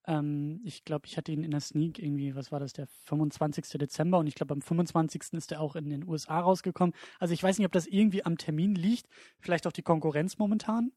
[0.07, 3.65] Ähm, ich glaube, ich hatte ihn in der Sneak irgendwie, was war das, der 25.
[3.77, 5.33] Dezember und ich glaube, am 25.
[5.33, 6.95] ist er auch in den USA rausgekommen.
[7.19, 9.09] Also ich weiß nicht, ob das irgendwie am Termin liegt,
[9.41, 10.93] vielleicht auch die Konkurrenz momentan,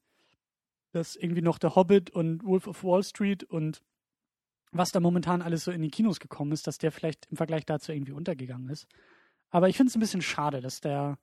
[0.93, 3.81] dass irgendwie noch der Hobbit und Wolf of Wall Street und
[4.71, 7.65] was da momentan alles so in die Kinos gekommen ist, dass der vielleicht im Vergleich
[7.65, 8.87] dazu irgendwie untergegangen ist.
[9.49, 11.17] Aber ich finde es ein bisschen schade, dass der,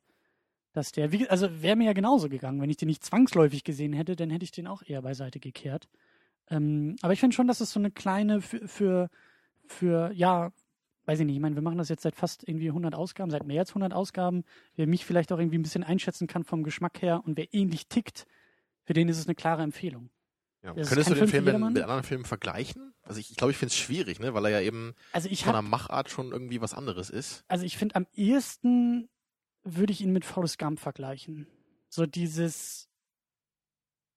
[0.72, 3.92] dass der, wie, also wäre mir ja genauso gegangen, wenn ich den nicht zwangsläufig gesehen
[3.92, 5.88] hätte, dann hätte ich den auch eher beiseite gekehrt.
[6.50, 9.10] Ähm, aber ich finde schon, dass es so eine kleine für, für,
[9.66, 10.52] für, ja,
[11.06, 13.46] weiß ich nicht, ich meine, wir machen das jetzt seit fast irgendwie 100 Ausgaben, seit
[13.46, 14.44] mehr als 100 Ausgaben.
[14.74, 17.88] Wer mich vielleicht auch irgendwie ein bisschen einschätzen kann vom Geschmack her und wer ähnlich
[17.88, 18.26] tickt,
[18.84, 20.10] für den ist es eine klare Empfehlung.
[20.66, 20.84] Ja.
[20.84, 22.92] Könntest du den Film, Film mit anderen Filmen vergleichen?
[23.02, 24.34] Also ich, ich glaube, ich finde es schwierig, ne?
[24.34, 27.44] weil er ja eben also ich von der Machart schon irgendwie was anderes ist.
[27.48, 29.08] Also ich finde am ehesten
[29.62, 31.46] würde ich ihn mit Forrest Gump vergleichen.
[31.88, 32.88] So dieses,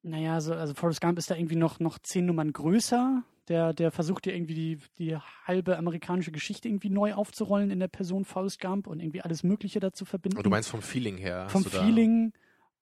[0.02, 3.24] naja, so, also Forrest Gump ist da irgendwie noch, noch zehn Nummern größer.
[3.48, 7.88] Der, der versucht ja irgendwie die, die halbe amerikanische Geschichte irgendwie neu aufzurollen in der
[7.88, 10.38] Person Forrest Gump und irgendwie alles Mögliche dazu verbinden.
[10.38, 11.50] Und du meinst vom Feeling her?
[11.50, 12.32] Vom Feeling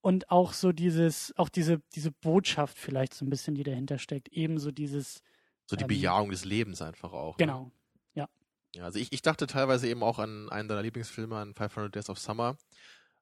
[0.02, 4.30] und auch so dieses, auch diese, diese Botschaft vielleicht so ein bisschen, die dahinter steckt.
[4.30, 5.22] Ebenso dieses.
[5.66, 7.38] So die ähm, Bejahung des Lebens einfach auch.
[7.38, 7.46] Ne?
[7.46, 7.64] Genau.
[7.64, 7.72] Ne?
[8.16, 8.30] Ja.
[8.76, 12.10] Ja, also ich, ich dachte teilweise eben auch an einen deiner Lieblingsfilme, an 500 Days
[12.10, 12.58] of Summer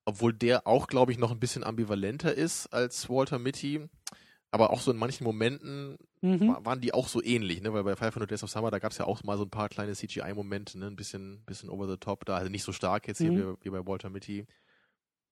[0.05, 3.89] obwohl der auch, glaube ich, noch ein bisschen ambivalenter ist als Walter Mitty.
[4.51, 6.55] Aber auch so in manchen Momenten mhm.
[6.61, 7.73] waren die auch so ähnlich, ne?
[7.73, 9.67] Weil bei 500 Days of Summer, da gab es ja auch mal so ein paar
[9.67, 10.87] kleine CGI-Momente, ne?
[10.87, 12.37] Ein bisschen, bisschen over the top da.
[12.37, 13.57] Also nicht so stark jetzt hier mhm.
[13.59, 14.45] wie, wie, bei Walter Mitty.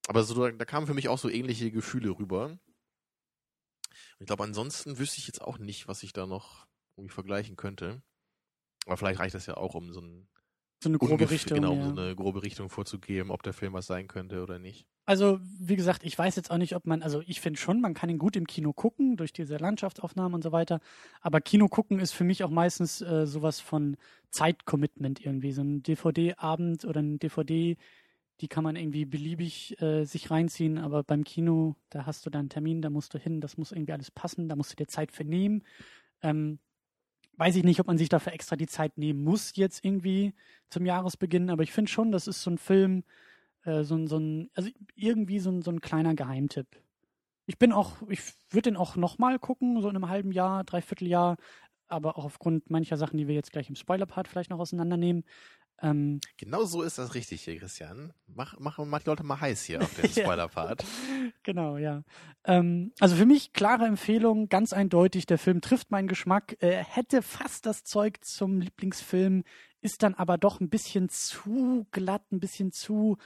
[0.06, 2.46] Aber so, da, da kamen für mich auch so ähnliche Gefühle rüber.
[2.46, 2.60] Und
[4.20, 8.02] ich glaube, ansonsten wüsste ich jetzt auch nicht, was ich da noch irgendwie vergleichen könnte.
[8.86, 10.28] Aber vielleicht reicht das ja auch, um so ein
[10.84, 11.56] so eine grobe Richtung.
[11.56, 11.94] Genau, um ja.
[11.94, 14.86] so eine grobe Richtung vorzugeben, ob der Film was sein könnte oder nicht.
[15.06, 17.94] Also, wie gesagt, ich weiß jetzt auch nicht, ob man, also ich finde schon, man
[17.94, 20.80] kann ihn gut im Kino gucken, durch diese Landschaftsaufnahmen und so weiter.
[21.22, 23.96] Aber Kino gucken ist für mich auch meistens äh, sowas von
[24.30, 25.52] Zeitcommitment irgendwie.
[25.52, 27.78] So ein DVD-Abend oder ein DVD,
[28.40, 32.40] die kann man irgendwie beliebig äh, sich reinziehen, aber beim Kino, da hast du dann
[32.40, 34.88] einen Termin, da musst du hin, das muss irgendwie alles passen, da musst du dir
[34.88, 35.62] Zeit vernehmen.
[36.22, 36.58] Ähm,
[37.36, 40.34] weiß ich nicht, ob man sich dafür extra die Zeit nehmen muss jetzt irgendwie
[40.68, 43.04] zum Jahresbeginn, aber ich finde schon, das ist so ein Film,
[43.64, 46.66] äh, so, ein, so ein, also irgendwie so ein, so ein kleiner Geheimtipp.
[47.46, 48.20] Ich bin auch, ich
[48.50, 51.36] würde den auch nochmal gucken, so in einem halben Jahr, dreiviertel Jahr,
[51.88, 55.24] aber auch aufgrund mancher Sachen, die wir jetzt gleich im Spoiler-Part vielleicht noch auseinandernehmen.
[55.82, 58.12] Ähm, genau so ist das richtig hier, Christian.
[58.26, 60.84] Mach, mach, mach die Leute mal heiß hier auf den Spoiler-Part.
[61.42, 62.04] genau, ja.
[62.44, 67.22] Ähm, also für mich klare Empfehlung, ganz eindeutig, der Film trifft meinen Geschmack, äh, hätte
[67.22, 69.42] fast das Zeug zum Lieblingsfilm,
[69.80, 73.18] ist dann aber doch ein bisschen zu glatt, ein bisschen zu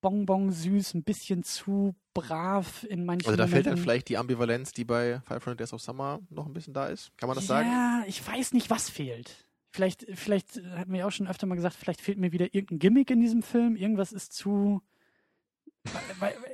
[0.00, 3.50] bonbon süß, ein bisschen zu brav in manchen Also da Momenten.
[3.64, 6.86] fällt dann vielleicht die Ambivalenz, die bei 500 Days of Summer noch ein bisschen da
[6.86, 7.10] ist.
[7.16, 7.68] Kann man das ja, sagen?
[7.68, 9.43] Ja, ich weiß nicht, was fehlt.
[9.74, 13.10] Vielleicht, vielleicht hat mir auch schon öfter mal gesagt, vielleicht fehlt mir wieder irgendein Gimmick
[13.10, 13.74] in diesem Film.
[13.74, 14.82] Irgendwas ist zu.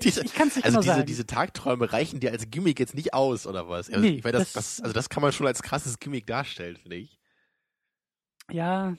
[0.02, 1.06] Diese, ich, ich nicht also diese, sagen.
[1.06, 3.90] diese Tagträume reichen dir als Gimmick jetzt nicht aus, oder was?
[3.90, 6.96] Also, nee, das, das, das, also das kann man schon als krasses Gimmick darstellen, finde
[6.96, 7.20] ich.
[8.50, 8.96] Ja,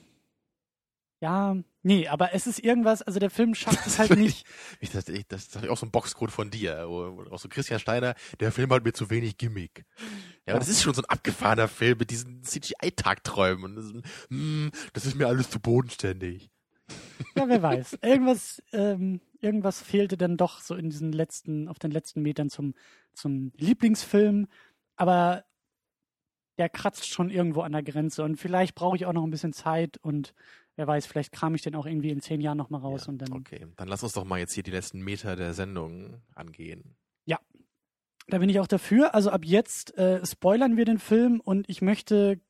[1.22, 4.44] ja, nee, aber es ist irgendwas, also der Film schafft es halt nicht.
[4.80, 8.16] ich, das, ich, das ist auch so ein Boxcode von dir, auch so Christian Steiner,
[8.40, 9.84] der Film hat mir zu wenig Gimmick.
[10.44, 13.76] Ja, aber das ist schon so ein abgefahrener Film mit diesen CGI-Tagträumen.
[13.76, 16.50] Das, mm, das ist mir alles zu bodenständig.
[17.36, 17.98] Ja, wer weiß.
[18.02, 22.74] Irgendwas, ähm, irgendwas fehlte dann doch so in diesen letzten, auf den letzten Metern zum,
[23.14, 24.48] zum Lieblingsfilm.
[24.96, 25.44] Aber
[26.58, 29.52] der kratzt schon irgendwo an der Grenze und vielleicht brauche ich auch noch ein bisschen
[29.52, 30.34] Zeit und
[30.76, 33.18] wer weiß, vielleicht kram ich den auch irgendwie in zehn Jahren nochmal raus ja, und
[33.18, 33.32] dann.
[33.32, 36.96] Okay, dann lass uns doch mal jetzt hier die letzten Meter der Sendung angehen.
[37.24, 37.38] Ja.
[38.28, 39.14] Da bin ich auch dafür.
[39.14, 42.40] Also ab jetzt äh, spoilern wir den Film und ich möchte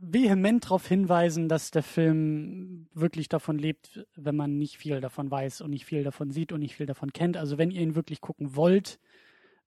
[0.00, 5.60] vehement darauf hinweisen, dass der Film wirklich davon lebt, wenn man nicht viel davon weiß
[5.60, 7.36] und nicht viel davon sieht und nicht viel davon kennt.
[7.36, 8.98] Also wenn ihr ihn wirklich gucken wollt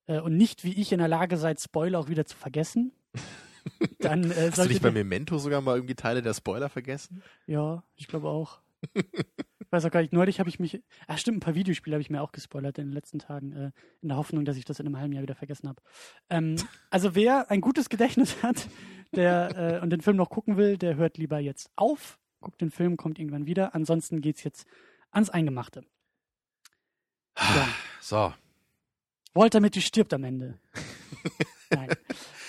[0.07, 2.91] äh, und nicht wie ich in der Lage seid, Spoiler auch wieder zu vergessen,
[3.99, 7.24] Dann, äh, Hast du nicht bei Memento sogar mal irgendwie Teile der Spoiler vergessen?
[7.47, 8.59] Ja, ich glaube auch.
[8.93, 12.01] ich weiß auch gar nicht, neulich habe ich mich, ah stimmt, ein paar Videospiele habe
[12.01, 14.80] ich mir auch gespoilert in den letzten Tagen, äh, in der Hoffnung, dass ich das
[14.80, 15.82] in einem halben Jahr wieder vergessen habe.
[16.30, 16.55] Ähm,
[16.89, 18.68] also wer ein gutes Gedächtnis hat
[19.16, 22.72] der, äh, und den Film noch gucken will, der hört lieber jetzt auf, guckt den
[22.72, 23.74] Film, kommt irgendwann wieder.
[23.74, 24.68] Ansonsten geht es jetzt
[25.11, 25.86] ans Eingemachte.
[27.38, 27.68] Ja.
[28.01, 28.34] So.
[29.34, 30.59] Walter Mitty stirbt am Ende.
[31.72, 31.89] Nein.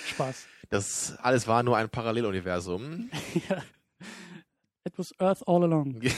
[0.07, 0.47] Spaß.
[0.75, 3.09] Das alles war nur ein Paralleluniversum.
[3.49, 3.62] ja.
[4.85, 6.01] It was Earth all along.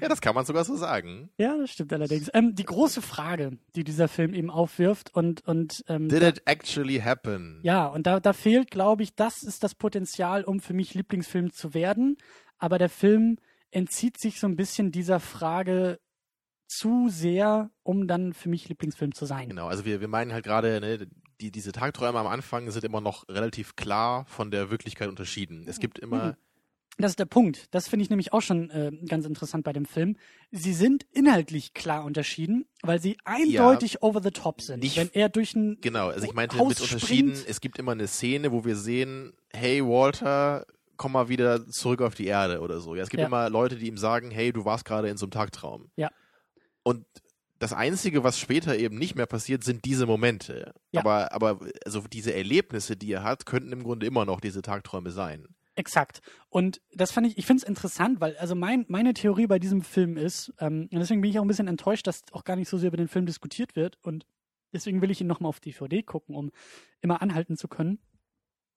[0.00, 1.30] Ja, das kann man sogar so sagen.
[1.38, 2.28] Ja, das stimmt allerdings.
[2.34, 6.98] Ähm, die große Frage, die dieser Film eben aufwirft und und ähm, Did it actually
[6.98, 7.60] happen?
[7.62, 11.52] ja und da da fehlt, glaube ich, das ist das Potenzial, um für mich Lieblingsfilm
[11.52, 12.16] zu werden.
[12.58, 13.38] Aber der Film
[13.70, 16.00] entzieht sich so ein bisschen dieser Frage
[16.66, 19.50] zu sehr, um dann für mich Lieblingsfilm zu sein.
[19.50, 21.06] Genau, also wir, wir meinen halt gerade, ne,
[21.42, 25.64] die, diese Tagträume am Anfang sind immer noch relativ klar von der Wirklichkeit unterschieden.
[25.66, 26.36] Es gibt immer, Mhm.
[26.98, 27.68] Das ist der Punkt.
[27.70, 30.14] Das finde ich nämlich auch schon äh, ganz interessant bei dem Film.
[30.50, 34.80] Sie sind inhaltlich klar unterschieden, weil sie eindeutig over the top sind.
[34.82, 37.48] Nicht- Wenn er durch ein genau, also ich meinte Haus mit Unterschieden, springt.
[37.48, 40.66] es gibt immer eine Szene, wo wir sehen, hey Walter,
[40.98, 42.94] komm mal wieder zurück auf die Erde oder so.
[42.94, 43.26] Ja, es gibt Ja.
[43.26, 45.90] immer Leute, die ihm sagen, hey, du warst gerade in so einem Tagtraum.
[45.96, 46.10] Ja.
[46.82, 47.06] Und
[47.62, 50.74] das Einzige, was später eben nicht mehr passiert, sind diese Momente.
[50.90, 51.00] Ja.
[51.02, 55.12] Aber, aber also diese Erlebnisse, die er hat, könnten im Grunde immer noch diese Tagträume
[55.12, 55.46] sein.
[55.76, 56.22] Exakt.
[56.48, 59.82] Und das fand ich, ich finde es interessant, weil also mein, meine Theorie bei diesem
[59.82, 62.68] Film ist, ähm, und deswegen bin ich auch ein bisschen enttäuscht, dass auch gar nicht
[62.68, 64.26] so sehr über den Film diskutiert wird und
[64.72, 66.50] deswegen will ich ihn nochmal auf DVD gucken, um
[67.00, 68.00] immer anhalten zu können.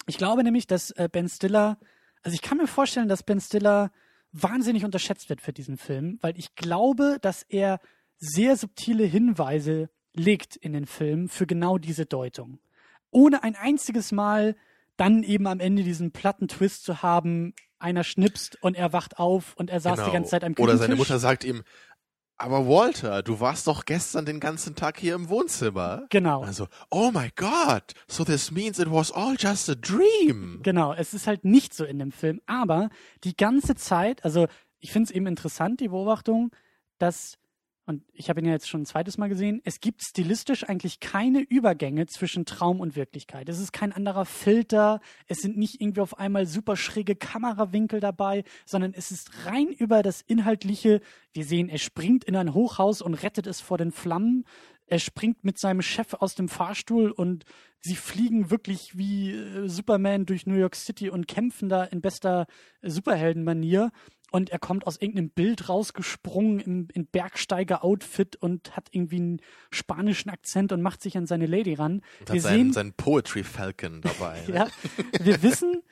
[0.05, 1.79] Ich glaube nämlich, dass äh, Ben Stiller,
[2.21, 3.91] also ich kann mir vorstellen, dass Ben Stiller
[4.31, 7.79] wahnsinnig unterschätzt wird für diesen Film, weil ich glaube, dass er
[8.17, 12.59] sehr subtile Hinweise legt in den Film für genau diese Deutung.
[13.11, 14.55] Ohne ein einziges Mal
[14.97, 19.53] dann eben am Ende diesen platten Twist zu haben, einer schnipst und er wacht auf
[19.57, 20.65] und er saß die ganze Zeit am Genau.
[20.65, 20.87] Oder Küchentisch.
[20.87, 21.63] seine Mutter sagt ihm,
[22.37, 26.05] aber Walter, du warst doch gestern den ganzen Tag hier im Wohnzimmer.
[26.09, 26.41] Genau.
[26.43, 30.59] Also, oh my God, so this means it was all just a dream.
[30.63, 32.89] Genau, es ist halt nicht so in dem Film, aber
[33.23, 34.47] die ganze Zeit, also
[34.79, 36.51] ich finde es eben interessant, die Beobachtung,
[36.97, 37.37] dass,
[37.85, 40.99] und ich habe ihn ja jetzt schon ein zweites Mal gesehen, es gibt stilistisch eigentlich
[40.99, 43.47] keine Übergänge zwischen Traum und Wirklichkeit.
[43.47, 48.43] Es ist kein anderer Filter, es sind nicht irgendwie auf einmal super schräge Kamerawinkel dabei,
[48.65, 51.01] sondern es ist rein über das Inhaltliche.
[51.33, 54.45] Wir sehen, er springt in ein Hochhaus und rettet es vor den Flammen.
[54.87, 57.45] Er springt mit seinem Chef aus dem Fahrstuhl und
[57.81, 62.47] sie fliegen wirklich wie äh, Superman durch New York City und kämpfen da in bester
[62.81, 63.91] äh, Superheldenmanier.
[64.31, 70.29] Und er kommt aus irgendeinem Bild rausgesprungen im, in Bergsteiger-Outfit und hat irgendwie einen spanischen
[70.29, 72.01] Akzent und macht sich an seine Lady ran.
[72.19, 74.41] Und Wir hat seinen, sehen, seinen Poetry Falcon dabei.
[74.47, 74.53] ne?
[74.53, 74.67] ja,
[75.21, 75.83] wir wissen,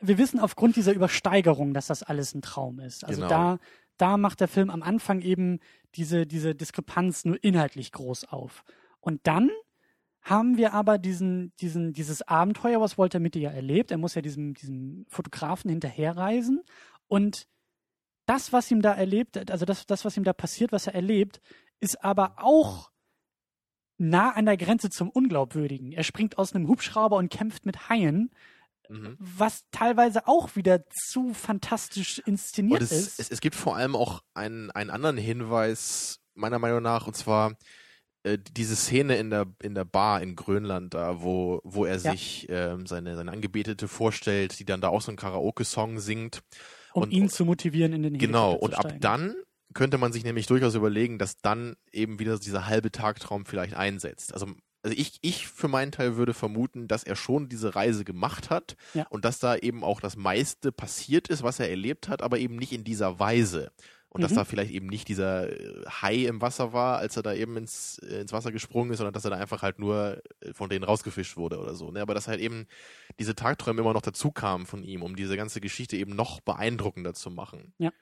[0.00, 3.04] wir wissen aufgrund dieser Übersteigerung, dass das alles ein Traum ist.
[3.04, 3.28] Also Genau.
[3.28, 3.58] da,
[3.98, 5.60] da macht der Film am Anfang eben
[5.94, 8.64] diese, diese Diskrepanz nur inhaltlich groß auf.
[9.00, 9.50] Und dann
[10.22, 13.90] haben wir aber diesen, diesen, dieses Abenteuer, was Walter Mitty ja erlebt.
[13.90, 16.62] Er muss ja diesem, diesem Fotografen hinterherreisen
[17.10, 17.46] und
[18.26, 21.40] das, was ihm da erlebt, also das, das, was ihm da passiert, was er erlebt,
[21.80, 22.90] ist aber auch
[23.98, 25.92] nah an der Grenze zum Unglaubwürdigen.
[25.92, 28.30] Er springt aus einem Hubschrauber und kämpft mit Haien,
[28.88, 29.16] Mhm.
[29.20, 33.20] was teilweise auch wieder zu fantastisch inszeniert es, ist.
[33.20, 37.54] es, es gibt vor allem auch einen, einen anderen Hinweis, meiner Meinung nach, und zwar
[38.24, 42.10] äh, diese Szene in der, in der Bar in Grönland, da, wo, wo er Ja.
[42.12, 46.42] sich ähm, seine, seine Angebetete vorstellt, die dann da auch so einen Karaoke-Song singt.
[46.92, 49.34] Um und- ihn zu motivieren, in den Genau, Helikopter und zu ab dann
[49.74, 54.34] könnte man sich nämlich durchaus überlegen, dass dann eben wieder dieser halbe Tagtraum vielleicht einsetzt.
[54.34, 54.46] Also,
[54.82, 58.76] also ich, ich für meinen Teil würde vermuten, dass er schon diese Reise gemacht hat
[58.94, 59.06] Ja.
[59.10, 62.56] und dass da eben auch das meiste passiert ist, was er erlebt hat, aber eben
[62.56, 63.70] nicht in dieser Weise.
[64.12, 64.36] Und dass Mhm.
[64.36, 67.98] da vielleicht eben nicht dieser äh, Hai im Wasser war, als er da eben ins,
[67.98, 70.82] äh, ins Wasser gesprungen ist, sondern dass er da einfach halt nur äh, von denen
[70.84, 71.92] rausgefischt wurde oder so.
[71.92, 72.02] Ne?
[72.02, 72.66] Aber dass halt eben
[73.20, 77.14] diese Tagträume immer noch dazu kamen von ihm, um diese ganze Geschichte eben noch beeindruckender
[77.14, 77.72] zu machen.
[77.78, 77.92] Ja.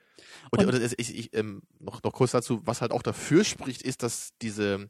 [0.51, 3.45] Und, Und- und es- ich, ich, ähm, noch, noch kurz dazu, was halt auch dafür
[3.45, 4.89] spricht, ist, dass diese,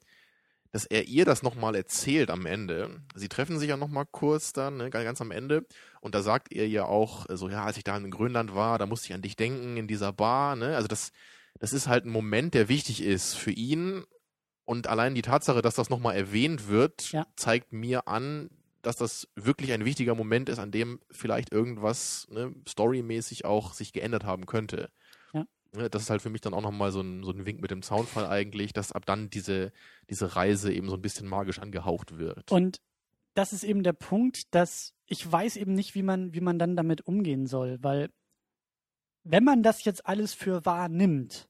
[0.71, 3.01] dass er ihr das nochmal erzählt am Ende.
[3.15, 5.67] Sie treffen sich ja nochmal kurz dann, ne, ganz am Ende.
[6.01, 8.87] Und da sagt er ja auch, so, ja, als ich da in Grönland war, da
[8.87, 10.77] musste ich an dich denken, in dieser Bar, ne?
[10.77, 11.13] Also das,
[11.59, 14.05] das ist halt ein Moment, der wichtig ist für ihn.
[14.65, 17.27] Und allein die Tatsache, dass das nochmal erwähnt wird, Ja.
[17.37, 18.51] zeigt mir an,
[18.83, 23.93] dass das wirklich ein wichtiger Moment ist, an dem vielleicht irgendwas ne, storymäßig auch sich
[23.93, 24.91] geändert haben könnte.
[25.77, 27.71] Ne, Das ist halt für mich dann auch nochmal so ein, so ein Wink mit
[27.71, 29.73] dem Zaunfall eigentlich, dass ab dann diese,
[30.09, 32.51] diese Reise eben so ein bisschen magisch angehaucht wird.
[32.51, 32.81] Und
[33.35, 36.77] das ist eben der Punkt, dass ich weiß eben nicht, wie man, wie man dann
[36.77, 38.11] damit umgehen soll, weil
[39.25, 41.48] wenn man das jetzt alles für wahr nimmt,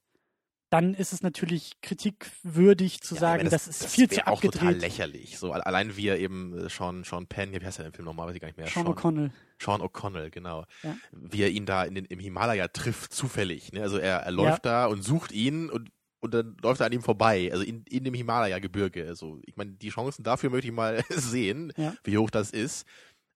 [0.69, 4.41] dann ist es natürlich kritikwürdig zu Ja, sagen, aber das, ist viel wär zu auch
[4.41, 5.37] total lächerlich.
[5.37, 8.05] So, al- allein wie er eben äh, Sean, Sean Penn, wie heißt er im Film
[8.05, 8.67] nochmal, weiß ich gar nicht mehr.
[8.67, 9.31] Sean O'Connell.
[9.61, 10.65] Sean O'Connell, genau.
[10.83, 10.95] Ja.
[11.11, 13.71] Wie er ihn da in den, im Himalaya trifft, zufällig.
[13.73, 13.81] Ne?
[13.81, 15.89] Also er, er läuft da und sucht ihn und,
[16.21, 19.07] und dann läuft er an ihm vorbei, also in, in dem Himalaya-Gebirge.
[19.07, 21.93] Also ich meine, die Chancen dafür möchte ich mal sehen, Ja.
[22.03, 22.85] wie hoch das ist.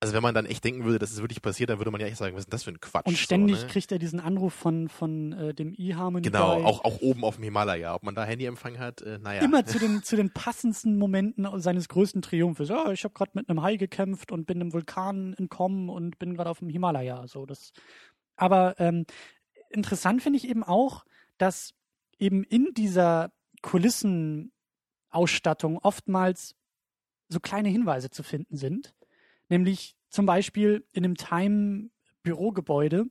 [0.04, 2.08] Also wenn man dann echt denken würde, dass es wirklich passiert, dann würde man ja
[2.08, 3.08] echt sagen, was ist denn das für ein Quatsch?
[3.08, 3.72] Und ständig so, ne?
[3.72, 6.24] kriegt er diesen Anruf von, von äh, dem E-Harmony.
[6.24, 7.95] Genau, auch, auch oben auf dem Himalaya.
[7.95, 9.43] Ob man da Handyempfang hat, äh, naja.
[9.43, 12.68] Immer zu den, zu den passendsten Momenten seines größten Triumphes.
[12.68, 16.34] Ja, ich habe gerade mit einem Hai gekämpft und bin einem Vulkan entkommen und bin
[16.34, 17.26] gerade auf dem Himalaya.
[17.26, 17.72] So, das.
[18.36, 19.06] Aber ähm,
[19.70, 21.06] interessant finde ich eben auch,
[21.38, 21.76] dass
[22.20, 23.32] eben in dieser
[23.62, 26.56] Kulissenausstattung oftmals
[27.30, 28.93] so kleine Hinweise zu finden sind.
[29.50, 33.06] Nämlich zum Beispiel in einem Time-Bürogebäude.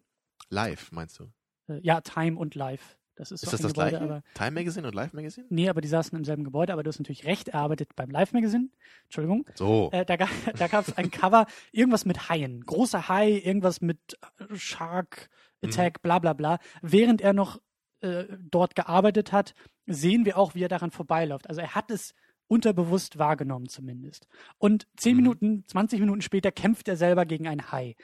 [0.49, 1.33] Live, meinst du?
[1.68, 2.99] Äh, ja, Time und Live.
[3.14, 4.05] Das ist, Ist so das ein das Gebäude, gleiche?
[4.05, 5.47] aber Time Magazine und Live Magazine?
[5.51, 8.11] nee, aber die saßen im selben Gebäude, aber du hast natürlich recht, er arbeitet beim
[8.11, 8.70] Live Magazine.
[9.05, 9.47] Entschuldigung.
[9.55, 9.91] So.
[9.93, 10.28] Äh, da ga,
[10.59, 12.62] da gab es ein Cover, irgendwas mit Haien.
[12.64, 13.99] Großer Hai, irgendwas mit
[14.39, 15.28] äh, Shark
[15.62, 16.59] Attack, bla bla bla.
[16.80, 17.61] Während er noch
[18.01, 19.55] äh, dort gearbeitet hat,
[19.87, 21.49] sehen wir auch, wie er daran vorbeiläuft.
[21.49, 22.14] Also er hat es
[22.53, 24.28] unterbewusst wahrgenommen zumindest.
[24.59, 25.22] Und zehn Mhm.
[25.22, 27.96] Minuten, 20 Minuten später kämpft er selber gegen einen Hai.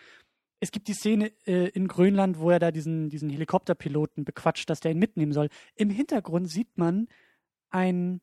[0.58, 4.80] Es gibt die Szene äh, in Grönland, wo er da diesen, diesen Helikopterpiloten bequatscht, dass
[4.80, 5.50] der ihn mitnehmen soll.
[5.76, 7.08] Im Hintergrund sieht man
[7.68, 8.22] ein,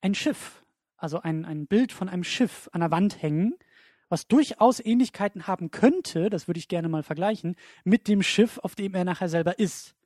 [0.00, 0.64] ein Schiff,
[0.96, 3.56] also ein, ein Bild von einem Schiff an der Wand hängen,
[4.08, 8.76] was durchaus Ähnlichkeiten haben könnte, das würde ich gerne mal vergleichen, mit dem Schiff, auf
[8.76, 9.96] dem er nachher selber ist.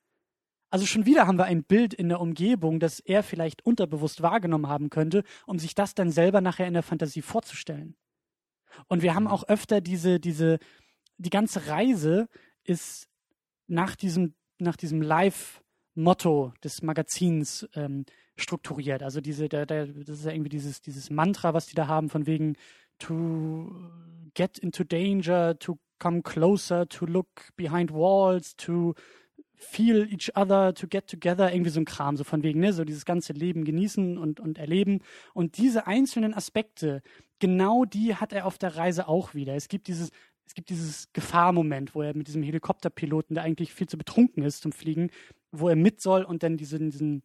[0.71, 4.69] Also schon wieder haben wir ein Bild in der Umgebung, das er vielleicht unterbewusst wahrgenommen
[4.69, 7.97] haben könnte, um sich das dann selber nachher in der Fantasie vorzustellen.
[8.87, 9.31] Und wir haben Mhm.
[9.31, 10.59] auch öfter diese, diese,
[11.17, 12.29] die ganze Reise
[12.65, 13.09] ist
[13.67, 18.05] nach diesem, nach diesem Live-Motto des Magazins ähm,
[18.37, 19.03] strukturiert.
[19.03, 22.09] Also diese, der, der, das ist ja irgendwie dieses, dieses Mantra, was die da haben,
[22.11, 22.57] von wegen
[22.99, 23.71] to
[24.35, 28.95] get into danger, to come closer, to look behind walls, to
[29.59, 32.85] feel each other, to get together, irgendwie so ein Kram, so von wegen, ne, so
[32.85, 35.01] dieses ganze Leben genießen und, und erleben.
[35.35, 37.03] Und diese einzelnen Aspekte,
[37.41, 39.55] genau die hat er auf der Reise auch wieder.
[39.55, 40.11] Es gibt dieses,
[40.47, 44.63] es gibt dieses Gefahrmoment, wo er mit diesem Helikopterpiloten, der eigentlich viel zu betrunken ist
[44.63, 45.11] zum Fliegen,
[45.53, 47.23] wo er mit soll und dann diesen, diesen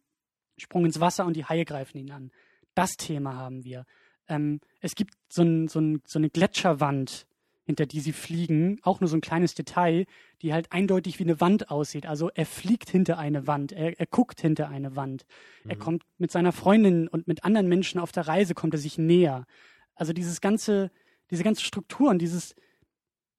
[0.58, 2.30] Sprung ins Wasser und die Haie greifen ihn an.
[2.74, 3.86] Das Thema haben wir.
[4.28, 7.26] Ähm, es gibt so, ein, so, ein, so eine Gletscherwand,
[7.64, 10.06] hinter die sie fliegen, auch nur so ein kleines Detail,
[10.42, 12.06] die halt eindeutig wie eine Wand aussieht.
[12.06, 15.24] Also er fliegt hinter eine Wand, er, er guckt hinter eine Wand.
[15.66, 15.80] Er Mhm.
[15.80, 19.46] kommt mit seiner Freundin und mit anderen Menschen auf der Reise, kommt er sich näher.
[19.94, 20.90] Also dieses ganze,
[21.30, 22.54] diese ganze Struktur und dieses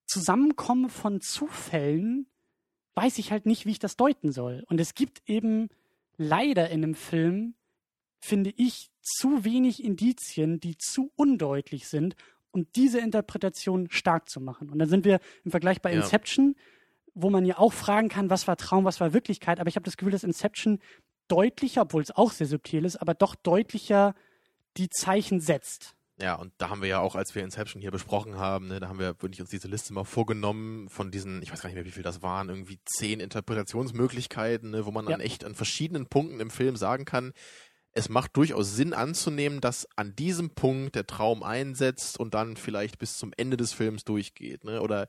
[0.08, 2.28] Zusammenkommen von Zufällen,
[2.96, 4.64] weiß ich halt nicht, wie ich das deuten soll.
[4.68, 5.68] Und es gibt eben
[6.18, 7.56] leider in einem Film,
[8.20, 12.16] finde ich, zu wenig Indizien, die zu undeutlich sind,
[12.56, 14.70] um diese Interpretation stark zu machen.
[14.70, 15.98] Und dann sind wir im Vergleich bei Ja.
[16.02, 16.56] Inception,
[17.14, 19.60] wo man ja auch fragen kann, was war Traum, was war Wirklichkeit.
[19.60, 20.80] Aber ich habe das Gefühl, dass Inception
[21.28, 24.16] deutlicher, obwohl es auch sehr subtil ist, aber doch deutlicher
[24.78, 25.96] die Zeichen setzt.
[26.18, 28.88] Ja, und da haben wir ja auch, als wir Inception hier besprochen haben, ne, da
[28.88, 31.84] haben wir wirklich uns diese Liste mal vorgenommen von diesen, ich weiß gar nicht mehr,
[31.86, 35.12] wie viel das waren, irgendwie zehn Interpretationsmöglichkeiten, ne, wo man Ja.
[35.12, 37.34] dann echt an verschiedenen Punkten im Film sagen kann,
[37.96, 43.00] es macht durchaus Sinn anzunehmen, dass an diesem Punkt der Traum einsetzt und dann vielleicht
[43.00, 44.82] bis zum Ende des Films durchgeht, ne?
[44.82, 45.08] Oder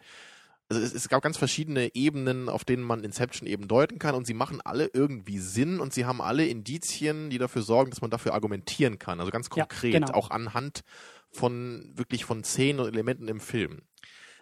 [0.69, 4.27] also es, es gab ganz verschiedene Ebenen, auf denen man Inception eben deuten kann und
[4.27, 8.11] sie machen alle irgendwie Sinn und sie haben alle Indizien, die dafür sorgen, dass man
[8.11, 9.21] dafür argumentieren kann.
[9.21, 10.13] Also ganz Ja, konkret, genau.
[10.13, 10.83] auch anhand
[11.31, 13.83] von wirklich von Szenen und Elementen im Film.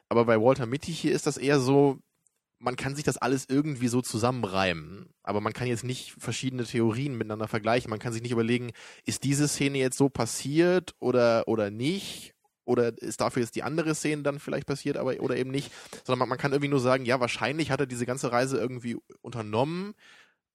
[0.09, 1.99] Aber bei Walter Mitty hier ist das eher so,
[2.65, 7.17] man kann sich das alles irgendwie so zusammenreimen, aber man kann jetzt nicht verschiedene Theorien
[7.17, 7.91] miteinander vergleichen.
[7.91, 8.73] Man kann sich nicht überlegen,
[9.05, 12.33] ist diese Szene jetzt so passiert oder oder nicht?
[12.67, 15.71] Oder ist dafür jetzt die andere Szene dann vielleicht passiert, aber oder eben nicht?
[16.03, 18.97] Sondern man, man kann irgendwie nur sagen, ja, wahrscheinlich hat er diese ganze Reise irgendwie
[19.21, 19.95] unternommen,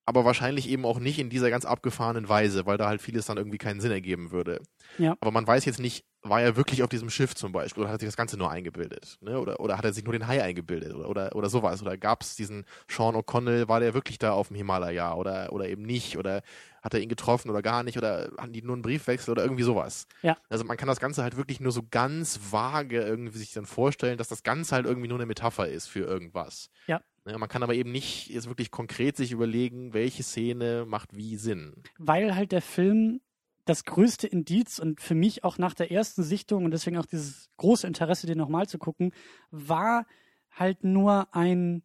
[0.10, 3.38] aber wahrscheinlich eben auch nicht in dieser ganz abgefahrenen Weise, weil da halt vieles dann
[3.38, 4.60] irgendwie keinen Sinn ergeben würde.
[4.98, 5.16] Ja.
[5.22, 7.98] Aber man weiß jetzt nicht, war er wirklich auf diesem Schiff zum Beispiel oder hat
[7.98, 9.20] er sich das Ganze nur eingebildet?
[9.22, 9.40] Ne?
[9.40, 11.84] Oder, oder hat er sich nur den Hai eingebildet oder, oder, oder sowas?
[11.84, 15.70] Oder gab es diesen Sean O'Connell, war der wirklich da auf dem Himalaya oder, oder
[15.70, 16.18] eben nicht?
[16.18, 16.42] Oder
[16.82, 18.00] hat er ihn getroffen oder gar nicht?
[18.00, 20.08] Oder hatten die nur einen Briefwechsel oder irgendwie sowas?
[20.24, 20.38] Ja.
[20.50, 24.18] Also man kann das Ganze halt wirklich nur so ganz vage irgendwie sich dann vorstellen,
[24.18, 26.72] dass das Ganze halt irgendwie nur eine Metapher ist für irgendwas.
[26.88, 27.00] Ja.
[27.26, 31.36] Ne, Man kann aber eben nicht jetzt wirklich konkret sich überlegen, welche Szene macht wie
[31.38, 31.84] Sinn.
[31.98, 33.22] weil halt der Film
[33.66, 37.50] das größte Indiz und für mich auch nach der ersten Sichtung und deswegen auch dieses
[37.58, 39.12] große Interesse, den nochmal zu gucken,
[39.52, 40.08] war
[40.50, 41.84] halt nur ein,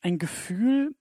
[0.00, 0.94] ein Gefühl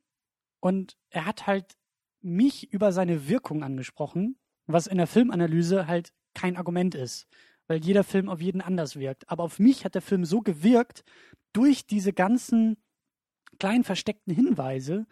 [0.59, 1.77] und er hat halt
[2.21, 7.27] mich über seine Wirkung angesprochen, was in der Filmanalyse halt kein Argument ist,
[7.67, 9.29] weil jeder Film auf jeden anders wirkt.
[9.29, 11.05] Aber auf mich hat der Film so gewirkt
[11.53, 12.75] durch diese ganzen
[13.59, 15.05] kleinen versteckten Hinweise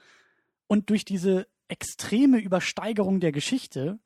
[0.67, 3.99] und durch diese extreme Übersteigerung der Geschichte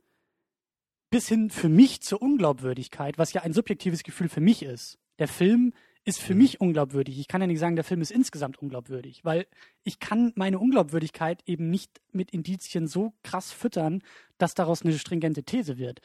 [1.10, 5.00] bis hin für mich zur Unglaubwürdigkeit, was ja ein subjektives Gefühl für mich ist.
[5.20, 5.74] Der Film
[6.04, 6.40] ist für Mhm.
[6.40, 7.20] mich unglaubwürdig.
[7.20, 9.46] Ich kann ja nicht sagen, der Film ist insgesamt unglaubwürdig, weil
[9.84, 14.02] ich kann meine Unglaubwürdigkeit eben nicht mit Indizien so krass füttern,
[14.38, 16.02] dass daraus eine stringente These wird.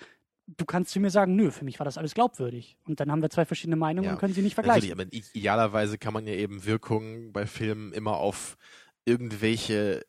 [0.47, 2.76] Du kannst zu mir sagen, nö, für mich war das alles glaubwürdig.
[2.84, 5.01] Und dann haben wir zwei verschiedene Meinungen Ja, und können sie nicht Natürlich, vergleichen.
[5.11, 8.57] aber i- idealerweise kann man ja eben Wirkungen bei Filmen immer auf
[9.05, 10.03] irgendwelche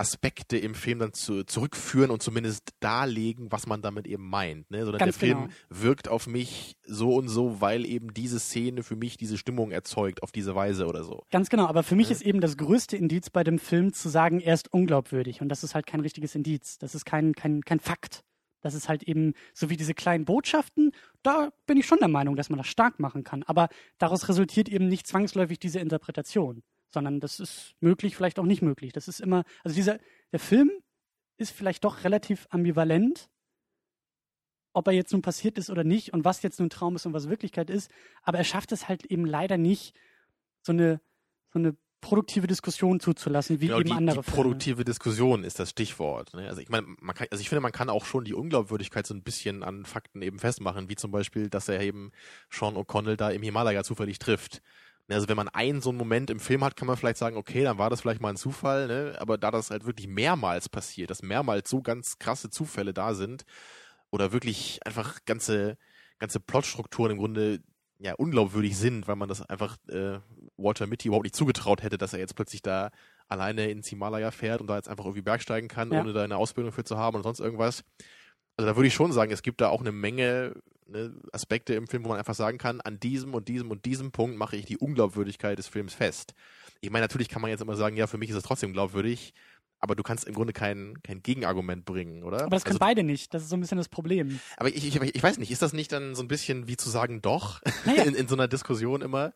[0.00, 4.70] Aspekte im Film dann zu, zurückführen und zumindest darlegen, was man damit eben meint.
[4.70, 4.84] Ne?
[4.84, 5.52] Sondern Ganz der Film genau.
[5.70, 10.22] wirkt auf mich so und so, weil eben diese Szene für mich diese Stimmung erzeugt
[10.22, 11.24] auf diese Weise oder so.
[11.32, 12.12] Ganz genau, aber für mich Ja.
[12.12, 15.40] ist eben das größte Indiz bei dem Film zu sagen, er ist unglaubwürdig.
[15.40, 16.78] Und das ist halt kein richtiges Indiz.
[16.78, 18.22] Das ist kein, kein, kein Fakt.
[18.60, 20.92] Das ist halt eben, so wie diese kleinen Botschaften,
[21.22, 23.42] da bin ich schon der Meinung, dass man das stark machen kann.
[23.44, 28.62] Aber daraus resultiert eben nicht zwangsläufig diese Interpretation, sondern das ist möglich, vielleicht auch nicht
[28.62, 28.92] möglich.
[28.92, 29.98] Das ist immer, also dieser,
[30.32, 30.70] der Film
[31.36, 33.28] ist vielleicht doch relativ ambivalent,
[34.72, 37.12] ob er jetzt nun passiert ist oder nicht und was jetzt nun Traum ist und
[37.12, 37.90] was Wirklichkeit ist.
[38.22, 39.94] Aber er schafft es halt eben leider nicht,
[40.62, 41.00] so eine,
[41.52, 44.36] so eine produktive Diskussion zuzulassen, wie Genau, eben die, andere die Filme.
[44.42, 46.32] produktive Diskussion ist das Stichwort.
[46.34, 46.48] Ne?
[46.48, 49.14] Also ich meine, man kann, also ich finde, man kann auch schon die Unglaubwürdigkeit so
[49.14, 52.12] ein bisschen an Fakten eben festmachen, wie zum Beispiel, dass er eben
[52.50, 54.62] Sean O'Connell da im Himalaya zufällig trifft.
[55.08, 57.36] Ne, Also wenn man einen so einen Moment im Film hat, kann man vielleicht sagen,
[57.36, 59.16] okay, dann war das vielleicht mal ein Zufall, ne?
[59.18, 63.44] aber da das halt wirklich mehrmals passiert, dass mehrmals so ganz krasse Zufälle da sind
[64.10, 65.76] oder wirklich einfach ganze,
[66.18, 67.60] ganze Plotstrukturen im Grunde
[67.98, 70.18] ja unglaubwürdig sind, weil man das einfach äh,
[70.56, 72.90] Walter Mitty überhaupt nicht zugetraut hätte, dass er jetzt plötzlich da
[73.26, 76.00] alleine ins Himalaya fährt und da jetzt einfach irgendwie bergsteigen kann, Ja.
[76.00, 77.84] ohne da eine Ausbildung für zu haben und sonst irgendwas.
[78.56, 80.54] Also da würde ich schon sagen, es gibt da auch eine Menge
[80.86, 84.10] ne, Aspekte im Film, wo man einfach sagen kann, an diesem und diesem und diesem
[84.12, 86.34] Punkt mache ich die Unglaubwürdigkeit des Films fest.
[86.80, 89.34] Ich meine, natürlich kann man jetzt immer sagen, ja, für mich ist es trotzdem glaubwürdig,
[89.80, 92.40] aber du kannst im Grunde kein, kein Gegenargument bringen, oder?
[92.42, 93.32] Aber das können also, beide nicht.
[93.32, 94.40] Das ist so ein bisschen das Problem.
[94.56, 96.90] aber ich, ich, ich weiß nicht, ist das nicht dann so ein bisschen wie zu
[96.90, 98.02] sagen, doch, Naja.
[98.04, 99.32] in, in so einer Diskussion immer?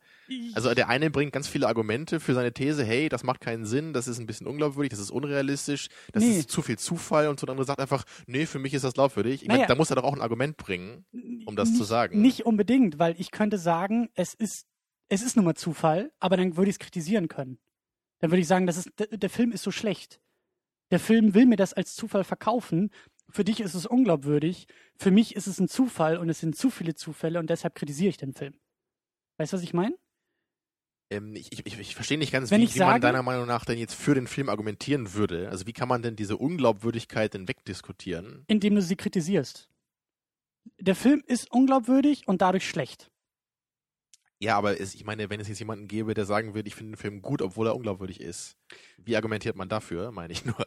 [0.55, 3.93] Also der eine bringt ganz viele Argumente für seine These, hey, das macht keinen Sinn,
[3.93, 6.39] das ist ein bisschen unglaubwürdig, das ist unrealistisch, das Nee.
[6.39, 8.95] ist zu viel Zufall und so der andere sagt einfach, nee, für mich ist das
[8.95, 9.43] glaubwürdig.
[9.43, 9.59] Ich Naja.
[9.61, 11.05] meine, da muss er doch auch ein Argument bringen,
[11.47, 12.21] um das nicht, zu sagen.
[12.21, 14.67] Nicht unbedingt, weil ich könnte sagen, es ist,
[15.09, 17.59] es ist nun mal Zufall, aber dann würde ich es kritisieren können.
[18.21, 20.21] Dann würde ich sagen, das ist, der, der Film ist so schlecht.
[20.93, 22.91] Der Film will mir das als Zufall verkaufen.
[23.29, 24.67] Für dich ist es unglaubwürdig.
[24.97, 28.11] Für mich ist es ein Zufall und es sind zu viele Zufälle und deshalb kritisiere
[28.11, 28.55] ich den Film.
[29.39, 29.97] Weißt du, was ich meine?
[31.11, 33.47] Ähm, ich, ich, ich verstehe nicht ganz, Wenn wie, ich wie man sage- deiner Meinung
[33.47, 35.49] nach denn jetzt für den Film argumentieren würde.
[35.49, 38.45] Also wie kann man denn diese Unglaubwürdigkeit denn wegdiskutieren?
[38.47, 39.71] Indem du sie kritisierst.
[40.79, 43.11] Der Film ist unglaubwürdig und dadurch schlecht.
[44.41, 46.93] Ja, aber es, ich meine, wenn es jetzt jemanden gäbe, der sagen würde, ich finde
[46.93, 48.57] den Film gut, obwohl er unglaubwürdig ist,
[48.99, 50.67] wie argumentiert man dafür, meine ich nur.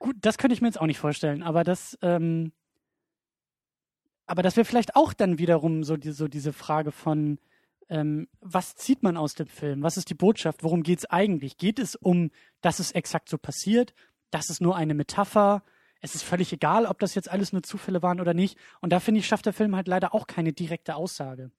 [0.00, 2.52] Gut, das könnte ich mir jetzt auch nicht vorstellen, aber das, ähm,
[4.26, 7.38] aber das wäre vielleicht auch dann wiederum so, die, so diese Frage von,
[7.90, 9.82] ähm, was zieht man aus dem Film?
[9.82, 10.62] Was ist die Botschaft?
[10.64, 11.58] Worum geht es eigentlich?
[11.58, 12.30] Geht es um,
[12.62, 13.92] dass es exakt so passiert?
[14.30, 15.62] Das ist nur eine Metapher?
[16.00, 18.56] Es ist völlig egal, ob das jetzt alles nur Zufälle waren oder nicht.
[18.80, 21.50] Und da finde ich, schafft der Film halt leider auch keine direkte Aussage.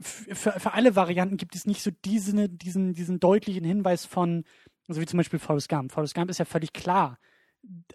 [0.00, 4.44] F- Für, für alle Varianten gibt es nicht so diesen, diesen, diesen deutlichen Hinweis von,
[4.88, 5.92] so wie zum Beispiel Forrest Gump.
[5.92, 7.18] Forrest Gump ist ja völlig klar,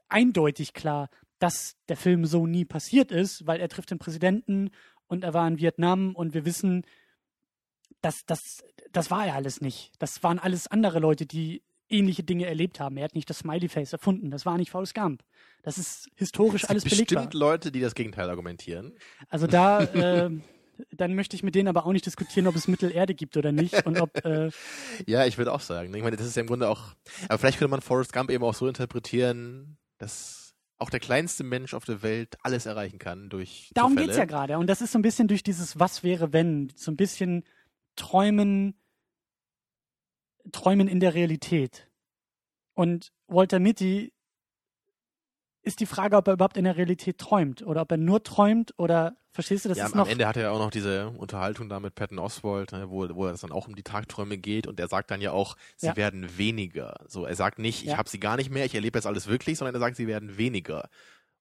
[0.07, 1.09] eindeutig klar,
[1.39, 4.71] dass der Film so nie passiert ist, weil er trifft den Präsidenten
[5.07, 6.83] und er war in Vietnam und wir wissen,
[8.01, 9.91] dass das, das war er alles nicht.
[9.99, 12.97] Das waren alles andere Leute, die ähnliche Dinge erlebt haben.
[12.97, 14.29] Er hat nicht das Smiley Face erfunden.
[14.31, 15.23] Das war nicht Forrest Gump.
[15.63, 17.23] Das ist historisch Es alles gibt belegbar.
[17.23, 18.93] bestimmt Leute, die das Gegenteil argumentieren.
[19.29, 20.29] Also da, äh,
[20.91, 23.85] dann möchte ich mit denen aber auch nicht diskutieren, ob es Mittelerde gibt oder nicht
[23.85, 24.49] und ob äh,
[25.07, 25.93] Ja, ich würde auch sagen.
[25.93, 26.95] Ich meine, das ist ja im Grunde auch.
[27.27, 31.73] Aber vielleicht könnte man Forrest Gump eben auch so interpretieren, dass auch der kleinste Mensch
[31.73, 34.07] auf der Welt alles erreichen kann durch Darum Zufälle.
[34.07, 34.57] geht's ja gerade.
[34.57, 37.43] Und das ist so ein bisschen durch dieses Was wäre wenn, so ein bisschen
[37.95, 38.75] Träumen,
[40.51, 41.87] Träumen in der Realität.
[42.73, 44.13] Und Walter Mitty
[45.61, 48.73] ist die Frage, ob er überhaupt in der Realität träumt oder ob er nur träumt
[48.77, 51.09] oder verstehst du, das ja, ist am noch Ende hat er ja auch noch diese
[51.09, 54.67] Unterhaltung da mit Patton Oswald, ne, wo, wo es dann auch um die Tagträume geht
[54.67, 55.95] und er sagt dann ja auch, sie Ja.
[55.95, 56.95] werden weniger.
[57.07, 57.97] So, er sagt nicht, ich Ja.
[57.97, 60.37] habe sie gar nicht mehr, ich erlebe jetzt alles wirklich, sondern er sagt, sie werden
[60.37, 60.89] weniger.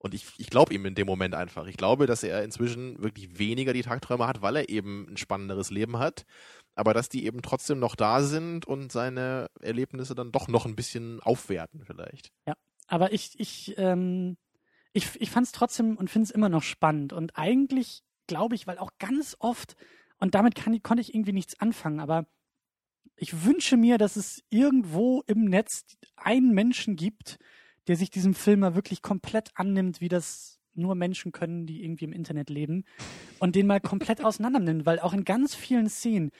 [0.00, 1.66] Und ich, ich glaube ihm in dem Moment einfach.
[1.66, 5.70] Ich glaube, dass er inzwischen wirklich weniger die Tagträume hat, weil er eben ein spannenderes
[5.70, 6.24] Leben hat.
[6.76, 10.76] Aber dass die eben trotzdem noch da sind und seine Erlebnisse dann doch noch ein
[10.76, 12.30] bisschen aufwerten vielleicht.
[12.88, 14.36] Aber ich, ich, ähm,
[14.92, 17.12] ich, ich fand es trotzdem und finde es immer noch spannend.
[17.12, 19.76] Und eigentlich glaube ich, weil auch ganz oft,
[20.18, 22.26] und damit kann, ich- konnte ich irgendwie nichts anfangen, aber
[23.16, 25.84] ich wünsche mir, dass es irgendwo im Netz
[26.16, 27.38] einen Menschen gibt,
[27.86, 32.04] der sich diesem Film mal wirklich komplett annimmt, wie das nur Menschen können, die irgendwie
[32.04, 32.84] im Internet leben
[33.40, 36.30] und den mal komplett auseinander nimmt, weil auch in ganz vielen Szenen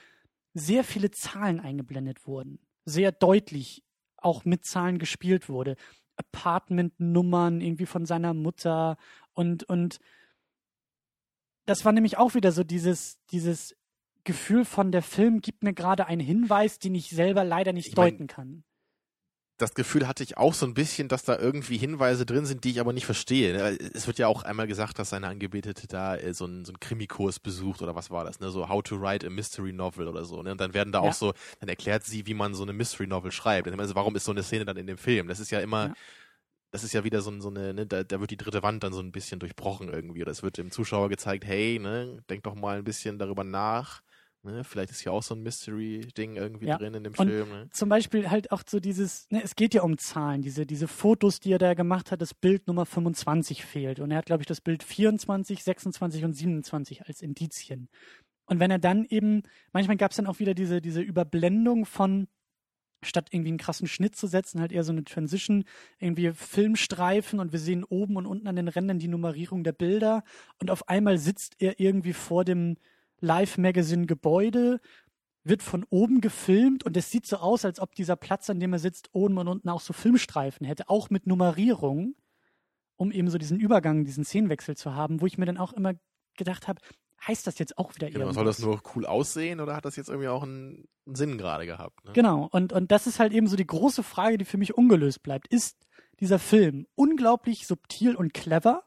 [0.54, 2.58] sehr viele Zahlen eingeblendet wurden.
[2.84, 3.82] Sehr deutlich
[4.16, 5.76] auch mit Zahlen gespielt wurde.
[6.18, 8.96] Apartment-Nummern irgendwie von seiner Mutter.
[9.32, 10.00] Und, und
[11.66, 13.76] das war nämlich auch wieder so dieses, dieses
[14.24, 17.94] Gefühl von der Film gibt mir gerade einen Hinweis, den ich selber leider nicht ich
[17.94, 18.64] deuten mein, kann
[19.58, 22.70] das Gefühl hatte ich auch so ein bisschen, dass da irgendwie Hinweise drin sind, die
[22.70, 23.52] ich aber nicht verstehe.
[23.52, 23.78] Ne?
[23.92, 26.80] Es wird ja auch einmal gesagt, dass seine Angebetete da äh, so einen, so einen
[26.80, 28.50] Krimikurs besucht oder was war das, ne?
[28.50, 30.42] So How to Write a Mystery Novel oder so.
[30.42, 30.52] Ne?
[30.52, 31.10] Und dann werden da ja.
[31.10, 33.68] auch so, dann erklärt sie, wie man so eine Mystery Novel schreibt.
[33.68, 35.26] Also warum ist so eine Szene dann in dem Film?
[35.26, 35.94] Das ist ja immer, ja.
[36.70, 38.92] das ist ja wieder so, so eine, ne, da, da wird die dritte Wand dann
[38.92, 40.22] so ein bisschen durchbrochen irgendwie.
[40.22, 44.02] Oder es wird dem Zuschauer gezeigt, hey, ne, denk doch mal ein bisschen darüber nach
[44.42, 44.64] Ne?
[44.64, 46.78] Vielleicht ist ja auch so ein Mystery-Ding irgendwie ja.
[46.78, 47.48] drin in dem und Film.
[47.48, 47.68] Ne?
[47.72, 51.40] Zum Beispiel halt auch so dieses, ne, es geht ja um Zahlen, diese, diese Fotos,
[51.40, 54.00] die er da gemacht hat, das Bild Nummer 25 fehlt.
[54.00, 57.88] Und er hat, glaube ich, das Bild 24, 26 und 27 als Indizien.
[58.46, 62.28] Und wenn er dann eben, manchmal gab es dann auch wieder diese, diese Überblendung von,
[63.02, 65.64] statt irgendwie einen krassen Schnitt zu setzen, halt eher so eine Transition,
[65.98, 70.24] irgendwie Filmstreifen und wir sehen oben und unten an den Rändern die Nummerierung der Bilder
[70.58, 72.76] und auf einmal sitzt er irgendwie vor dem,
[73.20, 74.80] Live-Magazine-Gebäude,
[75.44, 78.72] wird von oben gefilmt und es sieht so aus, als ob dieser Platz, an dem
[78.72, 82.14] er sitzt, oben und unten auch so Filmstreifen hätte, auch mit Nummerierung,
[82.96, 85.94] um eben so diesen Übergang, diesen Szenenwechsel zu haben, wo ich mir dann auch immer
[86.36, 86.80] gedacht habe,
[87.26, 88.34] heißt das jetzt auch wieder genau, irgendwas?
[88.34, 91.66] Soll das nur cool aussehen oder hat das jetzt irgendwie auch einen, einen Sinn gerade
[91.66, 92.04] gehabt?
[92.04, 92.12] Ne?
[92.12, 95.22] Genau, und, und das ist halt eben so die große Frage, die für mich ungelöst
[95.22, 95.48] bleibt.
[95.48, 95.86] Ist
[96.20, 98.84] dieser Film unglaublich subtil und clever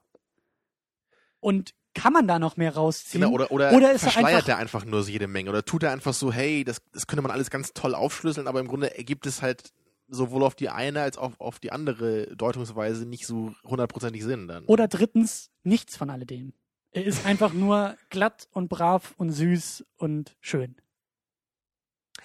[1.40, 3.22] und kann man da noch mehr rausziehen?
[3.22, 5.50] Genau, oder, oder, oder ist verschleiert er einfach, er einfach nur jede Menge?
[5.50, 8.60] Oder tut er einfach so, hey, das, das könnte man alles ganz toll aufschlüsseln, aber
[8.60, 9.72] im Grunde ergibt es halt
[10.08, 14.66] sowohl auf die eine als auch auf die andere Deutungsweise nicht so hundertprozentig Sinn dann.
[14.66, 16.54] Oder drittens, nichts von alledem.
[16.92, 20.76] Er ist einfach nur glatt und brav und süß und schön.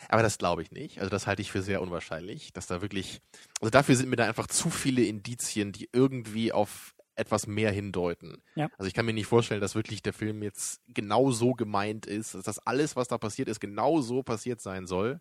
[0.08, 0.98] Aber das glaube ich nicht.
[0.98, 3.20] Also das halte ich für sehr unwahrscheinlich, dass da wirklich,
[3.60, 8.42] also dafür sind mir da einfach zu viele Indizien, die irgendwie auf etwas mehr hindeuten.
[8.54, 8.68] Ja.
[8.78, 12.34] Also ich kann mir nicht vorstellen, dass wirklich der Film jetzt genau so gemeint ist,
[12.34, 15.20] dass das alles, was da passiert ist, genau so passiert sein soll.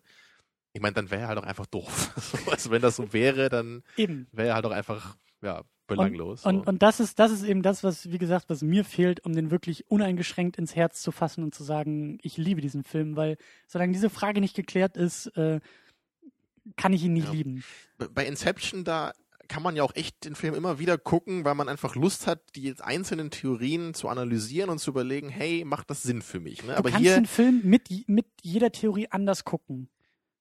[0.72, 2.46] Ich meine, dann wäre er halt auch einfach doof.
[2.50, 6.44] also wenn das so wäre, dann wäre er halt auch einfach, ja, belanglos.
[6.44, 9.24] Und, und, und, das ist, das ist eben das, was, wie gesagt, was mir fehlt,
[9.24, 13.16] um den wirklich uneingeschränkt ins Herz zu fassen und zu sagen, ich liebe diesen Film,
[13.16, 15.60] weil solange diese Frage nicht geklärt ist, äh,
[16.76, 17.32] kann ich ihn nicht ja.
[17.32, 17.64] lieben.
[18.12, 19.12] Bei Inception, da
[19.48, 22.40] kann man ja auch echt den Film immer wieder gucken, weil man einfach Lust hat,
[22.54, 26.62] die einzelnen Theorien zu analysieren und zu überlegen, hey, macht das Sinn für mich?
[26.62, 26.72] Ne?
[26.72, 29.88] Du Aber kannst hier, den Film mit, mit jeder Theorie anders gucken.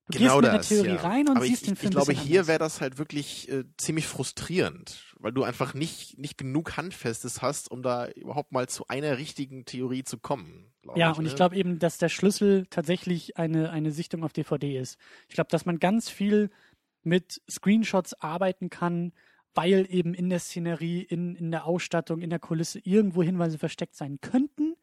[0.07, 1.09] Du genau gehst mit das, einer Theorie ja.
[1.09, 3.63] rein und Aber siehst ich, den Film Ich glaube, hier wäre das halt wirklich äh,
[3.77, 8.87] ziemlich frustrierend, weil du einfach nicht, nicht genug Handfestes hast, um da überhaupt mal zu
[8.87, 10.71] einer richtigen Theorie zu kommen.
[10.95, 11.29] Ja, ich, und ne?
[11.29, 14.99] ich glaube eben, dass der Schlüssel tatsächlich eine, eine Sichtung auf DVD ist.
[15.27, 16.51] Ich glaube, dass man ganz viel
[17.05, 19.13] mit Screenshots arbeiten kann,
[19.53, 23.95] weil eben in der Szenerie, in, in der Ausstattung, in der Kulisse irgendwo Hinweise versteckt
[23.95, 24.75] sein könnten.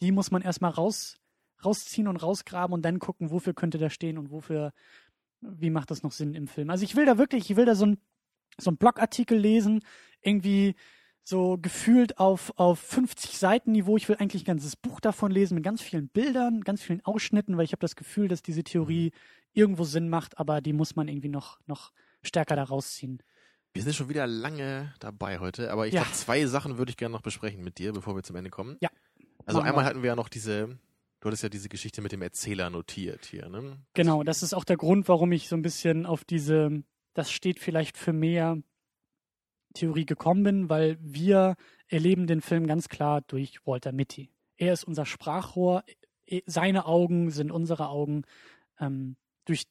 [0.00, 1.18] Die muss man erstmal raus,
[1.64, 4.72] rausziehen und rausgraben und dann gucken, wofür könnte das stehen und wofür,
[5.40, 6.70] wie macht das noch Sinn im Film.
[6.70, 7.98] Also ich will da wirklich, ich will da so ein
[8.58, 9.80] so ein Blogartikel lesen,
[10.22, 10.74] irgendwie
[11.22, 13.96] so gefühlt auf, auf 50 Seiten Niveau.
[13.96, 17.56] Ich will eigentlich ein ganzes Buch davon lesen mit ganz vielen Bildern, ganz vielen Ausschnitten,
[17.56, 19.12] weil ich habe das Gefühl, dass diese Theorie
[19.52, 21.92] irgendwo Sinn macht, aber die muss man irgendwie noch, noch
[22.22, 23.22] stärker da rausziehen.
[23.72, 26.02] Wir sind schon wieder lange dabei heute, aber ich ja.
[26.02, 28.76] glaube, zwei Sachen würde ich gerne noch besprechen mit dir, bevor wir zum Ende kommen.
[28.80, 28.90] Ja.
[29.46, 30.78] Also einmal hatten wir ja noch diese,
[31.20, 33.78] du hattest ja diese Geschichte mit dem Erzähler notiert hier, ne?
[33.94, 36.82] Genau, das ist auch der Grund, warum ich so ein bisschen auf diese,
[37.14, 38.58] das steht vielleicht für mehr
[39.74, 41.56] Theorie gekommen bin, weil wir
[41.88, 44.30] erleben den Film ganz klar durch Walter Mitty.
[44.56, 45.84] Er ist unser Sprachrohr,
[46.46, 48.24] seine Augen sind unsere Augen,
[48.78, 49.64] ähm, durch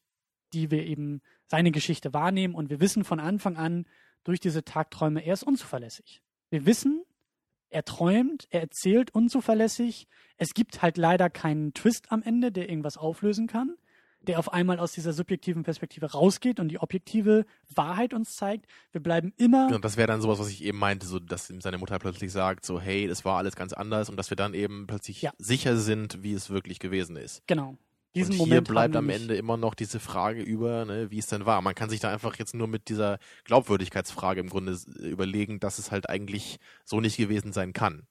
[0.53, 3.85] die wir eben seine Geschichte wahrnehmen und wir wissen von Anfang an
[4.23, 6.21] durch diese Tagträume, er ist unzuverlässig.
[6.49, 7.03] Wir wissen,
[7.69, 10.07] er träumt, er erzählt unzuverlässig.
[10.37, 13.75] Es gibt halt leider keinen Twist am Ende, der irgendwas auflösen kann,
[14.21, 18.65] der auf einmal aus dieser subjektiven Perspektive rausgeht und die objektive Wahrheit uns zeigt.
[18.91, 19.67] Wir bleiben immer.
[19.67, 22.65] Genau, das wäre dann sowas, was ich eben meinte, so dass seine Mutter plötzlich sagt,
[22.65, 25.31] so hey, das war alles ganz anders und dass wir dann eben plötzlich ja.
[25.37, 27.43] sicher sind, wie es wirklich gewesen ist.
[27.47, 27.77] Genau
[28.15, 31.27] diesen und hier Moment bleibt am Ende immer noch diese Frage über, ne, wie es
[31.27, 31.61] denn war.
[31.61, 35.91] Man kann sich da einfach jetzt nur mit dieser Glaubwürdigkeitsfrage im Grunde überlegen, dass es
[35.91, 38.07] halt eigentlich so nicht gewesen sein kann.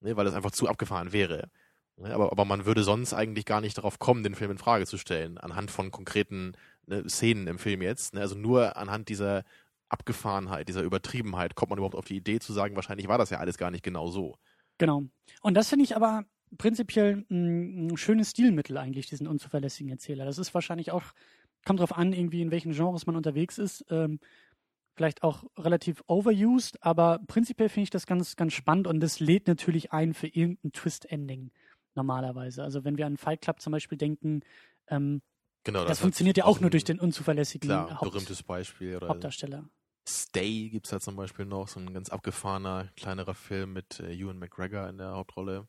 [0.00, 1.48] Ne, weil es einfach zu abgefahren wäre.
[1.96, 4.86] Ne, aber, aber man würde sonst eigentlich gar nicht darauf kommen, den Film in Frage
[4.86, 6.52] zu stellen, anhand von konkreten
[6.86, 8.14] ne, Szenen im Film jetzt.
[8.14, 9.44] Ne, also nur anhand dieser
[9.88, 13.38] Abgefahrenheit, dieser Übertriebenheit kommt man überhaupt auf die Idee zu sagen, wahrscheinlich war das ja
[13.38, 14.36] alles gar nicht genau so.
[14.78, 15.04] Genau.
[15.40, 16.24] Und das finde ich aber
[16.56, 20.24] prinzipiell ein, ein schönes Stilmittel eigentlich, diesen unzuverlässigen Erzähler.
[20.24, 21.04] Das ist wahrscheinlich auch,
[21.64, 23.84] kommt drauf an, irgendwie in welchen Genres man unterwegs ist.
[23.90, 24.20] Ähm,
[24.96, 29.48] vielleicht auch relativ overused, aber prinzipiell finde ich das ganz, ganz spannend und das lädt
[29.48, 31.50] natürlich ein für irgendein Twist-Ending
[31.94, 32.62] normalerweise.
[32.62, 34.42] Also wenn wir an Fight Club zum Beispiel denken,
[34.88, 35.20] ähm,
[35.64, 38.96] Genau, das, funktioniert ja auch nur durch den unzuverlässigen klar, Haupt berühmtes Beispiel.
[38.96, 39.66] Oder Hauptdarsteller.
[40.06, 44.38] Stay gibt's da zum Beispiel noch, so ein ganz abgefahrener, kleinerer Film mit äh, Ewan
[44.38, 45.66] McGregor in der Hauptrolle.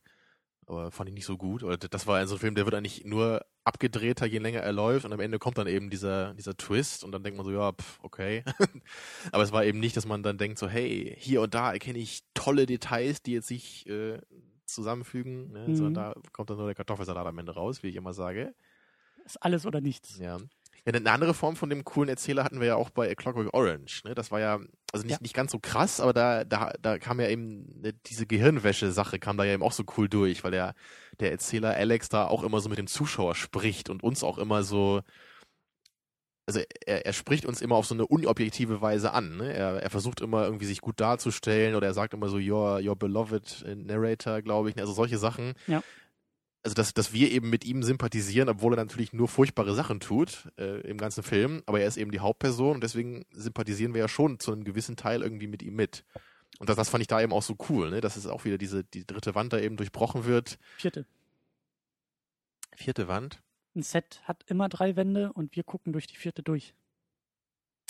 [0.68, 1.63] Aber fand ich nicht so gut.
[1.63, 5.05] Oder das war so ein Film, der wird eigentlich nur abgedrehter, je länger er läuft
[5.05, 7.72] und am Ende kommt dann eben dieser, dieser Twist und dann denkt man so, ja,
[7.72, 8.43] pff, okay.
[9.32, 11.99] Aber es war eben nicht, dass man dann denkt so, hey, hier und da erkenne
[11.99, 14.20] ich tolle Details, die jetzt sich äh,
[14.66, 15.68] zusammenfügen, ne?
[15.68, 15.76] Mhm.
[15.76, 18.53] sondern da kommt dann nur der Kartoffelsalat am Ende raus, wie ich immer sage.
[19.26, 20.20] Ist alles oder nichts.
[20.20, 20.38] Ja.
[20.88, 24.03] Eine andere Form von dem coolen Erzähler hatten wir ja auch bei A Clockwork Orange.
[24.05, 24.13] Ne?
[24.13, 24.59] Das war ja,
[24.93, 25.17] also nicht, Ja.
[25.21, 29.36] nicht ganz so krass, aber da, da, da kam ja eben ne, diese Gehirnwäsche-Sache kam
[29.36, 30.75] da ja eben auch so cool durch, weil der,
[31.19, 34.61] der Erzähler Alex da auch immer so mit dem Zuschauer spricht und uns auch immer
[34.61, 35.01] so,
[36.47, 39.38] also er, er spricht uns immer auf so eine unobjektive Weise an.
[39.38, 39.51] Ne?
[39.53, 42.95] Er, er versucht immer irgendwie sich gut darzustellen oder er sagt immer so, your, your
[42.95, 44.75] beloved narrator, glaube ich.
[44.75, 44.83] ne?
[44.83, 45.53] Also solche Sachen.
[45.65, 45.81] Ja.
[46.66, 50.51] Also dass, dass wir eben mit ihm sympathisieren, obwohl er natürlich nur furchtbare Sachen tut
[50.57, 54.07] äh, im ganzen Film, aber er ist eben die Hauptperson und deswegen sympathisieren wir ja
[54.07, 56.03] schon zu einem gewissen Teil irgendwie mit ihm mit.
[56.57, 58.01] Und das, das fand ich da eben auch so cool, ne?
[58.01, 60.57] dass es auch wieder diese die dritte Wand da eben durchbrochen wird.
[60.78, 61.05] Vierte.
[62.76, 63.43] Vierte Wand.
[63.76, 66.74] Ein Set hat immer drei Wände und wir gucken durch die vierte durch.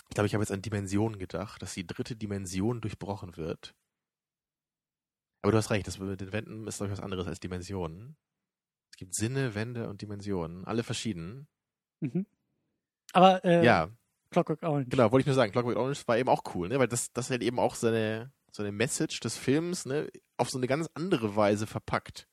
[0.09, 3.73] Ich glaube, ich habe jetzt an Dimensionen gedacht, dass die dritte Dimension durchbrochen wird.
[5.43, 8.17] Aber du hast recht, das mit den Wänden ist, glaube ich, was anderes als Dimensionen.
[8.95, 11.49] Es gibt Sinne, Wände und Dimensionen, alle verschieden.
[11.99, 12.25] Mhm.
[13.11, 13.89] Aber äh, ja,
[14.29, 14.87] Clockwork Orange.
[14.87, 16.79] genau, wollte ich nur sagen, Clockwork Orange war eben auch cool, ne?
[16.79, 20.07] weil das, das halt eben auch seine, so eine Message des Films ne?
[20.37, 22.29] auf so eine ganz andere Weise verpackt.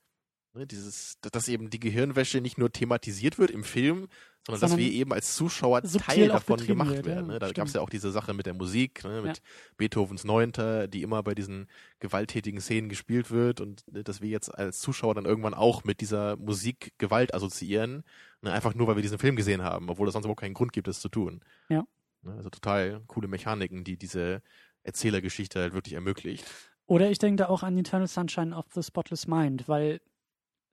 [0.54, 0.64] Ne?
[0.68, 4.06] Dieses, dass eben die Gehirnwäsche nicht nur thematisiert wird im Film,
[4.44, 7.26] sondern, dass Sondern wir eben als Zuschauer Teil davon gemacht wird, werden.
[7.26, 7.38] ja, Ne?
[7.38, 9.22] Da gab es ja auch diese Sache mit der Musik, ne?
[9.22, 9.40] mit
[9.76, 11.68] Beethovens Neunter, die immer bei diesen
[12.00, 16.00] gewalttätigen Szenen gespielt wird und ne, dass wir jetzt als Zuschauer dann irgendwann auch mit
[16.00, 18.02] dieser Musik Gewalt assoziieren,
[18.40, 18.50] ne?
[18.52, 20.88] einfach nur, weil wir diesen Film gesehen haben, obwohl es sonst überhaupt keinen Grund gibt,
[20.88, 21.40] das zu tun.
[21.68, 21.84] Ja.
[22.22, 22.32] Ne?
[22.32, 24.42] Also total coole Mechaniken, die diese
[24.82, 26.44] Erzählergeschichte halt wirklich ermöglicht.
[26.86, 30.00] Oder ich denke da auch an Eternal Sunshine of the Spotless Mind, weil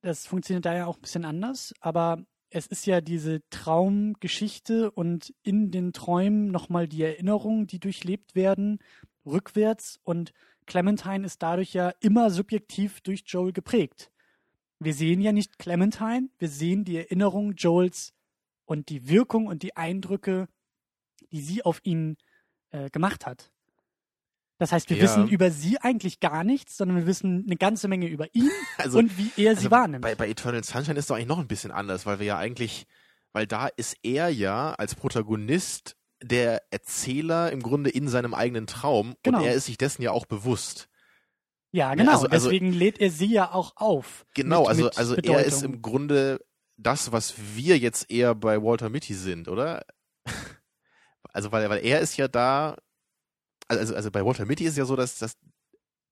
[0.01, 5.33] das funktioniert da ja auch ein bisschen anders, aber es ist ja diese Traumgeschichte und
[5.43, 8.79] in den Träumen nochmal die Erinnerungen, die durchlebt werden,
[9.25, 10.33] rückwärts und
[10.65, 14.11] Clementine ist dadurch ja immer subjektiv durch Joel geprägt.
[14.79, 18.13] Wir sehen ja nicht Clementine, wir sehen die Erinnerung Joels
[18.65, 20.47] und die Wirkung und die Eindrücke,
[21.31, 22.17] die sie auf ihn
[22.71, 23.51] äh, gemacht hat.
[24.59, 25.03] Das heißt, wir Ja.
[25.03, 28.99] wissen über sie eigentlich gar nichts, sondern wir wissen eine ganze Menge über ihn Also,
[28.99, 30.03] und wie er sie also wahrnimmt.
[30.03, 32.37] Bei, bei Eternal Sunshine ist es doch eigentlich noch ein bisschen anders, weil wir ja
[32.37, 32.85] eigentlich,
[33.33, 39.15] weil da ist er ja als Protagonist der Erzähler im Grunde in seinem eigenen Traum
[39.23, 39.39] Genau.
[39.39, 40.89] und er ist sich dessen ja auch bewusst.
[41.71, 42.11] ja, ne, genau.
[42.11, 44.25] also- also- Deswegen lädt er sie ja auch auf.
[44.33, 45.45] Genau, mit, also, mit also er Bedeutung.
[45.47, 46.41] ist im Grunde
[46.75, 49.85] das, was wir jetzt eher bei Walter Mitty sind, oder?
[51.31, 52.75] Also, weil, weil er ist ja da,
[53.77, 55.37] also, also bei Walter Mitty ist es ja so, dass, dass,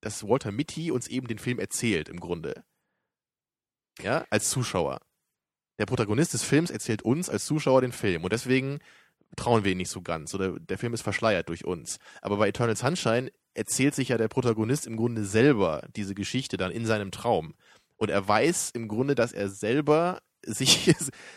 [0.02, 2.64] dass Walter Mitty uns eben den Film erzählt, im Grunde.
[4.02, 5.02] Ja, als Zuschauer.
[5.80, 8.80] Der Protagonist des Films erzählt uns als Zuschauer den Film und deswegen
[9.36, 12.00] trauen wir ihn nicht so ganz oder der Film ist verschleiert durch uns.
[12.22, 16.72] Aber bei Eternal Sunshine erzählt sich ja der Protagonist im Grunde selber diese Geschichte dann
[16.72, 17.56] in seinem Traum.
[17.98, 20.94] Und er weiß im Grunde, dass er selber sich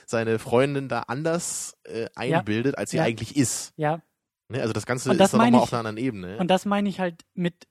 [0.07, 3.05] seine Freundin da anders äh, einbildet, als sie Ja.
[3.05, 3.73] eigentlich ist.
[3.77, 4.03] Ja,
[4.51, 4.61] Ne?
[4.61, 6.39] Also das Ganze Und das ist dann nochmal auf einer anderen Ebene.
[6.39, 7.67] und das meine ich halt mit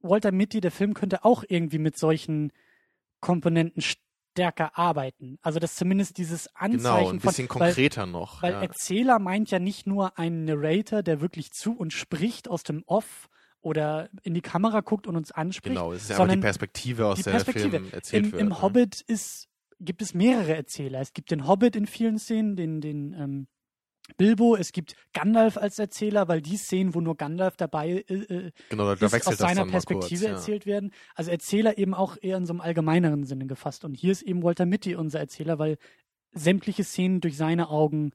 [0.00, 2.52] Walter Mitty, der Film könnte auch irgendwie mit solchen
[3.20, 5.38] Komponenten stärker arbeiten.
[5.42, 8.42] Also dass zumindest dieses Anzeichen genau, ein bisschen von, weil, konkreter noch.
[8.42, 8.62] weil ja.
[8.62, 13.28] Erzähler meint ja nicht nur einen Narrator, der wirklich zu uns spricht aus dem Off
[13.60, 15.74] oder in die Kamera guckt und uns anspricht.
[15.74, 17.70] Genau, es ist ja einfach die Perspektive, aus die der Perspektive.
[17.70, 18.42] Film erzählt Im, wird.
[18.42, 18.62] im ne?
[18.62, 19.48] Hobbit ist,
[19.80, 21.00] gibt es mehrere Erzähler.
[21.00, 23.48] Es gibt den Hobbit in vielen Szenen, den, den ähm,
[24.16, 28.50] Bilbo, es gibt Gandalf als Erzähler, weil die Szenen, wo nur Gandalf dabei äh, äh,
[28.70, 30.30] Genau, da, ist, aus seiner Perspektive kurz, ja.
[30.36, 30.92] erzählt werden.
[31.14, 33.84] Also Erzähler eben auch eher in so einem allgemeineren Sinne gefasst.
[33.84, 35.76] Und hier ist eben Walter Mitty unser Erzähler, weil
[36.32, 38.12] sämtliche Szenen durch seine Augen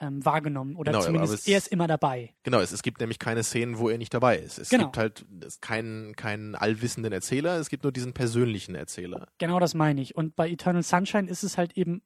[0.00, 2.34] ähm, wahrgenommen oder Genau, zumindest es- er ist immer dabei.
[2.42, 4.58] Genau, es, es gibt nämlich keine Szenen, wo er nicht dabei ist.
[4.58, 4.84] Es Genau.
[4.84, 9.28] gibt halt es- keinen, keinen allwissenden Erzähler, es gibt nur diesen persönlichen Erzähler.
[9.38, 10.16] Genau das meine ich.
[10.16, 12.02] Und bei Eternal Sunshine ist es halt eben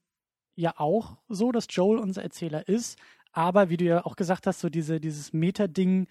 [0.57, 2.99] ja auch so, dass Joel unser Erzähler ist.
[3.37, 6.09] Aber wie du ja auch gesagt hast, so diese, dieses Meta-Ding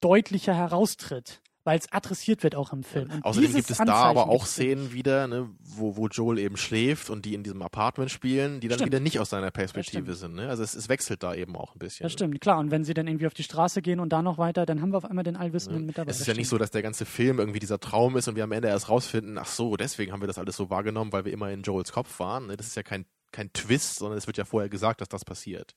[0.00, 3.10] deutlicher heraustritt weil es adressiert wird auch im Film.
[3.10, 7.08] Und Außerdem gibt es da aber auch Szenen wieder, ne, wo, wo Joel eben schläft
[7.08, 8.92] und die in diesem Apartment spielen, die dann stimmt.
[8.92, 10.34] wieder nicht aus seiner Perspektive sind.
[10.34, 10.48] Ne?
[10.48, 12.04] Also es, es, wechselt da eben auch ein bisschen.
[12.04, 12.58] Das stimmt, klar.
[12.58, 14.92] Und wenn sie dann irgendwie auf die Straße gehen und da noch weiter, dann haben
[14.92, 15.86] wir auf einmal den Allwissenden ja.
[15.86, 16.10] mit dabei.
[16.10, 18.44] Es ist ja nicht so, dass der ganze Film irgendwie dieser Traum ist und wir
[18.44, 21.32] am Ende erst rausfinden, ach so, deswegen haben wir das alles so wahrgenommen, weil wir
[21.32, 22.48] immer in Joels Kopf waren.
[22.48, 22.58] Ne?
[22.58, 25.74] Das ist ja kein, kein Twist, sondern es wird ja vorher gesagt, dass das passiert.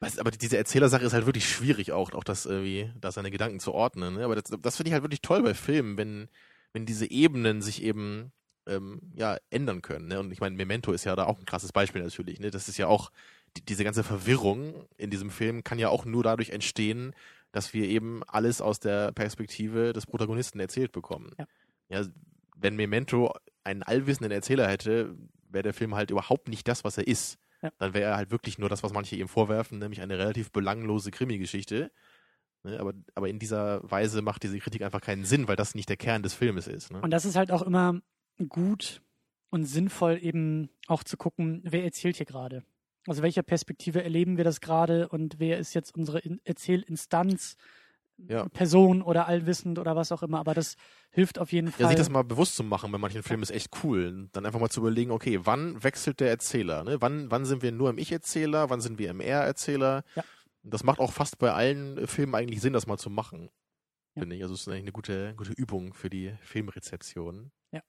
[0.00, 3.58] Weißt, aber diese Erzählersache ist halt wirklich schwierig auch, auch das irgendwie, da seine Gedanken
[3.58, 4.14] zu ordnen.
[4.14, 4.24] Ne?
[4.24, 6.28] Aber das, das finde ich halt wirklich toll bei Filmen, wenn,
[6.72, 8.30] wenn diese Ebenen sich eben
[8.66, 10.06] ähm, ja ändern können.
[10.06, 10.20] Ne?
[10.20, 12.38] Und ich meine, Memento ist ja da auch ein krasses Beispiel natürlich.
[12.38, 12.52] Ne?
[12.52, 13.10] Das ist ja auch
[13.56, 17.12] die, diese ganze Verwirrung in diesem Film kann ja auch nur dadurch entstehen,
[17.50, 21.32] dass wir eben alles aus der Perspektive des Protagonisten erzählt bekommen.
[21.38, 21.46] Ja.
[21.88, 22.06] ja
[22.56, 23.34] wenn Memento
[23.64, 25.16] einen allwissenden Erzähler hätte,
[25.48, 27.38] wäre der Film halt überhaupt nicht das, was er ist.
[27.62, 27.70] Ja.
[27.78, 31.10] Dann wäre er halt wirklich nur das, was manche ihm vorwerfen, nämlich eine relativ belanglose
[31.10, 31.90] Krimi-Geschichte.
[32.62, 32.78] Ne?
[32.78, 35.96] Aber, aber in dieser Weise macht diese Kritik einfach keinen Sinn, weil das nicht der
[35.96, 36.92] Kern des Filmes ist.
[36.92, 37.00] Ne?
[37.00, 38.00] Und das ist halt auch immer
[38.48, 39.02] gut
[39.50, 42.64] und sinnvoll, eben auch zu gucken, wer erzählt hier gerade.
[43.06, 47.56] Aus welcher Perspektive erleben wir das gerade und wer ist jetzt unsere Erzählinstanz?
[48.26, 48.48] Ja.
[48.48, 50.76] Person oder allwissend oder was auch immer, aber das
[51.10, 51.82] hilft auf jeden Fall.
[51.82, 54.28] Ja, sich das mal bewusst zu machen bei manchen Filmen ist echt cool.
[54.32, 56.84] Dann einfach mal zu überlegen, okay, wann wechselt der Erzähler?
[56.84, 57.00] Ne?
[57.00, 58.70] Wann, wann sind wir nur im Ich-Erzähler?
[58.70, 60.02] Wann sind wir im Er-Erzähler?
[60.14, 60.24] Ja.
[60.62, 63.50] Das macht auch fast bei allen Filmen eigentlich Sinn, das mal zu machen.
[64.14, 64.22] Ja.
[64.22, 64.42] Finde ich.
[64.42, 67.52] Also es ist eigentlich eine gute, gute Übung für die Filmrezeption.
[67.70, 67.82] Ja.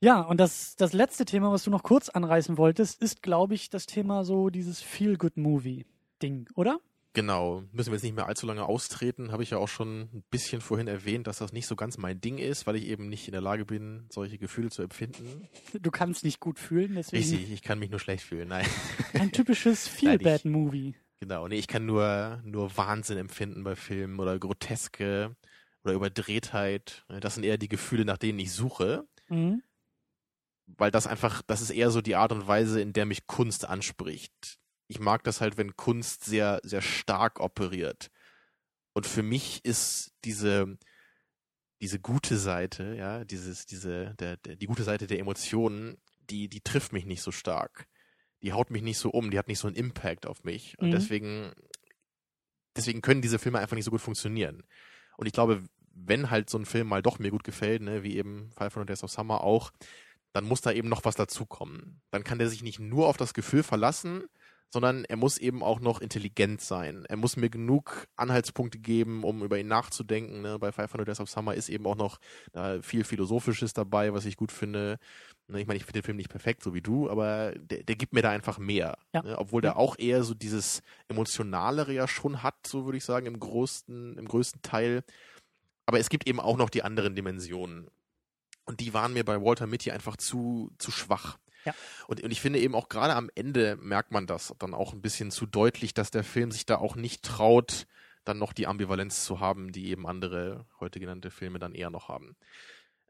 [0.00, 3.70] Ja, und das, das letzte Thema, was du noch kurz anreißen wolltest, ist, glaube ich,
[3.70, 6.80] das Thema so dieses Feel-Good-Movie-Ding, oder?
[7.14, 9.32] Genau, müssen wir jetzt nicht mehr allzu lange austreten.
[9.32, 12.22] Habe ich ja auch schon ein bisschen vorhin erwähnt, dass das nicht so ganz mein
[12.22, 15.46] Ding ist, weil ich eben nicht in der Lage bin, solche Gefühle zu empfinden.
[15.78, 17.22] Du kannst nicht gut fühlen, deswegen.
[17.22, 18.66] Ich, ich kann mich nur schlecht fühlen, nein.
[19.12, 20.94] Ein typisches Feel-Bad-Movie.
[21.20, 25.36] Genau, nee, ich kann nur, nur Wahnsinn empfinden bei Filmen oder Groteske
[25.84, 27.04] oder Überdrehtheit.
[27.20, 29.06] Das sind eher die Gefühle, nach denen ich suche.
[29.28, 29.62] Mhm.
[30.66, 33.68] Weil das einfach, das ist eher so die Art und Weise, in der mich Kunst
[33.68, 38.10] anspricht ich mag das halt, wenn Kunst sehr, sehr stark operiert.
[38.92, 40.76] Und für mich ist diese,
[41.80, 45.96] diese gute Seite, ja, dieses, diese, der, der, die gute Seite der Emotionen,
[46.30, 47.86] die, die trifft mich nicht so stark.
[48.42, 50.78] Die haut mich nicht so um, die hat nicht so einen Impact auf mich.
[50.78, 50.92] Und mhm.
[50.92, 51.52] deswegen,
[52.76, 54.64] deswegen können diese Filme einfach nicht so gut funktionieren.
[55.16, 55.64] Und ich glaube,
[55.94, 58.90] wenn halt so ein Film mal doch mir gut gefällt, ne, wie eben Five Hundred
[58.90, 59.72] Days of Summer auch,
[60.32, 62.00] dann muss da eben noch was dazukommen.
[62.10, 64.24] Dann kann der sich nicht nur auf das Gefühl verlassen,
[64.72, 67.04] sondern er muss eben auch noch intelligent sein.
[67.08, 70.40] Er muss mir genug Anhaltspunkte geben, um über ihn nachzudenken.
[70.40, 70.58] Ne?
[70.58, 72.18] Bei 500 Days of Summer ist eben auch noch
[72.80, 74.98] viel Philosophisches dabei, was ich gut finde.
[75.48, 75.60] Ne?
[75.60, 78.12] Ich meine, ich finde den Film nicht perfekt, so wie du, aber der, der gibt
[78.12, 78.96] mir da einfach mehr.
[79.12, 79.22] Ja.
[79.22, 79.38] Ne?
[79.38, 83.38] Obwohl der auch eher so dieses Emotionalere ja schon hat, so würde ich sagen, im
[83.38, 85.04] größten, im größten Teil.
[85.86, 87.88] Aber es gibt eben auch noch die anderen Dimensionen.
[88.64, 91.38] Und die waren mir bei Walter Mitty einfach zu, zu schwach.
[91.64, 91.74] Ja.
[92.06, 95.02] Und, und ich finde eben auch gerade am Ende merkt man das dann auch ein
[95.02, 97.86] bisschen zu deutlich, dass der Film sich da auch nicht traut,
[98.24, 102.08] dann noch die Ambivalenz zu haben, die eben andere heute genannte Filme dann eher noch
[102.08, 102.36] haben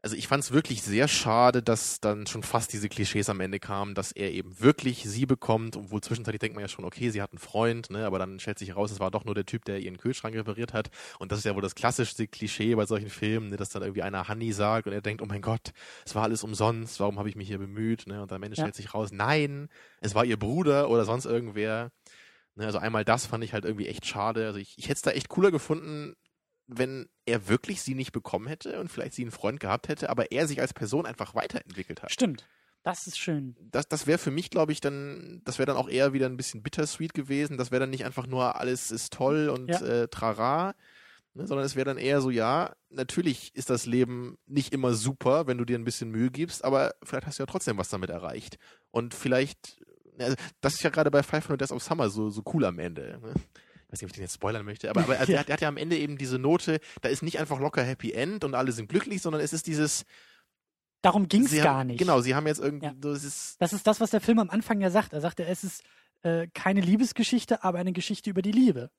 [0.03, 3.61] also ich fand es wirklich sehr schade, dass dann schon fast diese Klischees am Ende
[3.61, 7.21] kamen, dass er eben wirklich sie bekommt, obwohl zwischenzeitlich denkt man ja schon, okay, sie
[7.21, 9.63] hat einen Freund, ne, aber dann stellt sich heraus, es war doch nur der Typ,
[9.63, 10.89] der ihren Kühlschrank repariert hat.
[11.19, 14.01] Und das ist ja wohl das klassischste Klischee bei solchen Filmen, ne, dass dann irgendwie
[14.01, 15.71] einer Honey sagt und er denkt, oh mein Gott,
[16.05, 18.05] es war alles umsonst, warum habe ich mich hier bemüht?
[18.05, 18.21] Ne?
[18.21, 18.63] Und am Ende ja.
[18.63, 19.69] stellt sich raus, nein,
[20.01, 21.91] es war ihr Bruder oder sonst irgendwer.
[22.55, 24.47] Ne, also einmal das fand ich halt irgendwie echt schade.
[24.47, 26.17] Also ich, ich hätte es da echt cooler gefunden,
[26.67, 30.31] wenn er wirklich sie nicht bekommen hätte und vielleicht sie einen Freund gehabt hätte, aber
[30.31, 32.11] er sich als Person einfach weiterentwickelt hat.
[32.11, 32.47] Stimmt.
[32.83, 33.55] Das ist schön.
[33.71, 36.35] Das, das wäre für mich, glaube ich, dann, das wäre dann auch eher wieder ein
[36.35, 37.57] bisschen bittersweet gewesen.
[37.57, 39.79] Das wäre dann nicht einfach nur alles ist toll und ja.
[39.79, 40.75] äh, trara,
[41.33, 45.47] ne, sondern es wäre dann eher so, ja, natürlich ist das Leben nicht immer super,
[45.47, 48.09] wenn du dir ein bisschen Mühe gibst, aber vielleicht hast du ja trotzdem was damit
[48.09, 48.57] erreicht.
[48.91, 49.81] Und vielleicht,
[50.19, 53.17] also das ist ja gerade bei 500 Days of Summer so, so cool am Ende.
[53.21, 53.33] Ne?
[53.93, 55.19] Weiß nicht, ob ich den jetzt spoilern möchte, aber, aber ja.
[55.19, 57.83] er, hat, er, hat, ja am Ende eben diese Note, da ist nicht einfach locker
[57.83, 60.05] Happy End und alle sind glücklich, sondern es ist dieses.
[61.01, 61.99] Darum ging es gar nicht.
[61.99, 62.87] Genau, sie haben jetzt irgendwie.
[62.87, 62.93] Ja.
[62.97, 65.13] Das, ist, das ist das, was der Film am Anfang ja sagt.
[65.13, 65.83] Er sagte, es ist
[66.23, 68.89] äh, keine Liebesgeschichte, aber eine Geschichte über die Liebe.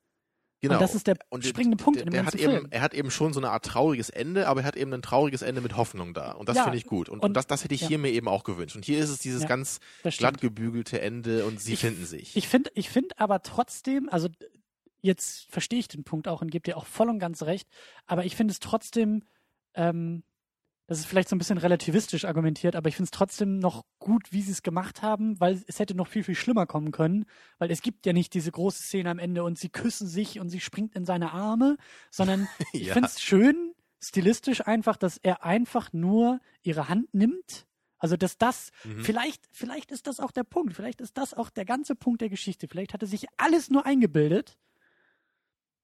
[0.61, 0.75] Genau.
[0.75, 2.63] Und das ist der und springende Punkt der, in dem der ganzen hat Film.
[2.63, 5.01] Eben, er hat eben schon so eine Art trauriges Ende, aber er hat eben ein
[5.01, 6.31] trauriges Ende mit Hoffnung da.
[6.31, 7.09] Und das ja, finde ich gut.
[7.09, 7.89] Und, und, das, das hätte ich ja.
[7.89, 8.75] hier mir eben auch gewünscht.
[8.75, 9.79] Und hier ist es dieses ja, ganz
[10.17, 12.35] glatt gebügelte Ende und sie ich, finden sich.
[12.35, 14.29] Ich finde ich find aber trotzdem, also
[15.05, 17.67] jetzt verstehe ich den Punkt auch und gebe dir auch voll und ganz recht,
[18.05, 19.23] aber ich finde es trotzdem
[19.73, 20.23] ähm,
[20.87, 24.31] das ist vielleicht so ein bisschen relativistisch argumentiert, aber ich finde es trotzdem noch gut,
[24.31, 27.25] wie sie es gemacht haben, weil es hätte noch viel, viel schlimmer kommen können,
[27.57, 30.49] weil es gibt ja nicht diese große Szene am Ende und sie küssen sich und
[30.49, 31.77] sie springt in seine Arme,
[32.11, 32.93] sondern ich Ja.
[32.93, 37.65] finde es schön, stilistisch einfach, dass er einfach nur ihre Hand nimmt.
[37.97, 39.01] Also, dass das, Mhm.
[39.01, 42.29] vielleicht, vielleicht ist das auch der Punkt, vielleicht ist das auch der ganze Punkt der
[42.29, 42.67] Geschichte.
[42.67, 44.59] Vielleicht hat er sich alles nur eingebildet,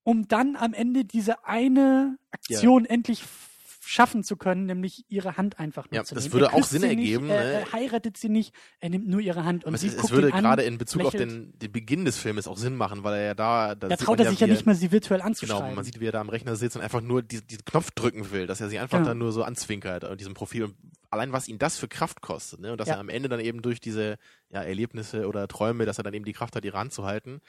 [0.04, 3.48] um dann am Ende diese eine Aktion endlich f-
[3.84, 6.34] schaffen zu können, nämlich ihre Hand einfach nur Ja, zu das nehmen.
[6.34, 7.52] würde er auch Sinn sie nicht, ergeben, Er, ne?
[7.52, 10.28] er heiratet sie nicht, er nimmt nur ihre Hand und es, sie es guckt würde
[10.30, 10.44] ihn an.
[10.44, 11.32] gerade in Bezug auf lächelt.
[11.32, 13.74] den, den Beginn des Filmes auch Sinn machen, weil er ja da.
[13.76, 15.64] Da, Da traut er sich ja nicht mal, sie virtuell anzuschreiben.
[15.66, 17.90] Genau, man sieht, wie er da am Rechner sitzt und einfach nur die- diesen Knopf
[17.92, 19.10] drücken will, dass er sich einfach Genau.
[19.10, 20.66] dann nur so anzwinkert an diesem Profil.
[20.66, 20.76] Und
[21.10, 22.72] allein was ihn das für Kraft kostet, ne?
[22.72, 22.94] Und dass Ja.
[22.96, 24.18] er am Ende dann eben durch diese
[24.50, 27.42] ja, Erlebnisse oder Träume, dass er dann eben die Kraft hat, ihre Hand zu halten,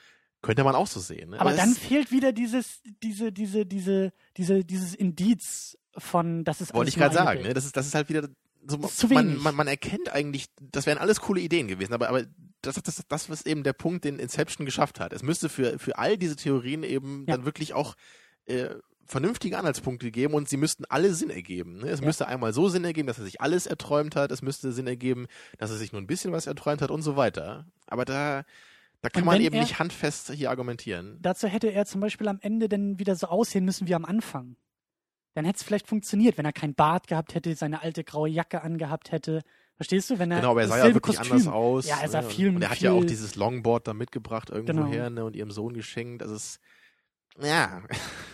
[0.42, 1.30] könnte man auch so sehen.
[1.30, 1.40] Ne?
[1.40, 6.74] Aber es- dann fehlt wieder dieses, diese, diese, diese, diese, dieses Indiz von, das ist
[6.74, 7.54] wollte ich gerade sagen, ne?
[7.54, 8.28] Das ist, das ist halt wieder
[8.66, 8.78] so,
[9.08, 12.24] man, man, man erkennt eigentlich, das wären alles coole Ideen gewesen, aber, aber
[12.60, 15.12] das, das, das ist eben der Punkt, den Inception geschafft hat.
[15.12, 17.36] Es müsste für, für all diese Theorien eben Ja.
[17.36, 17.96] dann wirklich auch
[18.46, 18.68] äh,
[19.04, 21.78] vernünftige Anhaltspunkte geben und sie müssten alle Sinn ergeben.
[21.78, 21.88] Ne?
[21.90, 22.06] Es Ja.
[22.06, 25.26] müsste einmal so Sinn ergeben, dass er sich alles erträumt hat, es müsste Sinn ergeben,
[25.58, 27.66] dass er sich nur ein bisschen was erträumt hat und so weiter.
[27.88, 28.44] Aber da,
[29.02, 31.18] da kann man eben nicht handfest hier argumentieren.
[31.20, 34.56] Dazu hätte er zum Beispiel am Ende dann wieder so aussehen müssen wie am Anfang.
[35.34, 38.62] Dann hätte es vielleicht funktioniert, wenn er kein Bart gehabt hätte, seine alte graue Jacke
[38.62, 39.42] angehabt hätte.
[39.76, 40.18] Verstehst du?
[40.18, 41.32] Wenn er Genau, aber er sah ja wirklich Kostüm.
[41.32, 41.88] anders aus.
[41.88, 42.28] Ja, er sah ne?
[42.28, 44.86] viel, Und er hat viel, ja auch dieses Longboard da mitgebracht irgendwo Genau.
[44.86, 45.24] her ne?
[45.24, 46.22] und ihrem Sohn geschenkt.
[46.22, 46.60] Also es,
[47.40, 47.82] ja,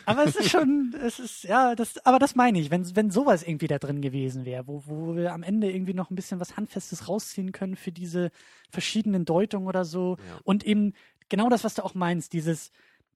[0.06, 3.42] Aber es ist schon, es ist, ja, das, aber das meine ich, wenn, wenn sowas
[3.42, 6.56] irgendwie da drin gewesen wäre, wo, wo wir am Ende irgendwie noch ein bisschen was
[6.56, 8.30] Handfestes rausziehen können für diese
[8.70, 10.16] verschiedenen Deutungen oder so.
[10.18, 10.40] Ja.
[10.44, 10.94] Und eben
[11.28, 12.70] genau das, was du auch meinst, dieses,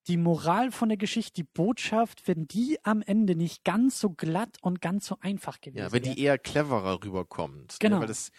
[0.09, 4.59] die Moral von der Geschichte, die Botschaft, wenn die am Ende nicht ganz so glatt
[4.61, 6.15] und ganz so einfach gewesen ja, wenn wäre.
[6.15, 7.77] die eher cleverer rüberkommt.
[7.81, 7.97] Genau.
[7.97, 8.01] Ne?
[8.03, 8.33] Weil das,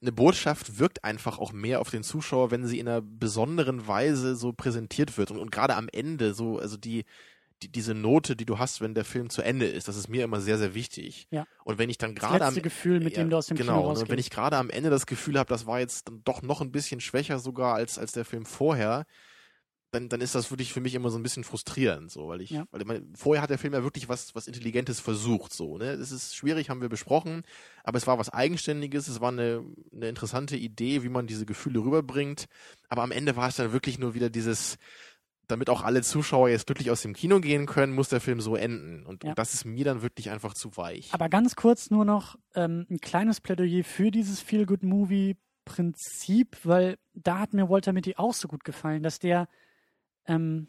[0.00, 4.36] eine Botschaft wirkt einfach auch mehr auf den Zuschauer, wenn sie in einer besonderen Weise
[4.36, 5.30] so präsentiert wird.
[5.30, 7.04] Und, und gerade am Ende, so, also die,
[7.62, 10.24] die, diese Note, die du hast, wenn der Film zu Ende ist, das ist mir
[10.24, 11.26] immer sehr, sehr wichtig.
[11.30, 11.46] Ja.
[11.64, 13.82] Und wenn ich dann das gerade am Gefühl, mit dem du aus dem genau, Kino
[13.82, 14.10] und rausgehst.
[14.10, 16.72] wenn ich gerade am Ende das Gefühl habe, das war jetzt dann doch noch ein
[16.72, 19.06] bisschen schwächer sogar als, als der Film vorher,
[19.94, 22.50] dann, dann ist das wirklich für mich immer so ein bisschen frustrierend, so, weil ich,
[22.50, 22.66] Ja.
[22.70, 25.92] weil ich meine, vorher hat der Film ja wirklich was, was Intelligentes versucht, so, ne.
[25.92, 27.42] Es ist schwierig, haben wir besprochen,
[27.84, 29.64] aber es war was Eigenständiges, es war eine,
[29.94, 32.46] eine interessante Idee, wie man diese Gefühle rüberbringt,
[32.88, 34.76] aber am Ende war es dann wirklich nur wieder dieses,
[35.46, 38.56] damit auch alle Zuschauer jetzt glücklich aus dem Kino gehen können, muss der Film so
[38.56, 39.04] enden.
[39.04, 39.30] Und, Ja.
[39.30, 41.10] und das ist mir dann wirklich einfach zu weich.
[41.12, 47.52] Aber ganz kurz nur noch ähm, ein kleines Plädoyer für dieses Feel-Good-Movie-Prinzip, weil da hat
[47.52, 49.48] mir Walter Mitty auch so gut gefallen, dass der,
[50.26, 50.68] ähm,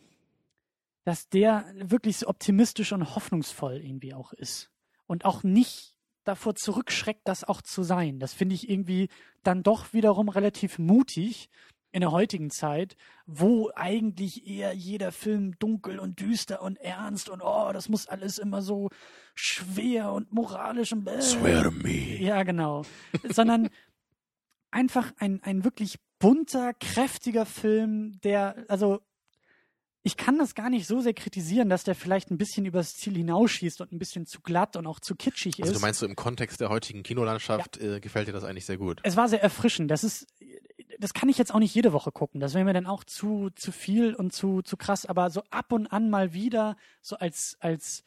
[1.03, 4.72] dass der wirklich so optimistisch und hoffnungsvoll irgendwie auch ist.
[5.07, 8.19] Und auch nicht davor zurückschreckt, das auch zu sein.
[8.19, 9.10] Das finde ich irgendwie
[9.44, 11.49] dann doch wiederum relativ mutig
[11.91, 17.41] in der heutigen Zeit, wo eigentlich eher jeder Film dunkel und düster und ernst und
[17.41, 18.90] oh, das muss alles immer so
[19.34, 21.22] schwer und moralisch und bäh.
[21.22, 22.18] Swear to me.
[22.18, 22.84] Ja, genau.
[23.30, 23.69] Sondern
[24.72, 28.99] einfach ein, ein wirklich bunter, kräftiger Film, der, also
[30.06, 33.15] ich kann das gar nicht so sehr kritisieren, dass der vielleicht ein bisschen übers Ziel
[33.15, 35.80] hinausschießt und ein bisschen zu glatt und auch zu kitschig Also ist.
[35.80, 39.02] du meinst so im Kontext der heutigen Kinolandschaft äh, gefällt dir das eigentlich sehr gut.
[39.02, 39.90] es war sehr erfrischend.
[39.90, 40.27] Das ist,
[40.99, 42.40] das kann ich jetzt auch nicht jede Woche gucken.
[42.40, 45.07] Das wäre mir dann auch zu, zu viel und zu, zu krass.
[45.07, 48.03] Aber so ab und an mal wieder, so als, als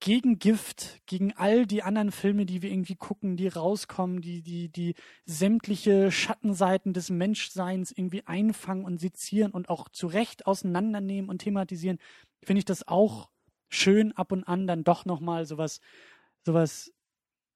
[0.00, 4.94] Gegengift gegen all die anderen Filme, die wir irgendwie gucken, die rauskommen, die, die, die
[5.24, 11.98] sämtliche Schattenseiten des Menschseins irgendwie einfangen und sezieren und auch zu Recht auseinandernehmen und thematisieren,
[12.42, 13.28] finde ich das auch
[13.68, 15.80] schön ab und an dann doch nochmal sowas,
[16.44, 16.92] sowas,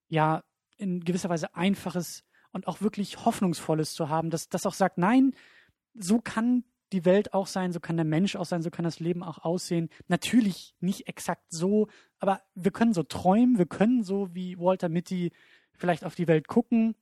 [0.08, 0.42] ja,
[0.76, 5.34] in gewisser Weise einfaches und auch wirklich Hoffnungsvolles zu haben, dass das auch sagt, nein,
[5.94, 9.00] so kann die Welt auch sein, so kann der Mensch auch sein, so kann das
[9.00, 9.88] Leben auch aussehen.
[10.08, 11.88] Natürlich nicht exakt so,
[12.18, 15.32] aber wir können so träumen, wir können so wie Walter Mitty
[15.72, 16.94] vielleicht auf die Welt gucken.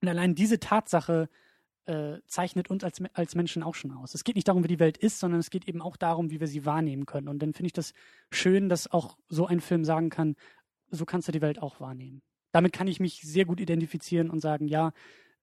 [0.00, 1.28] Und allein diese Tatsache
[1.86, 4.14] äh, zeichnet uns als, als Menschen auch schon aus.
[4.14, 6.40] Es geht nicht darum, wie die Welt ist, sondern es geht eben auch darum, wie
[6.40, 7.28] wir sie wahrnehmen können.
[7.28, 7.92] Und dann finde ich das
[8.30, 10.36] schön, dass auch so ein Film sagen kann,
[10.90, 12.22] so kannst du die Welt auch wahrnehmen.
[12.52, 14.92] Damit kann ich mich sehr gut identifizieren und sagen, ja,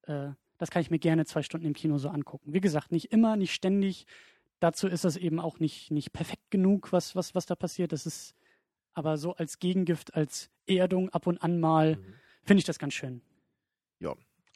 [0.04, 0.30] äh,
[0.60, 2.54] das kann ich mir gerne zwei Stunden im Kino so angucken.
[2.54, 4.06] Wie gesagt, nicht immer, nicht ständig.
[4.60, 7.92] Dazu ist das eben auch nicht, nicht perfekt genug, was, was, was da passiert.
[7.94, 8.36] Das ist
[8.94, 12.16] aber so als Gegengift, als Erdung ab und an mal, Mhm.
[12.44, 13.22] finde ich das ganz schön.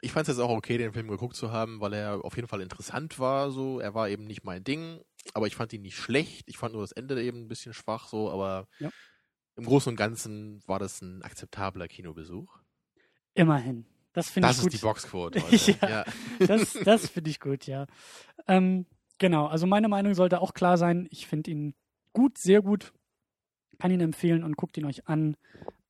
[0.02, 2.50] Ich fand es jetzt auch okay, den Film geguckt zu haben, weil er auf jeden
[2.50, 3.52] Fall interessant war.
[3.52, 5.00] So, er war eben nicht mein Ding,
[5.34, 6.50] aber ich fand ihn nicht schlecht.
[6.50, 8.90] Ich fand nur das Ende eben ein bisschen schwach, so, aber Ja.
[9.56, 12.60] im Großen und Ganzen war das ein akzeptabler Kinobesuch.
[13.34, 13.86] Immerhin.
[14.14, 14.74] Das finde ich Das gut.
[14.74, 15.40] ist die Boxquote.
[15.82, 15.90] Ja.
[15.90, 16.06] ja.
[16.40, 17.88] Das, das finde ich gut, ja.
[18.48, 18.86] Ähm,
[19.18, 21.08] genau, also meine Meinung sollte auch klar sein.
[21.10, 21.74] Ich finde ihn
[22.14, 22.94] gut, sehr gut.
[23.80, 25.36] Kann ihn empfehlen und guckt ihn euch an.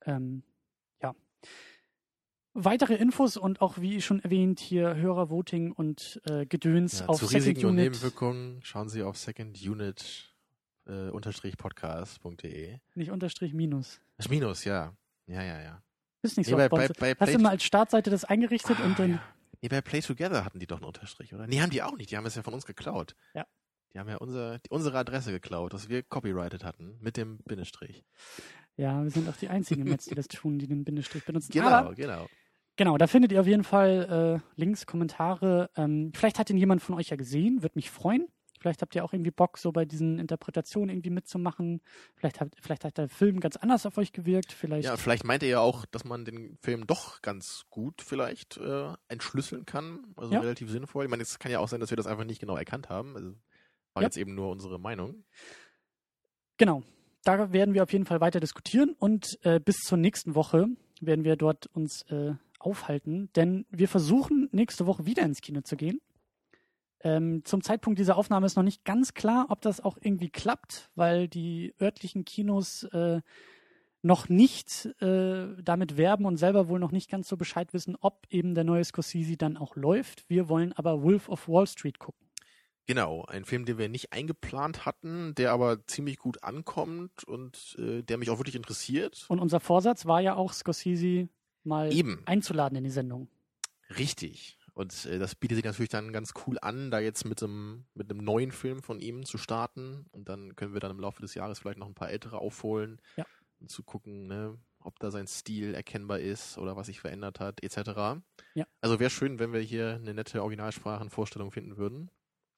[0.06, 0.42] Ähm,
[1.02, 1.14] ja.
[2.54, 7.26] Weitere Infos und auch, wie schon erwähnt, hier Hörervoting und äh, Gedöns Ja, auf zu
[7.26, 7.84] Second Risiken und Unit.
[7.92, 10.34] Nebenwirkungen schauen Sie auf secondunit
[10.86, 12.78] äh, unterstrich podcast.de.
[12.94, 14.00] Nicht Unterstrich Minus.
[14.16, 14.96] Das Minus, ja.
[15.26, 15.82] Ja, ja, ja.
[16.24, 16.56] Ist nicht Nee, so.
[16.56, 19.10] bei- bei- bei Hast du mal als Startseite das eingerichtet Ah, und dann.
[19.12, 19.22] ja.
[19.62, 21.46] Nee, bei Play Together hatten die doch einen Unterstrich, oder?
[21.46, 22.10] Nee, haben die auch nicht.
[22.10, 23.14] Die haben es ja von uns geklaut.
[23.34, 23.46] Ja.
[23.94, 28.04] Die haben ja unser, unsere Adresse geklaut, was wir copyrighted hatten, mit dem Bindestrich.
[28.76, 31.52] Ja, wir sind auch die einzigen im Netz, die das tun, die den Bindestrich benutzen.
[31.52, 32.26] Genau, Aber genau.
[32.76, 35.70] Genau, da findet ihr auf jeden Fall äh, Links, Kommentare.
[35.76, 38.26] Ähm, vielleicht hat ihn jemand von euch ja gesehen, würde mich freuen.
[38.64, 41.82] Vielleicht habt ihr auch irgendwie Bock, so bei diesen Interpretationen irgendwie mitzumachen.
[42.16, 44.52] Vielleicht hat, vielleicht hat der Film ganz anders auf euch gewirkt.
[44.52, 44.86] Vielleicht.
[44.86, 48.94] Ja, vielleicht meint ihr ja auch, dass man den Film doch ganz gut vielleicht äh,
[49.08, 50.06] entschlüsseln kann.
[50.16, 50.40] Also Ja.
[50.40, 51.04] relativ sinnvoll.
[51.04, 53.14] Ich meine, es kann ja auch sein, dass wir das einfach nicht genau erkannt haben.
[53.16, 53.34] Also
[53.92, 54.06] war Ja.
[54.06, 55.24] jetzt eben nur unsere Meinung.
[56.56, 56.82] Genau.
[57.22, 60.68] Da werden wir auf jeden Fall weiter diskutieren und äh, bis zur nächsten Woche
[61.02, 65.76] werden wir dort uns äh, aufhalten, denn wir versuchen nächste Woche wieder ins Kino zu
[65.76, 66.00] gehen.
[67.04, 70.90] Ähm, zum Zeitpunkt dieser Aufnahme ist noch nicht ganz klar, ob das auch irgendwie klappt,
[70.94, 73.20] weil die örtlichen Kinos äh,
[74.00, 78.26] noch nicht äh, damit werben und selber wohl noch nicht ganz so Bescheid wissen, ob
[78.30, 80.28] eben der neue Scorsese dann auch läuft.
[80.30, 82.26] Wir wollen aber Wolf of Wall Street gucken.
[82.86, 88.02] Genau, ein Film, den wir nicht eingeplant hatten, der aber ziemlich gut ankommt und äh,
[88.02, 89.24] der mich auch wirklich interessiert.
[89.28, 91.28] Und unser Vorsatz war ja auch, Scorsese
[91.62, 92.22] mal Eben.
[92.26, 93.28] einzuladen in die Sendung.
[93.98, 94.58] Richtig.
[94.74, 98.10] Und äh, das bietet sich natürlich dann ganz cool an, da jetzt mit einem, mit
[98.10, 100.06] einem neuen Film von ihm zu starten.
[100.10, 103.00] Und dann können wir dann im Laufe des Jahres vielleicht noch ein paar ältere aufholen,
[103.16, 103.24] Ja.
[103.60, 107.62] um zu gucken, ne, ob da sein Stil erkennbar ist oder was sich verändert hat,
[107.62, 108.20] etc.
[108.54, 108.66] Ja.
[108.80, 112.10] Also wäre schön, wenn wir hier eine nette Originalsprachenvorstellung finden würden.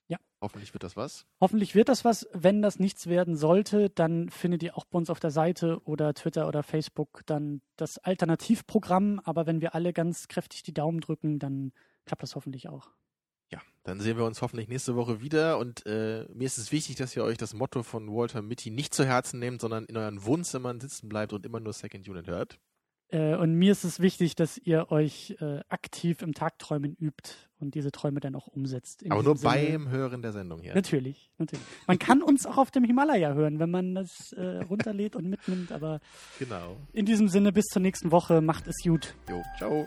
[0.08, 0.18] Ja.
[0.40, 1.26] Hoffentlich wird das was.
[1.40, 2.26] Hoffentlich wird das was.
[2.32, 6.14] Wenn das nichts werden sollte, dann findet ihr auch bei uns auf der Seite oder
[6.14, 9.20] Twitter oder Facebook dann das Alternativprogramm.
[9.24, 11.72] Aber wenn wir alle ganz kräftig die Daumen drücken, dann
[12.06, 12.88] klappt das hoffentlich auch.
[13.52, 15.58] Ja, dann sehen wir uns hoffentlich nächste Woche wieder.
[15.58, 18.92] Und äh, mir ist es wichtig, dass ihr euch das Motto von Walter Mitty nicht
[18.94, 22.58] zu Herzen nehmt, sondern in euren Wohnzimmern sitzen bleibt und immer nur Second Unit hört.
[23.08, 27.30] Äh, und mir ist es wichtig, dass ihr euch äh, aktiv im Tagträumen übt
[27.60, 29.04] und diese Träume dann auch umsetzt.
[29.08, 30.74] Aber nur Sinne- beim Hören der Sendung hier.
[30.74, 31.64] Natürlich, natürlich.
[31.86, 35.70] Man kann uns auch auf dem Himalaya hören, wenn man das äh, runterlädt und mitnimmt.
[35.70, 36.00] Aber
[36.40, 36.78] Genau.
[36.92, 38.40] in diesem Sinne, bis zur nächsten Woche.
[38.40, 39.14] Macht es gut.
[39.30, 39.86] Jo, ciao.